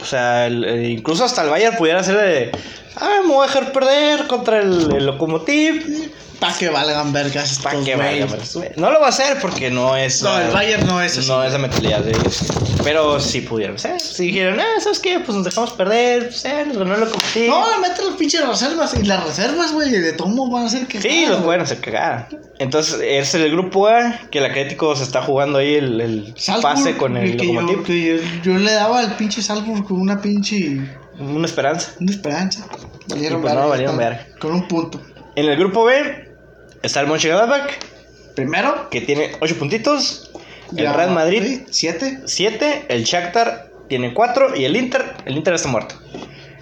[0.01, 2.51] o sea, el- el- incluso hasta el Bayern pudiera hacerle de
[2.97, 6.11] ah, me voy a dejar perder contra el, el Lokomotiv.
[6.39, 7.59] Para que valgan vergas.
[7.59, 8.27] Para estos que güeyes.
[8.31, 10.21] vaya, pues, No lo va a hacer porque no es.
[10.21, 11.27] No, el Bayern no es así.
[11.27, 12.43] No es la mentalidad de ellos.
[12.83, 13.99] Pero sí pudieron ser.
[13.99, 15.19] Si dijeron, ah, ¿sabes qué?
[15.19, 16.25] Pues nos dejamos perder.
[16.27, 16.97] Pues eh, nos ganó.
[16.97, 18.93] No, le meten las pinches reservas.
[18.93, 21.01] Y las reservas, güey, de tomo van a ser que.
[21.01, 22.27] Sí, los buenos se cagaron.
[22.59, 26.95] Entonces, es el grupo A que el Atlético se está jugando ahí el, el pase
[26.97, 27.83] con el que yo, Lokomotiv.
[27.85, 30.79] que yo, yo le daba al pinche Salzburg con una pinche.
[31.19, 31.93] Una esperanza.
[31.99, 32.67] Una esperanza.
[33.07, 34.27] Valieron pues no, valieron verga.
[34.39, 35.01] Con un punto.
[35.35, 36.24] En el grupo B
[36.85, 37.69] está el Mönchengladbach,
[38.35, 38.89] Primero.
[38.89, 40.31] que tiene 8 puntitos.
[40.75, 42.19] El Real Madrid, Siete.
[42.25, 42.85] 7.
[42.89, 44.55] El Shakhtar tiene 4.
[44.55, 45.95] Y el Inter, el Inter está muerto.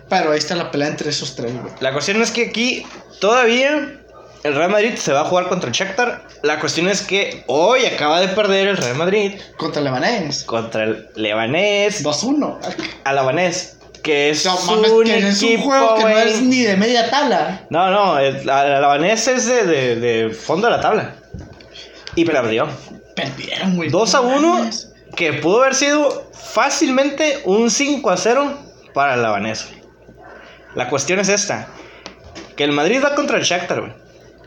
[0.09, 1.73] Pero ahí está la pelea entre esos tres, güey.
[1.79, 2.85] La cuestión es que aquí
[3.19, 3.99] todavía
[4.43, 6.27] el Real Madrid se va a jugar contra el Shakhtar.
[6.43, 10.43] La cuestión es que hoy acaba de perder el Real Madrid Contra el Lebanés.
[10.43, 12.03] contra el Lebanés.
[12.03, 12.59] 2-1.
[13.05, 16.29] Alabanés, que es No mames, un que es un equipo, juego que no güey.
[16.29, 17.65] es ni de media tabla.
[17.69, 21.15] No, no, el, el Alabanés es de, de- de fondo de la tabla.
[22.15, 22.67] Y perdió.
[23.15, 23.89] Perdieron, güey.
[23.89, 24.91] 2 a No 1, mames.
[25.15, 28.57] que pudo haber sido fácilmente un 5 a 0
[28.93, 29.21] para el
[29.67, 29.81] güey.
[30.75, 31.67] La cuestión es esta:
[32.55, 33.93] que el Madrid va contra el Shakhtar, güey.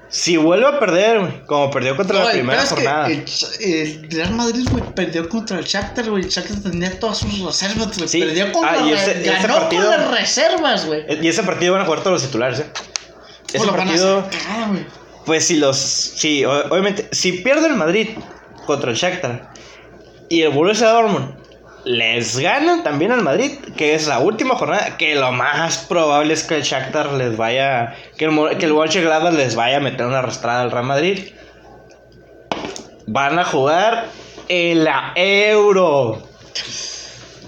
[0.09, 3.09] Si vuelve a perder, güey, como perdió contra No, la primera es jornada.
[3.09, 6.23] El, Real Madrid, güey, perdió contra el Shakhtar, güey.
[6.25, 8.09] El Shakhtar tenía todas sus reservas, güey.
[8.09, 8.21] Sí.
[8.21, 11.05] Perdió con Ah, ese- ese ganó partido- con las reservas, güey.
[11.25, 12.67] Y ese partido van a jugar todos los titulares, ¿eh?
[13.49, 14.23] Ese Pues a partido,
[14.71, 14.87] güey.
[15.25, 15.77] pues si los.
[15.77, 18.11] Sí, obviamente, si pierde el Madrid
[18.65, 19.51] contra el Shakhtar
[20.29, 21.35] y el Borussia Dortmund
[21.87, 26.43] les ganan también al Madrid, que es la última jornada, que lo más probable es
[26.43, 28.75] que el Shakhtar les vaya, que el, que el
[29.37, 31.29] les vaya a meter una arrastrada al Real Madrid.
[33.07, 34.09] Van a jugar
[34.49, 36.27] en la Euro.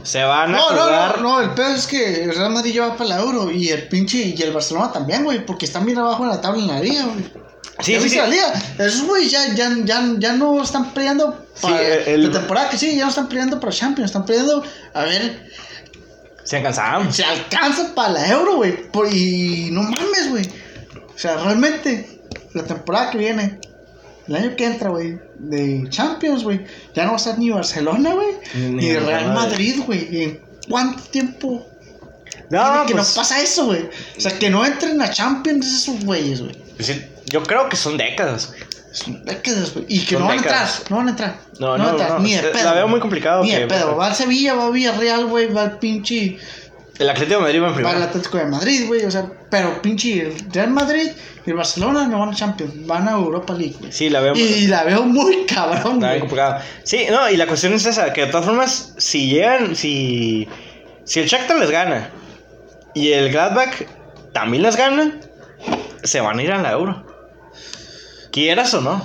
[0.04, 1.20] Se van a No, no, jugar.
[1.20, 3.70] no, no, el pedo es que el Real Madrid ya va para la Euro y
[3.70, 6.68] el pinche y el Barcelona también, güey, porque están bien abajo en la tabla en
[6.68, 7.28] la liga, güey.
[7.80, 8.18] Sí, ¿Ya sí, sí.
[8.78, 12.96] Esos güey ya, ya, ya, ya no están peleando para el- la temporada que sí,
[12.96, 14.64] ya no están peleando para Champions, están peleando
[14.94, 15.48] a ver
[16.44, 17.10] Se cansado.
[17.12, 18.90] se alcanza para la Euro, güey.
[18.90, 20.44] por- Y no mames, güey.
[21.14, 22.20] O sea, realmente,
[22.54, 23.60] la temporada que viene,
[24.26, 26.64] el año que entra, güey, de Champions, güey,
[26.94, 29.82] ya no va a ser ni Barcelona, güey, Ni ni, Real Madrid.
[29.86, 30.16] Güey.
[30.16, 31.66] ¿Y ¿En cuánto tiempo
[32.50, 33.82] No, que pues, no pasa eso, güey?
[34.16, 36.56] O sea, que no entren a Champions esos güeyes, güey.
[36.80, 38.48] sí, yo creo que son décadas.
[38.48, 38.60] güey.
[38.92, 39.86] Son décadas, güey.
[39.88, 41.36] Y que Son no van a entrar, no van a entrar.
[41.58, 42.74] No, van no, a entrar, no, ni de la pedo.
[42.74, 43.96] veo muy complicado Ni de que- pedo.
[43.96, 46.38] Va al Sevilla, va a Villarreal, güey, va al pinche.
[46.98, 48.02] El Atlético de Madrid va en Va al.
[48.02, 49.04] Atlético de Madrid, güey.
[49.04, 51.10] O sea, pero pinche el Real Madrid
[51.46, 53.92] y el Barcelona no van a Champions, van a Europa League, güey.
[53.92, 54.34] Sí, la veo.
[54.34, 56.20] Y la veo muy cabrón, la veo güey.
[56.20, 56.56] complicado.
[56.82, 60.48] Sí, no, y la cuestión es esa, que de todas formas, si llegan, si,
[61.04, 62.10] si el Shakhtar les gana
[62.94, 63.82] y el Gladbach
[64.32, 65.20] también les gana,
[66.02, 67.06] se van a ir a la Euro.
[68.38, 69.02] Quieras o no.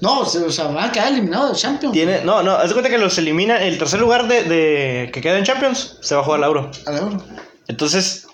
[0.00, 1.92] No, o sea, van a quedar eliminados de Champions.
[1.92, 3.62] Tiene, no, no, haz de cuenta que los elimina.
[3.62, 6.70] El tercer lugar de, de que queda en Champions se va a jugar al Euro.
[6.86, 7.24] Al Euro.
[7.68, 8.26] Entonces,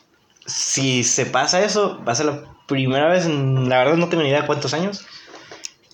[0.47, 4.23] si se pasa eso, va a ser la primera vez, en- la verdad no tengo
[4.23, 5.05] ni idea cuántos años,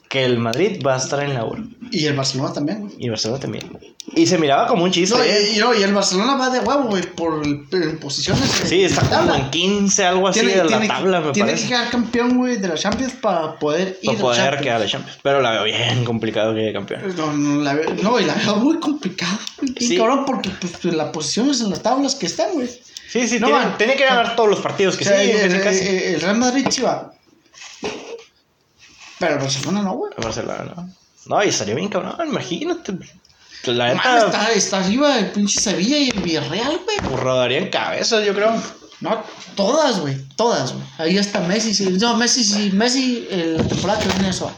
[0.08, 1.64] que el Madrid va a estar en la Euro.
[1.90, 2.94] Y el Barcelona también, güey.
[2.98, 3.78] Y Barcelona también.
[4.16, 5.14] Y se miraba como un chiste.
[5.16, 5.50] No, ¿eh?
[5.52, 8.42] y, y no, y el Barcelona va de huevo, güey, por en posiciones.
[8.64, 11.64] Sí, está como en 15, algo así de la tabla, me tiene parece.
[11.68, 14.62] que quedar campeón, güey, de la Champions para poder ir Para poder Champions.
[14.64, 15.18] quedar de Champions.
[15.22, 17.02] Pero la veo bien complicado que llegue campeón.
[17.16, 19.38] No, no, la veo, no, y la veo muy complicada,
[19.78, 19.96] Sí.
[19.98, 22.68] cabrón, porque pues, las posiciones en las tablas que están, güey.
[23.10, 23.78] Sí, sí, No tiene, van.
[23.78, 26.66] tiene que ganar todos los partidos que O sea, sí, el, el- el Real Madrid
[26.70, 27.12] sí va.
[29.18, 30.12] Pero el Barcelona no, güey.
[30.16, 30.90] El Barcelona, ¿no?
[31.26, 32.94] No, y salió bien cabrón, imagínate.
[33.64, 36.96] La neta, está, está arriba el pinche Sevilla y el Villarreal, güey.
[36.98, 38.54] pues, rodarían cabezas, yo creo.
[39.00, 39.22] No,
[39.54, 40.16] todas, güey.
[40.36, 40.84] Todas, güey.
[40.98, 41.74] Ahí está Messi.
[41.74, 41.90] Sí.
[42.00, 42.70] No, Messi, sí.
[42.72, 44.54] Messi, el temporada que viene, eso va.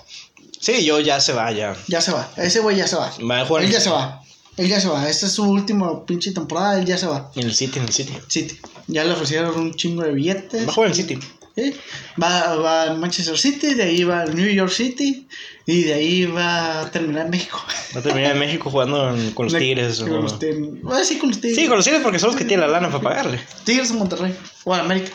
[0.60, 1.74] Sí, yo ya se va, ya.
[1.88, 2.28] Ya se va.
[2.36, 3.10] Ese güey ya se va.
[3.28, 4.22] Va a jugar Él ya se va.
[4.56, 5.08] Él ya se va.
[5.08, 6.78] Esta es su última pinche temporada.
[6.78, 7.30] Él ya se va.
[7.34, 8.16] en el City, en el City.
[8.28, 8.60] City.
[8.86, 10.66] Ya le ofrecieron un chingo de billetes.
[10.66, 11.18] Va a jugar en el City.
[11.56, 11.74] ¿Sí?
[12.22, 15.26] Va, va a Manchester City, de ahí va al New York City
[15.66, 17.60] y de ahí va a terminar en México.
[17.94, 20.00] Va a terminar en México jugando en- con los Tigres.
[20.00, 20.58] Con o- los Tigres.
[20.90, 21.58] Ah, sí, con los Tigres.
[21.58, 23.40] Sí, con los Tigres porque son los que tienen la lana para pagarle.
[23.64, 24.34] Tigres de Monterrey.
[24.64, 25.12] O al América.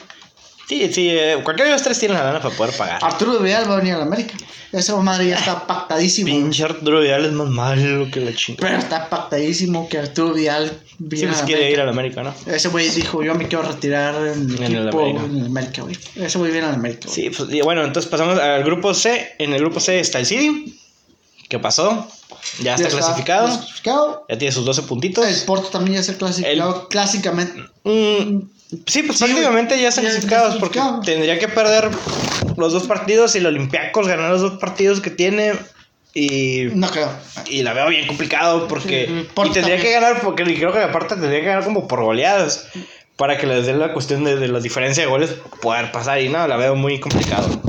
[0.68, 3.00] Sí, sí, eh, cualquiera de los tres tiene la lana para poder pagar.
[3.04, 4.34] Arturo Vidal va a venir al América.
[4.72, 6.26] Esa madre ya está pactadísimo.
[6.28, 8.68] Pinche Arturo Vidal es más malo que la chingada.
[8.68, 12.22] Pero está pactadísimo que Arturo Vidal Sí, viene pues a quiere ir América.
[12.22, 12.54] al América, ¿no?
[12.54, 15.26] Ese güey dijo, yo me quiero retirar en el En el equipo América.
[15.26, 15.98] en el América, güey.
[16.16, 17.16] Ese güey viene al América, güey.
[17.16, 19.34] Sí, pues y bueno, entonces pasamos al grupo C.
[19.38, 20.80] En el grupo C está el City.
[21.48, 22.08] ¿Qué pasó?
[22.62, 23.48] Ya está clasificado.
[23.48, 24.26] clasificado.
[24.30, 25.26] Ya tiene sus 12 puntitos.
[25.28, 27.62] El Porto también ya está clasificado clásicamente.
[27.84, 28.40] Mm,
[28.88, 31.90] sí, pues Sí, prácticamente ya están ya clasificados porque tendría que perder
[32.58, 35.54] los dos partidos y el Olympiacos ganar los dos partidos que tiene
[36.14, 37.10] y, No creo.
[37.50, 41.16] y la veo bien complicado porque Sí, y tendría que ganar porque creo que aparte
[41.16, 42.68] tendría que ganar como por goleadas
[43.18, 46.30] para que les den la cuestión de, de la diferencia de goles poder pasar y
[46.30, 47.62] no, la veo muy complicado.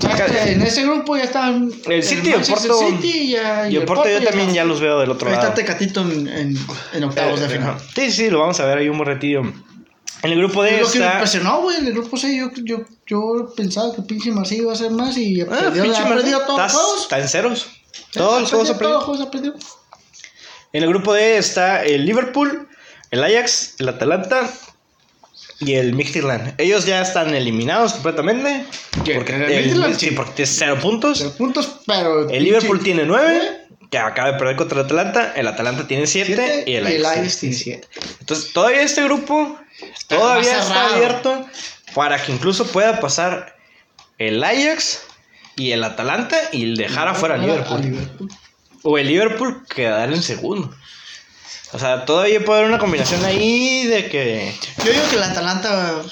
[0.00, 3.76] ¿Sabes que en ese grupo ya están El City el Porto- City y, ya- Y
[3.76, 5.48] el Porto yo también ya los veo del otro Ahí lado.
[5.48, 6.58] está Tecatito en, en,
[6.94, 7.74] en octavos de Eh, final.
[7.94, 9.42] Sí, sí, lo vamos a ver ahí un retillo.
[10.22, 12.78] En el grupo D Lo que me impresionó, güey, en el grupo C, yo, yo,
[13.06, 16.16] yo pensaba que pinche Marcelo iba a hacer más y Ah, perdió, pinche Madrid.
[16.16, 17.02] perdido todos los juegos.
[17.02, 17.66] Está en ceros.
[18.12, 19.54] Todos los juegos ha Todos los.
[20.72, 22.68] En el grupo D está el Liverpool,
[23.10, 24.50] el Ajax, el Atalanta
[25.60, 26.54] y el Midtjylland.
[26.58, 28.66] Ellos ya están eliminados completamente.
[29.04, 29.14] ¿Qué?
[29.14, 31.18] Porque ¿El el, sí, porque tiene cero puntos.
[31.18, 32.28] Cero puntos, pero.
[32.28, 35.32] El Liverpool tiene nueve, que acaba de perder contra el Atalanta.
[35.34, 37.88] El Atalanta tiene siete, Siete, y el Ajax, Ajax tiene tiene siete.
[38.20, 39.58] Entonces, todavía este grupo
[40.06, 40.94] todavía más está cerrado.
[40.94, 41.46] abierto
[41.94, 43.56] para que incluso pueda pasar
[44.18, 45.02] el Ajax
[45.56, 47.80] y el Atalanta y dejar afuera al A Liverpool.
[47.80, 48.28] Liverpool.
[48.82, 50.74] O el Liverpool quedar en segundo.
[51.72, 54.54] O sea, todavía puede haber una combinación ahí de que.
[54.84, 56.02] Yo digo que el Atalanta.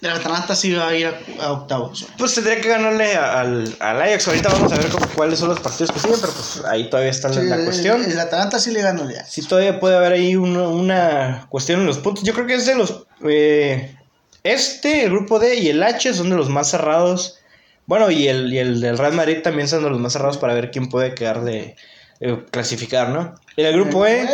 [0.00, 2.06] El Atalanta sí va a ir a, a octavos.
[2.16, 4.28] Pues tendría que ganarle al, al Ajax.
[4.28, 7.10] Ahorita vamos a ver cómo- cuáles son los partidos que siguen, pero pues ahí todavía
[7.10, 8.04] está la, Sí, la el- cuestión.
[8.04, 9.24] El, Atalanta sí le ganó ya.
[9.24, 12.22] Sí, todavía puede haber ahí una, una cuestión en los puntos.
[12.22, 13.06] Yo creo que es de los.
[13.28, 13.96] eh,
[14.44, 17.38] este, el grupo D y el H son de los más cerrados.
[17.86, 20.54] Bueno, y el, y el del Real Madrid también son de los más cerrados para
[20.54, 21.74] ver quién puede quedar de.
[22.20, 23.34] de clasificar, ¿no?
[23.56, 24.28] En el grupo E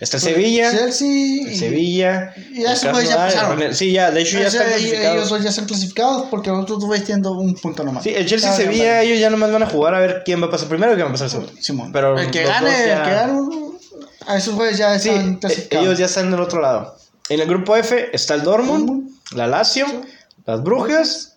[0.00, 0.70] está el Sevilla.
[0.70, 1.08] Chelsea.
[1.08, 2.34] y- Sevilla.
[2.52, 3.74] y ya esos ya pasaron.
[3.74, 5.28] Sí, ya, de hecho ya están Ellos clasificados.
[5.28, 8.02] dos ya están clasificados porque los otros güeyes tienen un punto nomás.
[8.04, 10.46] Sí, el Chelsea y Sevilla, ellos ya nomás van a jugar a ver quién va
[10.46, 11.52] a pasar primero y quién va a pasar segundo.
[11.60, 11.92] Simón.
[11.92, 13.48] Pero el que gane, el que gane,
[14.26, 15.86] a esos güeyes ya están eh, clasificados.
[15.86, 16.96] ellos ya están del otro lado.
[17.28, 19.10] En el grupo F está el Dortmund, Dortmund.
[19.36, 19.86] la Lazio,
[20.46, 21.36] las Brujas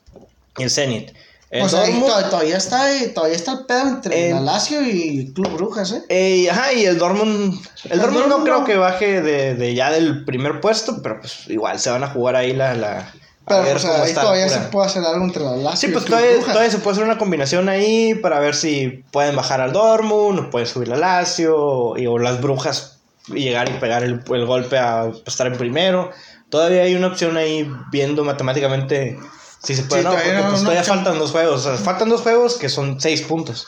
[0.57, 1.11] y el Zenit.
[1.53, 4.81] El o sea, Dortmund, todavía está, eh, todavía está el pedo entre En- la Lazio
[4.81, 6.01] y Club Brujas, ¿eh?
[6.09, 9.91] eh, ajá, y el Dortmund, el El Dortmund no creo que baje de, de ya
[9.91, 12.73] del primer puesto, pero pues igual se van a jugar ahí la...
[12.73, 12.97] la
[13.45, 15.87] a Pero, ver o sea, ahí todavía se puede hacer algo entre la Lazio Sí,
[15.87, 16.53] y pues el Club todavía, Brujas.
[16.53, 20.49] todavía se puede hacer una combinación ahí para ver si pueden bajar al Dortmund o
[20.49, 22.97] pueden subir la Lazio y, o las brujas
[23.27, 26.09] y llegar y pegar el, el golpe a estar en primero.
[26.49, 29.19] Todavía hay una opción ahí viendo matemáticamente
[29.63, 31.65] si se puede Sí, no, todavía porque pues no todavía faltan dos juegos.
[31.65, 33.67] O sea, faltan dos juegos que son seis puntos.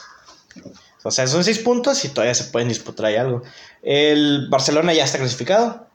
[1.04, 3.44] O sea, son seis puntos y todavía se pueden disputar ahí algo.
[3.82, 5.88] El Barcelona ya está clasificado.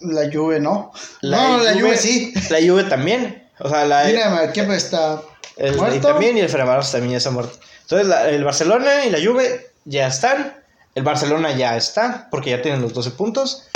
[0.00, 0.92] La Juve no.
[1.22, 2.34] no, la Juve sí.
[2.50, 3.48] La Juve también.
[3.58, 5.22] O sea, la, Mira, ¿qué está?
[5.56, 6.08] el, y muerto.
[6.08, 7.58] también y el Fenerbahce también ya está muerto.
[7.82, 10.56] Entonces la- el Barcelona y la Juve ya están.
[10.94, 13.68] El Barcelona ya está porque ya tienen los 12 puntos.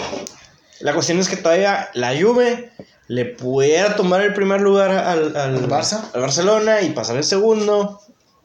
[0.81, 2.73] La cuestión es que todavía la Juve
[3.09, 6.01] le pudiera tomar el primer lugar al, al, ¿Al Barça?
[6.15, 8.01] al Barcelona y pasar el segundo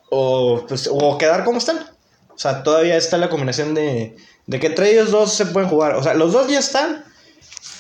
[0.10, 1.78] o, pues, o quedar como están.
[1.78, 4.16] O sea, todavía está la combinación de,
[4.48, 5.96] de que entre ellos dos se pueden jugar.
[5.96, 7.04] O sea, los dos ya están,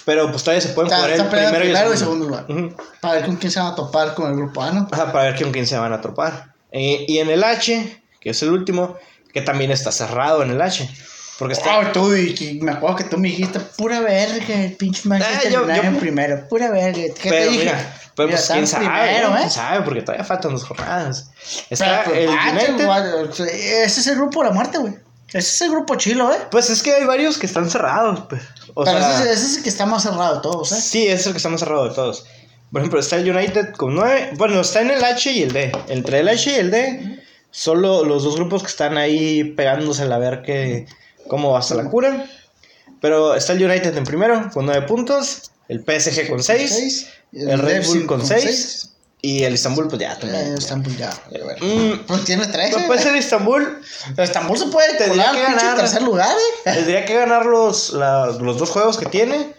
[0.06, 2.26] pero pues todavía se pueden Está- jugar el primero y el primero y segundo.
[2.28, 2.46] lugar.
[3.02, 4.88] Para ver con quién se van a topar con el grupo A, ¿no?
[4.92, 6.54] Ajá, para ver con quién se van a tropar.
[6.72, 8.96] Eh, y en el H, que es el último,
[9.34, 10.90] que también está cerrado en el H.
[11.40, 11.80] Porque está.
[11.80, 15.40] Ah, tú, y me acuerdo que tú me dijiste, pura verga, el pinche man Ah,
[15.42, 16.94] que yo- yo- primero, pura verga.
[17.02, 17.64] ¿Qué te pero dije?
[17.64, 19.30] mira, pero Mira, pues quién sabe, primero.
[19.30, 19.38] ¿eh?
[19.40, 21.32] quién sabe, porque todavía faltan dos jornadas.
[21.70, 23.48] Está Pero, el pues, macho, United.
[23.86, 24.94] Ese es el grupo de la muerte, güey.
[25.30, 26.38] Ese es el grupo chilo, ¿eh?
[26.52, 28.42] Pues es que hay varios que están cerrados, pues.
[28.74, 30.82] O Pero sea, ese, es- ese es el que está más cerrado de todos, ¿eh?
[30.82, 32.26] Sí, ese es el que está más cerrado de todos.
[32.72, 34.32] Por ejemplo, está el United con 9.
[34.36, 35.72] Bueno, está en el H y el D.
[35.88, 37.20] Entre el H y el D,
[37.52, 40.86] solo los dos grupos que están ahí pegándose a ver que,
[41.30, 42.26] cómo va hasta la cura.
[43.00, 45.52] Pero está el United en primero con 9 puntos.
[45.70, 46.70] El PSG con 6.
[46.76, 48.90] Seis, El, Red Bull con seis, 6.
[49.22, 50.54] Y el Istanbul, pues ya Eh, también.
[50.58, 51.12] Estambul ya.
[51.30, 51.60] Pero bueno.
[51.66, 52.72] Mm, Pues tiene tres.
[52.72, 52.88] pues ¿eh?
[52.88, 53.82] puede ser Istanbul.
[54.16, 55.76] Pero Estambul se puede Tendría que ganar.
[55.78, 56.32] tercer lugar,
[56.66, 56.72] ¿eh?
[56.74, 59.54] Tendría que ganar los, la- los dos juegos que tiene.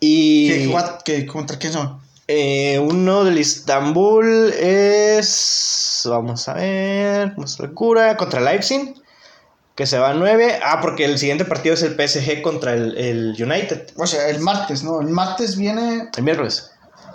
[0.00, 0.48] Y.
[0.48, 2.00] ¿Qué- what- qué- ¿Contra quién son?
[2.28, 6.02] Eh, uno del Istanbul es.
[6.06, 7.34] Vamos a ver.
[7.34, 8.16] ¿Cómo se cura?
[8.16, 8.94] Contra Leipzig.
[9.74, 10.60] Que se va a 9.
[10.64, 13.92] Ah, porque el siguiente partido es el PSG contra el, el United.
[13.96, 15.00] O sea, el martes, ¿no?
[15.00, 16.08] El martes viene.
[16.16, 16.68] El miércoles.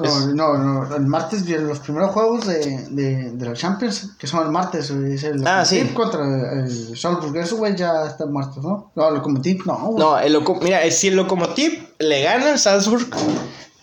[0.03, 4.27] Es- No, no, el martes vienen los primeros juegos de, de, de la Champions, que
[4.27, 5.81] son el martes, es el Ah, sí.
[5.95, 6.21] Contra
[6.53, 8.91] el Salzburg, eso güey ya está muerto, ¿no?
[8.95, 9.97] No, el Lokomotiv, no, güey.
[10.05, 13.07] No, el Loco- mira, si el Lokomotiv le gana al Salzburg.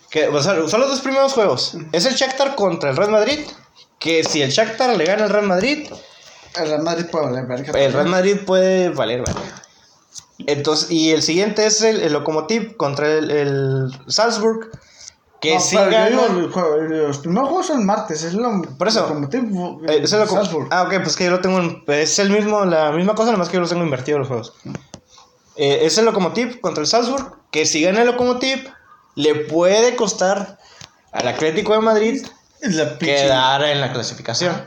[0.09, 1.77] Que, o sea, son los dos primeros juegos.
[1.91, 3.39] Es el Shakhtar contra el Real Madrid.
[3.99, 5.89] Que si el Shakhtar le gana al Real Madrid,
[6.57, 7.79] El Real Madrid puede valer verga.
[7.79, 9.39] El Real Madrid puede valer, vale.
[10.47, 14.69] Entonces, y el siguiente es el, el Lokomotiv contra el, el Salzburg.
[15.41, 15.59] Que No,
[16.51, 19.01] juego- los primeros juegos son martes, es lo Por eso.
[19.01, 19.43] Lokomotiv,
[19.87, 20.67] eh, es el Salzburg.
[20.71, 21.59] Ah, ok, pues que yo lo tengo.
[21.59, 24.53] en- es el mismo, la misma cosa, nomás que yo los tengo invertidos los juegos.
[25.55, 27.33] Eh, es el Lokomotiv contra el Salzburg.
[27.51, 28.69] Que si gana el Lokomotiv,
[29.15, 30.57] le puede costar
[31.11, 32.25] al Atlético de Madrid
[32.99, 34.65] quedar en la clasificación.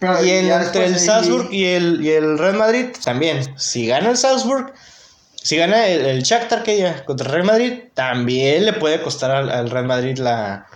[0.00, 3.54] Pero Y ya entre el Salzburg y el, y el Real Madrid también.
[3.58, 4.72] Si gana el Salzburg,
[5.34, 9.30] si gana el, el Shakhtar que ya contra el Real Madrid, también le puede costar
[9.30, 10.66] al, al Real Madrid la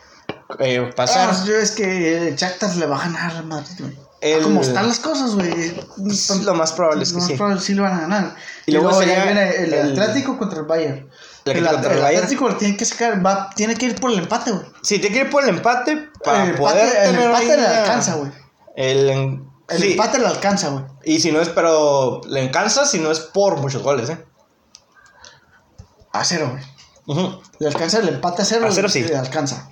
[0.60, 1.30] eh, pasar.
[1.32, 4.04] Ah, yo es que el Shakhtar le va a ganar al Madrid, güey.
[4.20, 5.74] El- Como están las cosas, güey.
[6.44, 7.34] lo más probable es que Lo más sí.
[7.36, 8.36] probable sí lo van a ganar.
[8.64, 11.10] Y luego luego, sería viene el, el- Atlético contra el Bayern.
[11.44, 12.24] El El, Atlético contra el el Bayern.
[12.24, 14.64] Atlético lo tiene que sacar, va, tiene que ir por el empate, güey.
[14.82, 17.66] Sí, tiene que ir por el empate para el poder empate, el tener empate le
[17.66, 18.30] alcanza, güey.
[18.76, 19.08] El,
[19.68, 20.84] El sí, empate le alcanza, güey.
[21.04, 24.24] Y si no es, pero le alcanza si no es por muchos goles, ¿eh?
[26.12, 26.50] A cero,
[27.06, 27.38] güey.
[27.58, 28.66] Le alcanza el empate a cero.
[28.66, 29.02] A cero, le- sí.
[29.02, 29.68] Le alcanza.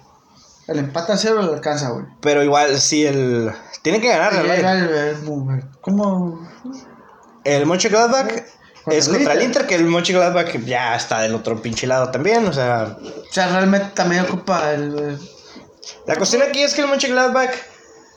[0.68, 2.06] El empate a cero le alcanza, güey.
[2.20, 3.50] Pero igual, si el.
[3.82, 6.48] Tiene que ganar el el- el- ¿Cómo?
[7.44, 8.28] El Mönchengladbach
[8.84, 9.66] Contra es el contra el Inter.
[9.66, 12.96] Que el Mönchengladbach ya está del otro pinche lado también, o sea...
[13.00, 15.18] O sea, realmente también ocupa el.
[16.06, 17.50] La cuestión aquí es que el Mönchengladbach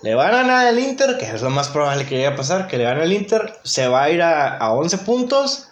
[0.02, 2.68] le va a ganar al Inter, que es lo más probable que llegue a pasar,
[2.68, 5.68] que le gane al Inter, se va a ir a, a 11 puntos.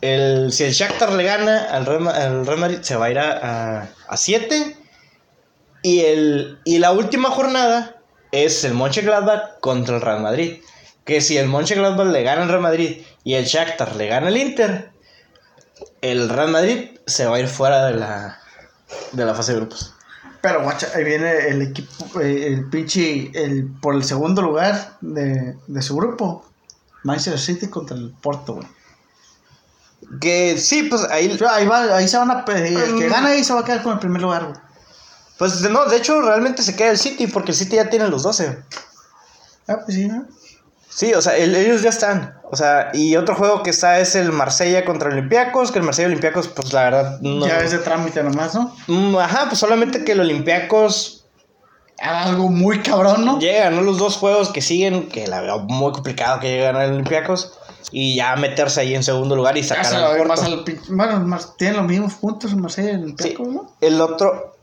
[0.00, 3.10] El, si el Shakhtar le gana al Real, Ma- al Real Madrid, se va a
[3.10, 4.76] ir a, a, a 7.
[5.82, 7.96] Y, el, y la última jornada
[8.32, 10.62] es el Mönchengladbach contra el Real Madrid.
[11.04, 14.36] Que si el Mönchengladbach le gana al Real Madrid y el Shakhtar le gana al
[14.36, 14.90] Inter,
[16.00, 18.40] el Real Madrid se va a ir fuera de la,
[19.12, 19.93] de la fase de grupos.
[20.44, 25.56] Pero, guacha, ahí viene el equipo, eh, el pinche, el, por el segundo lugar de,
[25.66, 26.44] de su grupo.
[27.02, 28.66] Manchester City contra el Porto, güey.
[30.20, 31.34] Que sí, pues ahí.
[31.50, 32.44] Ahí, va, ahí se van a.
[32.46, 33.10] El que Mm.
[33.10, 34.56] gana ahí se va a quedar con el primer lugar, güey.
[35.38, 38.22] Pues no, de hecho, realmente se queda el City, porque el City ya tiene los
[38.22, 38.58] 12.
[39.66, 40.26] Ah, pues sí, ¿no?
[40.94, 42.38] Sí, o sea, el- ellos ya están.
[42.52, 45.84] O sea, y otro juego que está es el Marsella contra el Olympiacos, que el
[45.84, 47.46] Marsella Olympiacos, pues la verdad, no.
[47.46, 48.74] Ya es de trámite nomás, ¿no?
[48.86, 51.20] Mm, Ajá, pues solamente que el Olympiacos
[52.00, 53.38] Haga algo muy cabrón, ¿no?
[53.38, 53.80] llega, ¿no?
[53.80, 56.92] Los dos juegos que siguen, que la veo muy complicado que llegue a ganar el
[56.94, 57.56] Olympiacos,
[57.92, 60.24] y ya meterse ahí en segundo lugar y sacar al Porto.
[60.28, 63.72] más al Bueno, más, tienen los mismos puntos en Marsella y el Sí, Peco, ¿no?
[63.80, 64.56] el otro.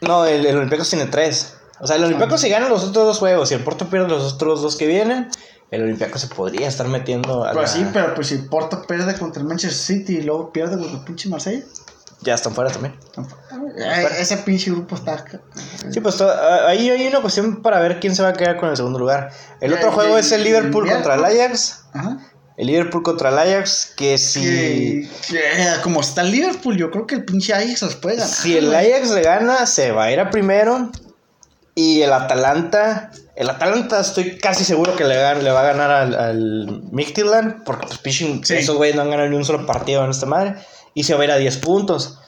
[0.00, 1.57] No, el, el Olympiacos tiene tres.
[1.80, 4.32] O sea, el Olympiacos si gana los otros dos juegos y el Porto pierde los
[4.34, 5.28] otros dos que vienen,
[5.70, 9.16] el Olympiacos se podría estar metiendo a Pues la- sí, pero pues si Porto pierde
[9.18, 11.64] contra el Manchester City y luego pierde contra el pinche Marsella.
[12.20, 12.96] Ya están fuera también.
[13.78, 15.24] eh, Ese pinche grupo está.
[15.90, 18.76] Sí, pues ahí hay una cuestión para ver quién se va a quedar con el
[18.76, 19.30] segundo lugar.
[19.60, 21.24] El otro juego es el Liverpool contra el.
[21.24, 21.84] Ajax.
[21.92, 22.18] Ajá.
[22.56, 27.06] El Liverpool contra el Ajax, que si, Que- que, como está el Liverpool, yo creo
[27.06, 28.28] que el pinche Ajax los puede ganar.
[28.34, 28.74] si el.
[28.74, 30.90] Ajax le gana, se va a ir a primero.
[31.78, 36.82] Y el Atalanta El Atalanta estoy casi seguro que le, va a ganar al, al
[37.64, 38.56] porque pues Piching, Sí.
[38.56, 40.56] esos güeyes no han ganado ni un solo partido en esta madre,
[40.94, 42.18] y se va a ir a 10 puntos.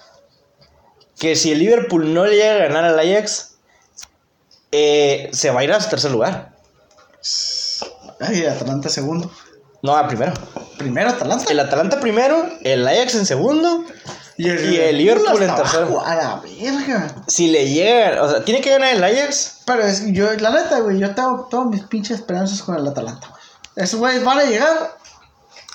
[1.18, 3.56] Que si el Liverpool no le llega a ganar al Ajax,
[4.70, 6.52] eh, se va a ir a su tercer lugar.
[8.20, 9.32] Ay, Atalanta segundo.
[9.82, 10.32] No, a primero.
[10.78, 11.50] Primero Atalanta.
[11.50, 13.84] El Atalanta primero, el Ajax en segundo,
[14.46, 16.00] y el Liverpool en tercero.
[16.04, 17.14] A la verga.
[17.26, 19.58] Si le llega, o sea, tiene que ganar el Ajax.
[19.66, 23.28] Pero es, yo, la neta, güey, yo tengo todas mis pinches esperanzas con el Atalanta,
[23.28, 23.40] güey.
[23.76, 24.96] Esos güeyes van a llegar.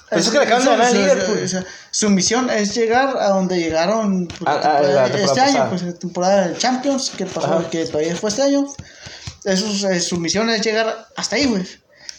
[0.10, 1.50] Pero es que le acaban de ganar su- Liverpool.
[1.50, 5.82] su- Su misión es llegar a donde llegaron pues, A- a la este año, pues
[5.84, 7.70] la temporada de Champions, que pasó, Ajá.
[7.70, 8.66] que todavía fue este año.
[9.46, 11.66] Eso, es- eh, su misión es llegar hasta ahí, güey.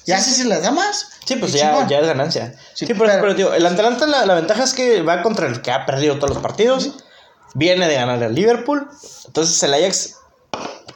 [0.07, 1.09] Ya si les da más.
[1.25, 2.55] Sí, pues ya, ya es ganancia.
[2.75, 5.47] Sí, Sí, pero, pero- pero, digo, el Atalanta la, la ventaja es que va contra
[5.49, 6.91] el que ha perdido todos los partidos.
[7.55, 8.89] Viene de ganar al Liverpool.
[9.27, 10.15] Entonces el Ajax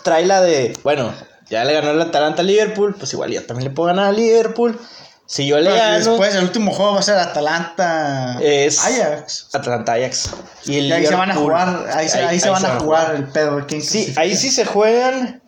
[0.05, 1.13] trae la de, bueno,
[1.49, 4.17] ya le ganó el Atalanta al Liverpool, pues igual yo también le puedo ganar al
[4.17, 4.79] Liverpool.
[5.27, 9.49] Si yo le gano, Después, el último juego va a ser Atalanta Es- Ajax.
[9.53, 10.31] Atalanta Ajax.
[10.67, 13.15] Y, el Y ahí se van a jugar, ahí, se- ahí se van a jugar
[13.15, 13.65] el pedo.
[13.81, 15.43] Sí, ahí sí se juegan.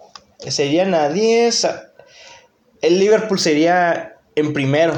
[0.49, 1.65] Serían a 10.
[1.65, 1.91] a-
[2.83, 4.93] El Liverpool sería en primero.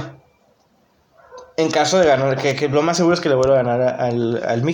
[1.56, 4.01] En caso de ganar, que, que lo más seguro es que le vuelva a ganar
[4.01, 4.65] al, al.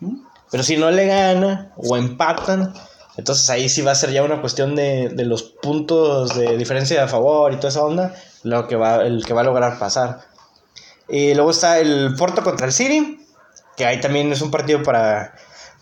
[0.00, 0.16] ¿Mm?
[0.50, 2.74] Pero si no le gana o empatan,
[3.16, 7.04] entonces ahí sí va a ser ya una cuestión de, de los puntos de diferencia
[7.04, 10.20] a favor y toda esa onda, lo que va, el que va a lograr pasar.
[11.08, 13.20] Y luego está el Porto contra el City,
[13.76, 15.34] que ahí también es un partido para,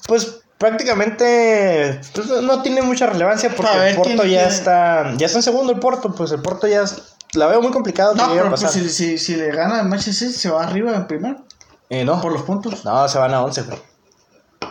[0.06, 5.26] pues prácticamente pues, no- tiene mucha relevancia porque ver, el Porto ¿quién ya está, ya
[5.26, 8.18] está en segundo el Porto, pues el Porto ya es- la veo muy complicado que
[8.18, 8.80] No, a pero pues, pasar.
[8.82, 11.44] si, si, si le gana el Manchester City, se va arriba en primero.
[11.88, 12.84] Eh, no, Por los puntos.
[12.84, 13.78] no, se van a 11, güey.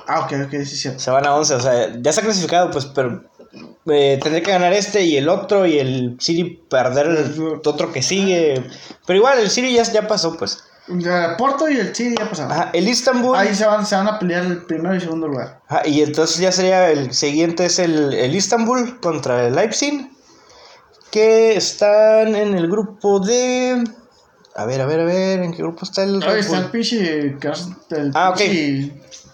[0.08, 1.00] Ah, ok, ok, sí, cierto.
[1.00, 3.24] Se van a 11, o sea, ya está clasificado, pues, pero
[3.88, 8.04] eh, tendría que ganar este y el otro y el City perder el otro que
[8.04, 8.64] sigue.
[9.08, 10.64] Pero igual, el City ya, ya pasó, pues.
[10.90, 12.52] El Porto y el City ya pasaron.
[12.52, 13.36] Ajá, el Istanbul.
[13.38, 15.62] Ahí se van, se van a pelear el primero y segundo lugar.
[15.68, 20.10] ajá, y entonces ya sería el siguiente es el, el Istanbul contra el Leipzig.
[21.12, 23.84] Que están en el grupo de.
[24.56, 27.20] A ver, a ver, a ver, ¿en qué grupo está el Ahí está el pinche.
[27.20, 28.42] el Ah, ok.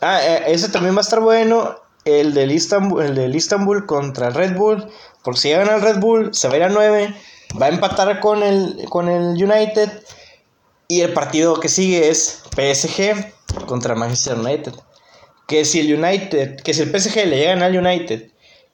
[0.01, 1.77] Ah, eh, ese también va a estar bueno.
[2.05, 4.87] El del Istanbul, el del Istanbul contra el Red Bull.
[5.23, 7.15] Porque si gana el Red Bull, se va a ir a 9.
[7.59, 9.89] Va a empatar con el, con el United.
[10.87, 13.33] Y el partido que sigue es PSG
[13.65, 14.73] contra Manchester United.
[15.47, 18.31] Que si el United, que si el PSG le llega a ganar al United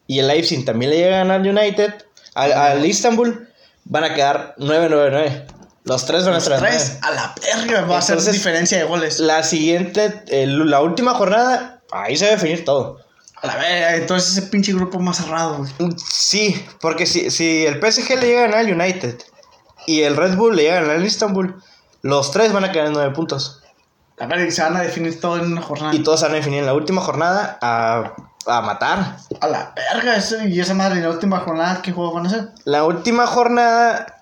[0.08, 1.94] y el Leipzig también le llega a ganar al United,
[2.34, 3.48] al, al Istanbul,
[3.86, 5.46] van a quedar 9-9-9.
[5.84, 8.84] Los tres van a estar en Tres a la verga va a ser diferencia de
[8.84, 9.20] goles.
[9.20, 13.00] la siguiente, la última jornada, ahí se va a definir todo.
[13.42, 15.72] A la verga, entonces ese pinche grupo más cerrado, güey.
[15.98, 19.18] Sí, porque si, si el PSG le llega a ganar al United
[19.88, 21.56] y el Red Bull le llega a ganar al Istanbul,
[22.02, 23.62] los tres van a quedar en nueve puntos.
[24.20, 25.96] A ver, se van a definir todo en una jornada.
[25.96, 28.14] Y todos se van a definir en la última jornada a,
[28.46, 29.18] a matar.
[29.40, 32.30] A la verga, ese- y esa madre, en la última jornada, ¿qué juego van a
[32.30, 32.50] hacer?
[32.66, 34.18] La última jornada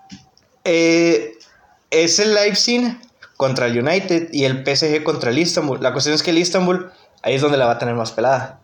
[0.64, 1.34] eh,
[1.90, 2.98] es el Leipzig
[3.38, 5.82] contra el United y el PSG contra el Istanbul.
[5.82, 6.92] La cuestión es que el Istanbul
[7.24, 8.60] ahí es donde la va a tener más pelada.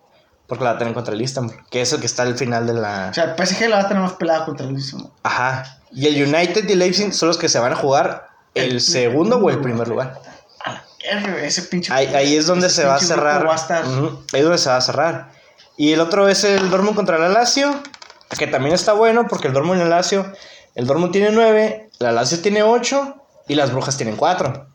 [0.48, 2.68] Porque la va a tener contra el Istanbul, que es el que está al final
[2.68, 3.08] de la...
[3.10, 5.12] O sea, el PSG la va a tener más pelada contra el mismo.
[5.24, 5.64] Ajá.
[5.92, 9.38] Y el United y el Leipzig son los que se van a jugar el, segundo
[9.38, 10.20] o el primer lugar.
[10.64, 10.84] A la
[11.22, 11.94] verga, ese pinche.
[11.94, 13.48] Ahí, ahí es donde se va a cerrar.
[13.48, 13.86] Va a estar...
[13.88, 15.32] Ujú, Ahí es donde se va a cerrar.
[15.78, 17.80] Y el otro es el Dortmund contra el Lazio,
[18.40, 20.32] que también está bueno porque el Dortmund y el Lazio,
[20.74, 23.16] el Dortmund tiene 9, la Lazio tiene 8
[23.48, 24.68] y las Brujas tienen 4.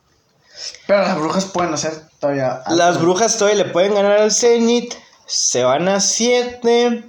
[0.87, 2.57] Pero las brujas pueden hacer todavía.
[2.67, 2.77] algo.
[2.77, 4.93] Las Brujas todavía le pueden ganar al Zenit,
[5.27, 7.05] se van a 7.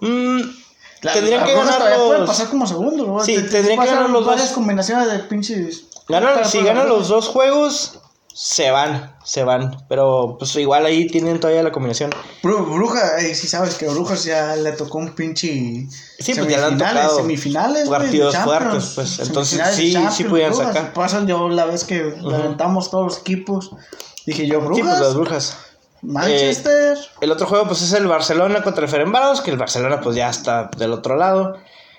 [0.00, 0.59] Mm, La-
[1.00, 2.30] tendrían que ganar todavía pueden los...
[2.30, 3.24] pasar como segundo, ¿no?
[3.24, 4.54] Sí, Te- te tendrían que ganar los varias dos.
[4.54, 5.84] combinaciones de pinches.
[6.08, 8.00] Ganan- si ganan los dos juegos,
[8.32, 9.84] se van, se van.
[9.88, 12.10] Pero pues igual ahí tienen todavía la combinación.
[12.42, 15.48] Bru- Bruja, eh, si sabes que Brujas ya le tocó un pinche.
[15.48, 20.28] Sí, pues ya le han semifinales, tocado semifinales, partidos fuertes, pues, entonces semifinales sí, sí
[20.28, 20.92] pudieran sacar.
[20.92, 23.70] Pasan yo la vez que levantamos todos los equipos.
[24.26, 25.56] Dije yo, Sí, Brujas, pues las brujas.
[26.02, 26.98] Manchester.
[27.20, 30.30] El otro juego pues es el Barcelona contra el Ferencváros, que el Barcelona pues ya
[30.30, 31.58] está del otro lado.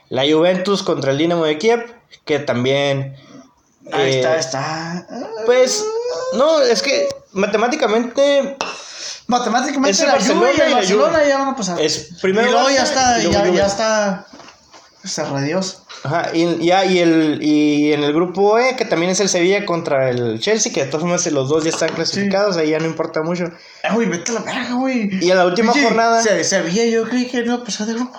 [0.10, 1.96] La Juventus contra el Dinamo de Kiev,
[2.26, 3.16] que también...
[3.92, 5.08] ahí eh, está, está.
[5.46, 5.86] Pues,
[6.34, 8.58] no, es que matemáticamente
[9.28, 11.80] Matemáticamente es la Juve y el Barcelona ya van a pasar.
[11.80, 12.50] es primero...
[12.50, 14.28] y luego ya está, ya, ya está.
[16.04, 19.66] Ajá, y, ya, y, el, y en el grupo E, que también es el Sevilla
[19.66, 22.86] contra el Chelsea, que de todas formas los dos ya están clasificados, ahí ya no
[22.88, 23.44] importa mucho.
[23.46, 25.10] Eh, güey, vete a la verga, güey.
[25.24, 27.86] Y en la última Pinche jornada- Se, Sevilla, yo creí que no iba a pasar
[27.88, 28.18] de grupo.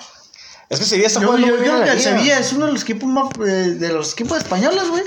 [0.69, 2.01] Es que Sevilla está Yo, jugando yo muy bien creo que el.
[2.01, 5.03] Sevilla es uno de los equipos más, eh, de los equipos españoles, güey.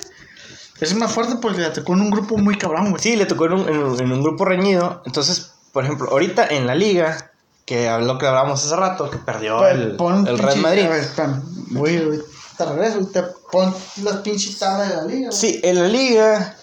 [0.82, 3.02] Es más fuerte porque le tocó en un grupo muy cabrón, güey.
[3.02, 5.02] Sí, le tocó en un, en en un grupo reñido.
[5.06, 7.32] Entonces, por ejemplo, ahorita en la liga,
[7.66, 10.84] que lo que hablábamos hace rato, que perdió Pues, el, el Real Madrid.
[10.86, 11.42] A ver, espérame,
[11.72, 12.20] voy, güey,
[12.57, 13.73] te regreso te pon
[14.03, 15.27] las pinches tablas de la liga.
[15.27, 15.40] güey.
[15.40, 16.57] Sí, en la liga,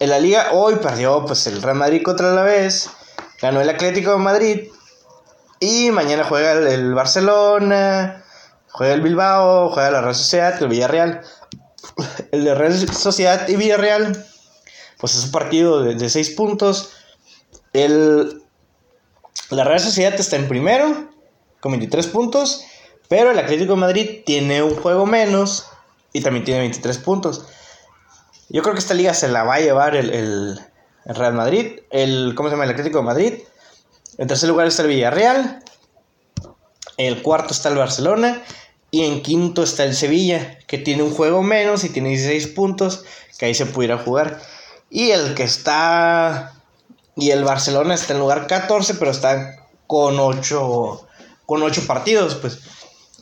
[0.00, 2.90] en la liga hoy perdió pues el Real Madrid contra el Alavés,
[3.40, 4.68] ganó el Atlético de Madrid
[5.60, 8.24] y mañana juega el, el Barcelona,
[8.70, 11.22] juega el Bilbao, juega la Real Sociedad, el Villarreal.
[12.30, 14.26] El de Real Sociedad y Villarreal,
[14.98, 16.90] pues es un partido de, de seis puntos.
[17.72, 18.42] El,
[19.50, 21.08] la Real Sociedad está en primero
[21.60, 22.64] con 23 puntos,
[23.08, 25.66] pero el Atlético de Madrid tiene un juego menos
[26.12, 27.46] y también tiene 23 puntos.
[28.48, 30.60] Yo creo que esta liga se la va a llevar el, el-
[31.08, 32.64] Real Madrid, el ¿cómo se llama?
[32.64, 33.34] El Atlético de Madrid.
[34.18, 35.62] En tercer lugar está el Villarreal.
[36.96, 38.42] El cuarto está el Barcelona
[38.90, 43.04] y en quinto está el Sevilla, que tiene un juego menos y tiene 16 puntos,
[43.38, 44.40] que ahí se pudiera jugar.
[44.90, 46.54] Y el que está
[47.14, 51.06] y el Barcelona está en lugar 14, pero está con 8
[51.44, 52.58] con 8 partidos, pues.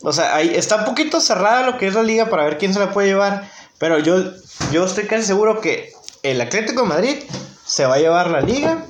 [0.04, 2.74] O sea, ahí está un poquito cerrada lo que es la liga para ver quién
[2.74, 3.50] se la puede llevar.
[3.78, 4.22] Pero yo,
[4.70, 7.16] yo estoy casi seguro que el Atlético de Madrid
[7.64, 8.84] se va a llevar la liga.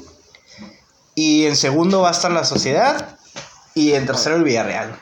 [1.15, 3.17] Y en segundo va a estar la Sociedad.
[3.77, 4.99] Y en tercero el Villarreal.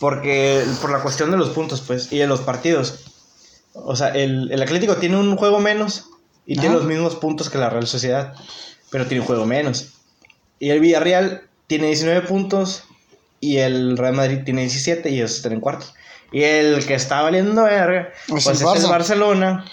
[0.00, 3.04] Porque por la cuestión de los puntos, pues, y de los partidos.
[3.74, 6.06] O sea, el, el Atlético tiene un juego menos
[6.46, 8.34] y tiene los mismos puntos que la Real Sociedad.
[8.90, 9.92] Pero tiene un juego menos.
[10.58, 12.86] Y el Villarreal tiene 19 puntos
[13.42, 15.92] y el Real Madrid tiene 17 y ellos están en cuartos.
[16.30, 18.88] Y el que está valiendo verga, Pues el es el.
[18.88, 19.66] Barcelona.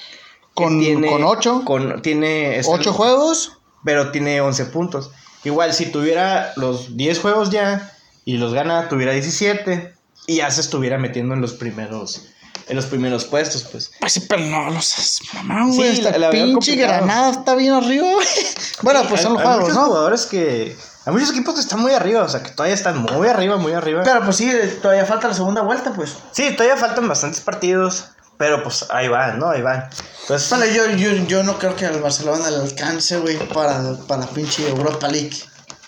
[0.54, 1.64] Con- con ocho.
[1.64, 3.54] Con, tiene, está- Ocho juegos.
[3.86, 5.12] pero tiene 11 puntos.
[5.46, 7.94] Igual, si tuviera los 10 juegos ya
[8.26, 9.94] y los gana, tuviera 17
[10.28, 12.26] y ya se estuviera metiendo en los primeros
[12.68, 13.92] en los primeros puestos, pues.
[14.00, 15.90] Pues sí, pero no lo seas, mamá, Sí, güey.
[15.90, 18.28] Esta la- la veo pinche granada está bien arriba, güey.
[18.84, 19.86] Bueno, pues Hay- son los juegos, ¿no?
[19.86, 20.76] jugadores que
[21.06, 23.74] hay muchos equipos que están muy arriba, o sea, que todavía están muy arriba, muy
[23.74, 24.02] arriba.
[24.04, 24.52] Pero pues sí,
[24.82, 26.16] todavía falta la segunda vuelta, pues.
[26.32, 28.06] sí, todavía faltan bastantes partidos,
[28.38, 29.50] pero pues ahí van, ¿no?
[29.50, 29.90] Ahí van.
[30.22, 34.26] Entonces, Bueno, yo, yo, yo no creo que al Barcelona le alcance, güey, para, para
[34.28, 35.36] pinche Europa League.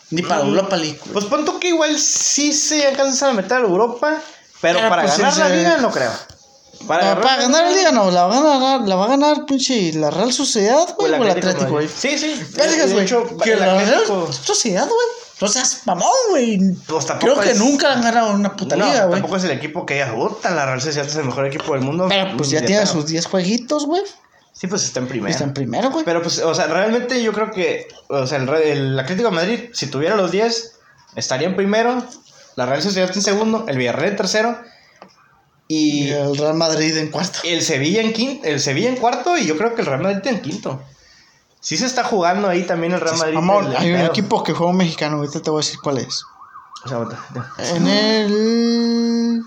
[0.10, 0.48] Ni para Mm.
[0.50, 1.14] Europa League, güey.
[1.14, 4.18] pues pon que igual sí se alcanzan a meter a Europa,
[4.62, 6.12] pero Pero, para pues, ganar la liga no creo.
[6.88, 9.94] Para, para ganar el Liga, no, la va a ganar, la va a ganar pinche
[9.94, 11.88] la Real Sociedad, güey, o el Atlético, güey.
[11.88, 12.42] Sí, sí.
[12.56, 13.06] Vergas, güey.
[13.44, 15.08] Que la Real Sociedad, güey.
[15.42, 16.60] No seas mamón, güey.
[16.88, 19.14] Pues Creo que es- nunca han ganado una puta no, liga, güey.
[19.20, 21.82] tampoco es el equipo que diga, puta, la Real Sociedad es el mejor equipo del
[21.82, 22.06] mundo.
[22.10, 24.04] Pero pues ya tiene sus 10 jueguitos, güey.
[24.54, 25.32] Sí, pues está en primero.
[25.32, 26.06] Está en primero, güey.
[26.06, 29.60] Pero pues, o sea, realmente yo creo que, o sea, el, el Atlético de Madrid,
[29.74, 30.74] si tuviera los 10,
[31.16, 32.04] estaría en primero,
[32.56, 34.60] la Real Sociedad en segundo, el Villarreal en tercero
[35.74, 37.40] Y y el Real Madrid en cuarto.
[37.44, 40.20] el Sevilla en quinto, el Sevilla en cuarto y yo creo que el Real Madrid
[40.26, 40.82] en quinto.
[41.60, 43.38] Sí se está jugando ahí también el Real Madrid.
[43.38, 44.08] Amor, el- el hay un pedo.
[44.10, 46.24] equipo que juega un mexicano, ahorita te voy a decir cuál es.
[46.84, 46.98] O sea.
[47.76, 49.44] En el.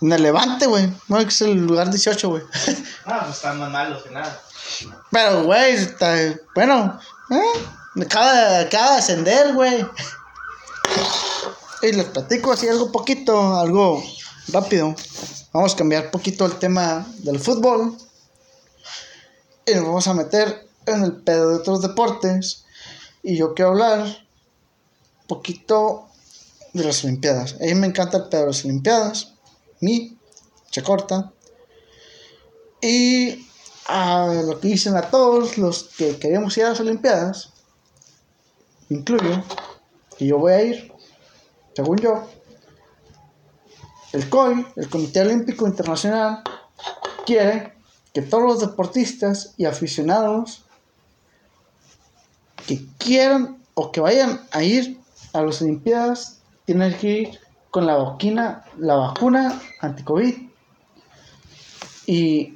[0.00, 0.88] En el Levante, güey.
[1.08, 2.42] Bueno, que es el lugar 18, güey.
[3.06, 4.40] Ah, pues están más malos que nada.
[5.10, 6.14] Pero, güey, está.
[6.54, 6.98] Bueno,
[7.30, 8.02] ¿eh?
[8.04, 9.84] Acaba, acaba de ascender, güey.
[11.82, 14.02] Y les platico así algo poquito, algo
[14.48, 14.94] rápido.
[15.52, 17.96] Vamos a cambiar poquito el tema del fútbol.
[19.66, 22.64] Y nos vamos a meter en el pedo de otros deportes.
[23.22, 24.26] Y yo quiero hablar
[25.28, 26.08] poquito
[26.72, 27.54] de las Olimpiadas.
[27.60, 29.32] A mí me encanta el pedo de las Olimpiadas.
[29.80, 30.16] Mi,
[30.70, 31.32] se corta.
[32.80, 33.46] Y
[33.86, 37.50] a lo que dicen a todos los que queremos ir a las Olimpiadas,
[38.88, 39.42] incluyo,
[40.18, 40.92] y yo voy a ir,
[41.74, 42.28] según yo,
[44.12, 46.42] el COI, el Comité Olímpico Internacional,
[47.24, 47.72] quiere
[48.12, 50.64] que todos los deportistas y aficionados
[52.66, 55.00] que quieran o que vayan a ir
[55.32, 57.40] a las Olimpiadas tienen que ir
[57.70, 60.34] con la vacuna, la vacuna anti-COVID.
[62.06, 62.54] Y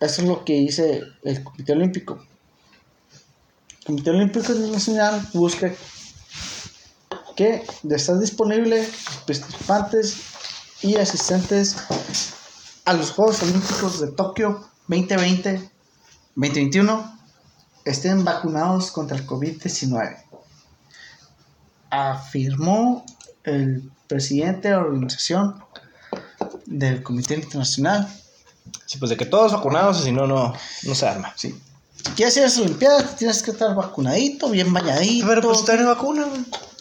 [0.00, 2.18] eso es lo que dice el Comité Olímpico.
[3.80, 5.72] El Comité Olímpico Internacional busca
[7.36, 8.86] que de estar disponible
[9.26, 10.31] participantes
[10.82, 11.76] y asistentes
[12.84, 15.70] a los Juegos Olímpicos de Tokio 2020
[16.34, 17.18] 2021
[17.84, 20.24] estén vacunados contra el COVID-19.
[21.90, 23.04] Afirmó
[23.44, 25.62] el presidente de la organización
[26.66, 28.08] del Comité Internacional
[28.86, 30.52] Sí, pues de que todos vacunados, si no, no,
[30.84, 31.32] no se arma.
[31.36, 31.58] Sí.
[32.16, 35.26] Quieres ir a las Olimpiadas, tienes que estar vacunadito, bien bañadito.
[35.26, 36.40] Pero pues tener vacuna, güey.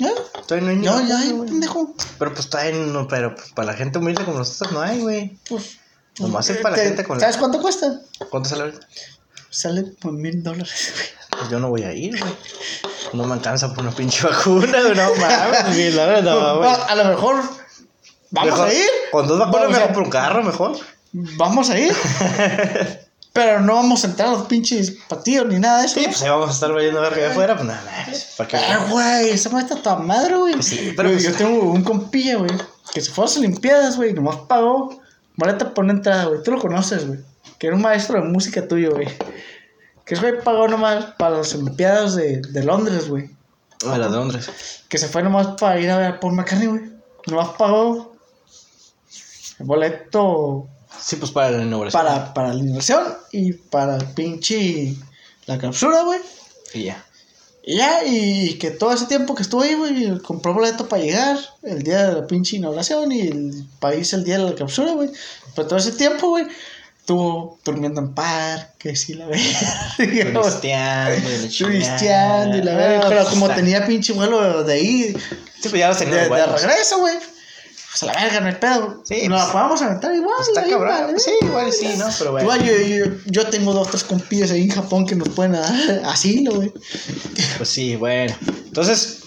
[0.09, 0.13] ¿Eh?
[0.47, 1.49] todavía no hay ni Ya, ya, vacuna, hay, güey.
[1.49, 1.95] pendejo.
[2.19, 5.37] Pero pues todavía no, pero pues para la gente humilde como nosotros no hay, güey.
[5.47, 5.77] Pues.
[6.19, 8.01] Nomás es para la te- gente con la- ¿Sabes cuánto cuesta?
[8.29, 8.87] ¿Cuánto sale ahorita?
[9.49, 11.05] Sale por mil dólares, güey.
[11.39, 12.33] Pues yo no voy a ir, güey.
[13.13, 14.95] No me alcanza por una pinche vacuna, güey.
[14.95, 15.91] No mames, güey.
[15.91, 16.69] La verdad, no, güey.
[16.69, 17.41] a, a lo mejor.
[18.33, 18.89] ¿Vamos Mejor- a ir?
[19.11, 20.77] Con dos vacunas Bueno, o me sea, compro un carro mejor.
[21.13, 21.93] Vamos a ir.
[23.33, 25.99] Pero no vamos a entrar a los pinches patillos ni nada de eso.
[25.99, 27.55] Sí, pues ahí vamos a estar valiendo verga allá afuera.
[27.55, 28.03] Pues nada, nada.
[28.05, 28.57] pues, ¿Para qué?
[28.57, 30.53] Ah, güey, esa madre está toda madre, güey.
[30.53, 32.51] Pues sí, pero Yo- pues- yo tengo un compilla, güey,
[32.93, 34.99] que se fue a las Olimpiadas, güey, nomás pagó
[35.37, 36.43] boleta por una entrada, güey.
[36.43, 37.19] Tú lo conoces, güey.
[37.57, 39.07] Que era un maestro de música tuyo, güey.
[40.03, 43.29] Que ese güey pagó nomás para las Olimpiadas de, de Londres, güey.
[43.87, 44.49] A las de Londres.
[44.89, 46.81] Que se fue nomás para ir a ver a Paul McCartney, güey.
[47.27, 48.13] Nomás pagó
[49.59, 50.67] el boleto
[50.99, 52.03] Sí, pues para la inauguración.
[52.03, 54.93] para, para la inversión y para el pinche
[55.45, 56.19] la capsula, güey.
[56.73, 57.05] Y ya.
[57.63, 61.37] Y ya, y que todo ese tiempo que estuve ahí, güey, compró boleto para llegar
[61.63, 65.09] el día de la pinche inauguración y el país el día de la capsula, güey.
[65.55, 66.47] Pero todo ese tiempo, güey,
[66.99, 69.93] estuvo durmiendo en parques y la verga.
[71.67, 72.99] Cristiano, y la verga.
[73.03, 75.15] Ah, Pero pues, como tenía pinche vuelo de ahí,
[75.61, 76.61] Sí, pues ya de, teníamos de buenos.
[76.63, 77.15] regreso, güey.
[77.91, 79.01] Pues a la verga, no hay pedo.
[79.03, 80.33] Sí, Nos pues, la podamos aventar igual.
[80.37, 80.89] Pues está ahí, cabrón.
[80.89, 82.07] vale, Sí, igual sí, ¿no?
[82.17, 82.45] Pero bueno.
[82.45, 85.65] Igual yo, yo, yo tengo dos, tres compillas ahí en Japón que nos pueden dar
[86.05, 86.71] asilo, güey.
[87.57, 88.33] Pues sí, bueno.
[88.65, 89.19] Entonces,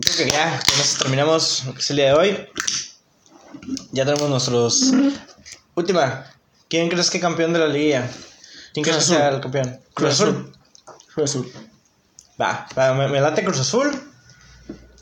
[0.00, 2.48] creo que ya con eso terminamos lo que es el día de hoy.
[3.92, 4.90] Ya tenemos nuestros.
[5.76, 6.26] Última.
[6.68, 8.10] ¿Quién crees que campeón de la liga?
[8.74, 9.80] ¿Quién crees que sea el campeón?
[9.94, 10.28] Cruz Cruz Azul.
[10.28, 10.52] Azul.
[11.14, 11.52] Cruz Azul.
[12.40, 13.92] Va, va, me, me late Cruz Azul.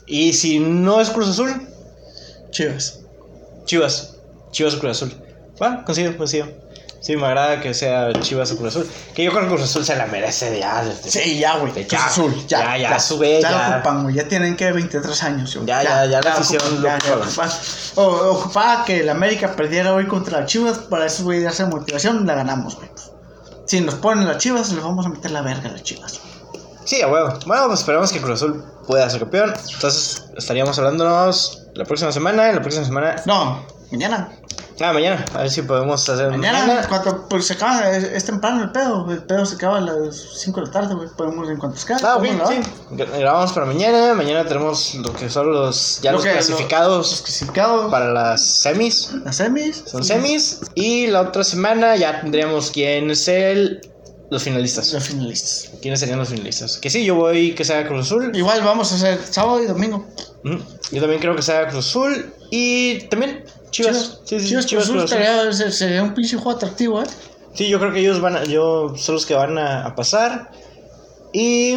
[0.05, 1.67] Y si no es Cruz Azul,
[2.51, 2.98] Chivas.
[3.69, 4.15] Chivas.
[4.51, 5.13] Chivas o Cruz Azul.
[5.61, 6.47] Va, consigo, consigo.
[7.01, 8.89] Sí, me agrada que sea Chivas o Cruz Azul.
[9.13, 10.83] Que yo creo que Cruz Azul se la merece ya.
[10.83, 11.71] desde- Sí, ya, güey.
[11.75, 12.47] Ya, Cruz Azul.
[12.47, 13.69] Ya, ya, ya, sube, Ya, ya.
[13.69, 14.15] lo ocupan, güey.
[14.15, 15.53] Ya tienen que 23 años.
[15.67, 17.27] Ya, ya, ya la afición lo ya, ya ocupa.
[17.27, 17.49] ocupan.
[17.95, 20.79] O- Ocupaba que el América perdiera hoy contra las Chivas.
[20.79, 22.25] Para eso, güey, darse motivación.
[22.25, 22.89] La ganamos, güey.
[23.67, 26.19] Si nos ponen las Chivas, les vamos a meter la verga a las Chivas.
[26.89, 27.37] Sí, a huevo.
[27.45, 29.53] Bueno, pues esperamos que Cruz Azul pueda ser campeón.
[29.75, 32.51] Entonces, estaríamos hablándonos la próxima semana.
[32.51, 33.15] La próxima semana.
[33.27, 34.31] No, mañana.
[34.81, 35.23] Ah, mañana.
[35.35, 39.05] A ver si podemos hacer Mañana, cuando pues, se acaba, es, es temprano el pedo.
[39.11, 41.09] El pedo se acaba a las 5 de la tarde, güey.
[41.15, 42.61] Podemos en cuanto se Ah, ok, sí.
[42.95, 44.15] Gra- Grabamos para mañana.
[44.15, 47.91] Mañana tenemos lo que son los ya Lo los que- clasificados Los clasificados.
[47.91, 49.11] para las semis.
[49.25, 49.83] Las semis.
[49.85, 50.61] Son semis.
[50.73, 53.81] Y la otra semana ya tendríamos quién es el.
[54.29, 54.93] Los finalistas.
[54.93, 55.71] Los finalistas.
[55.81, 56.77] ¿Quiénes serían los finalistas?
[56.77, 58.31] Que sí, yo voy que sea Cruz Azul.
[58.35, 60.05] Igual vamos a hacer sábado y domingo.
[60.91, 62.33] Yo también creo que sea Cruz Azul.
[62.51, 64.19] Y también Chivas.
[64.25, 67.07] Sí, sí, Chivas, Chivas, Cruz Azul Cruz sería un pinche juego atractivo, ¿eh?
[67.53, 70.51] Sí, yo creo que ellos van a, yo son los que van a, a pasar.
[71.33, 71.75] Y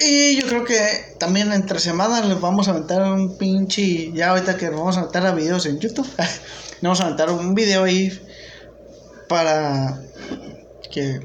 [0.00, 4.12] Y yo creo que también entre semanas les vamos a aventar un pinche.
[4.12, 6.08] Ya ahorita que vamos a aventar a videos en YouTube,
[6.82, 8.18] vamos a aventar un video ahí
[9.28, 10.00] para
[10.90, 11.20] que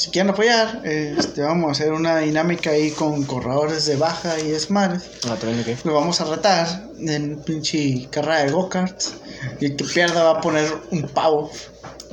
[0.00, 4.58] si quieren apoyar, este, vamos a hacer una dinámica ahí con corredores de baja y
[4.58, 5.04] smarts.
[5.28, 5.76] Ah, también qué.
[5.84, 6.66] Lo vamos a retar
[6.98, 9.12] en pinche carrera de go-karts.
[9.60, 11.50] Y el que pierda va a poner un pavo.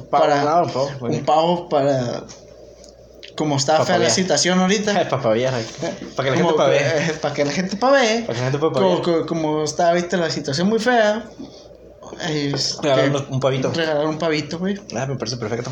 [0.10, 2.24] Para, no, pavo, muy un pavo para.
[3.38, 4.92] Como está fea la situación ahorita.
[5.10, 5.54] para pavear.
[6.18, 6.80] Para que la como, gente pavee.
[7.12, 8.22] eh, para que la gente pavee.
[8.24, 11.24] Para que la gente Como, como, como está ahorita la situación muy fea.
[12.82, 13.72] Regalar unos- un pavito.
[13.72, 14.76] regalar un pavito, güey.
[14.94, 15.72] Ah, me parece perfecto.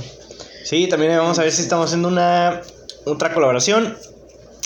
[0.66, 2.60] Sí, también vamos a ver si estamos haciendo una
[3.06, 3.96] otra colaboración.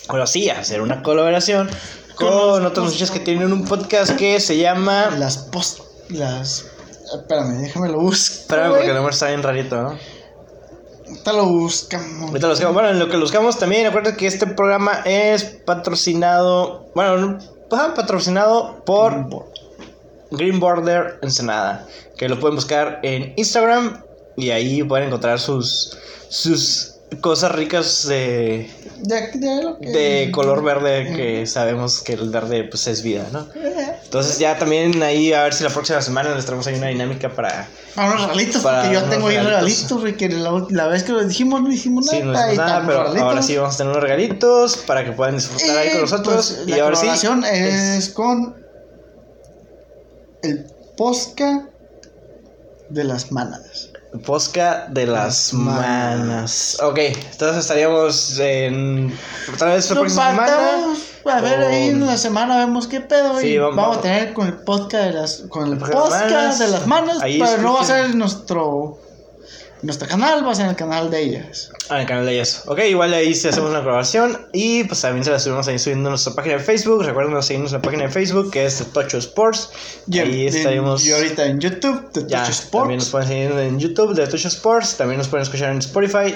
[0.07, 1.69] Bueno, sí, hacer una colaboración
[2.15, 5.09] con, otros muchachos que tienen un podcast que se llama.
[5.17, 5.81] Las post.
[6.07, 6.67] Las.
[7.13, 8.33] Espérame, déjame lo busco.
[8.33, 9.97] Espérame, porque el nombre está bien rarito, ¿no?
[11.09, 12.29] Ahorita lo buscamos.
[12.29, 12.73] Ahorita lo buscamos.
[12.73, 16.85] Bueno, en lo que lo buscamos también, acuérdate que este programa es patrocinado.
[16.95, 17.39] Bueno,
[17.69, 19.27] patrocinado por
[20.31, 21.85] Green Border Ensenada.
[22.17, 24.01] Que lo pueden buscar en Instagram
[24.39, 25.97] y ahí pueden encontrar sus,
[26.29, 32.29] sus cosas ricas de, De, de lo que- de color verde que sabemos que el
[32.29, 33.47] verde pues es vida, ¿no?
[34.03, 37.29] Entonces ya también ahí a ver si la próxima semana les traemos ahí una dinámica
[37.29, 37.67] para...
[37.95, 40.01] Para unos regalitos, Para porque yo tengo ahí regalitos.
[40.03, 42.17] regalitos, la, la vez que lo dijimos no dijimos nada.
[42.19, 43.23] Sí, no hicimos nada, pero regalitos.
[43.23, 46.51] ahora sí vamos a tener unos regalitos para que puedan disfrutar ahí con Eh, nosotros.
[46.57, 48.55] pues, y la ahora sí, colaboración es con
[50.43, 50.65] el
[50.97, 51.69] Posca
[52.89, 53.88] de las Mánadas.
[54.25, 56.77] Posca de las manas.
[56.81, 59.15] Ok, entonces estaríamos en...
[59.53, 60.95] Otra vez la próxima semana.
[61.25, 63.39] A ver, ahí en la semana vemos qué pedo.
[63.39, 65.95] Sí, y vamos- vamos, a tener con el podcast de las, con el Posca de
[65.95, 66.59] las podcast manas.
[66.59, 68.99] de las manos, pero no va a ser nuestro
[69.81, 71.71] nuestro canal, vas en el canal de ellas.
[71.89, 72.63] Ah, en el canal de ellas.
[72.67, 74.47] Ok, igual ahí sí hacemos una grabación.
[74.53, 77.03] Y pues también se la subimos ahí subiendo en nuestra página de Facebook.
[77.03, 79.69] Recuerden seguirnos en la página de Facebook que es Tocho Sports.
[80.09, 81.05] Y, ahí en- estaremos.
[81.05, 83.09] y ahorita en YouTube, de Ya, Touch también nos Sports.
[83.11, 84.97] pueden seguir en YouTube de Tocho Sports.
[84.97, 86.35] También nos pueden escuchar en Spotify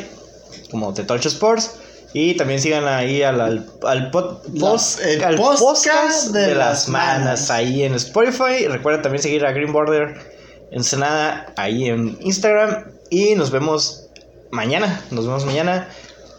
[0.72, 1.72] como de Tocho Sports.
[2.16, 6.42] Y también sigan ahí al, al, al pod- La- post- el al podcast podcast de
[6.48, 7.50] de, las manas manas.
[7.52, 8.68] ahí en Spotify.
[8.68, 10.16] Recuerda también seguir a Green Border
[10.72, 12.86] Ensenada ahí en Instagram.
[13.14, 14.08] Y nos vemos
[14.50, 15.06] mañana.
[15.12, 15.88] Nos vemos mañana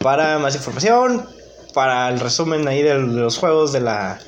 [0.01, 1.25] para más información.
[1.73, 4.19] Para el resumen ahí de, los juegos de la,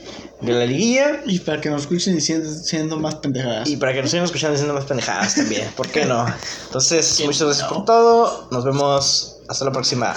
[0.41, 1.23] de la liguilla.
[1.27, 3.69] Y para que nos escuchen diciendo siendo más pendejadas.
[3.69, 5.69] Y para que nos sigan escuchando diciendo más pendejadas también.
[5.77, 6.25] ¿Por qué no?
[6.67, 7.79] Entonces, ¿Quién muchas gracias no?
[7.79, 8.49] por todo.
[8.53, 9.39] Nos vemos.
[9.49, 10.15] Hasta la próxima.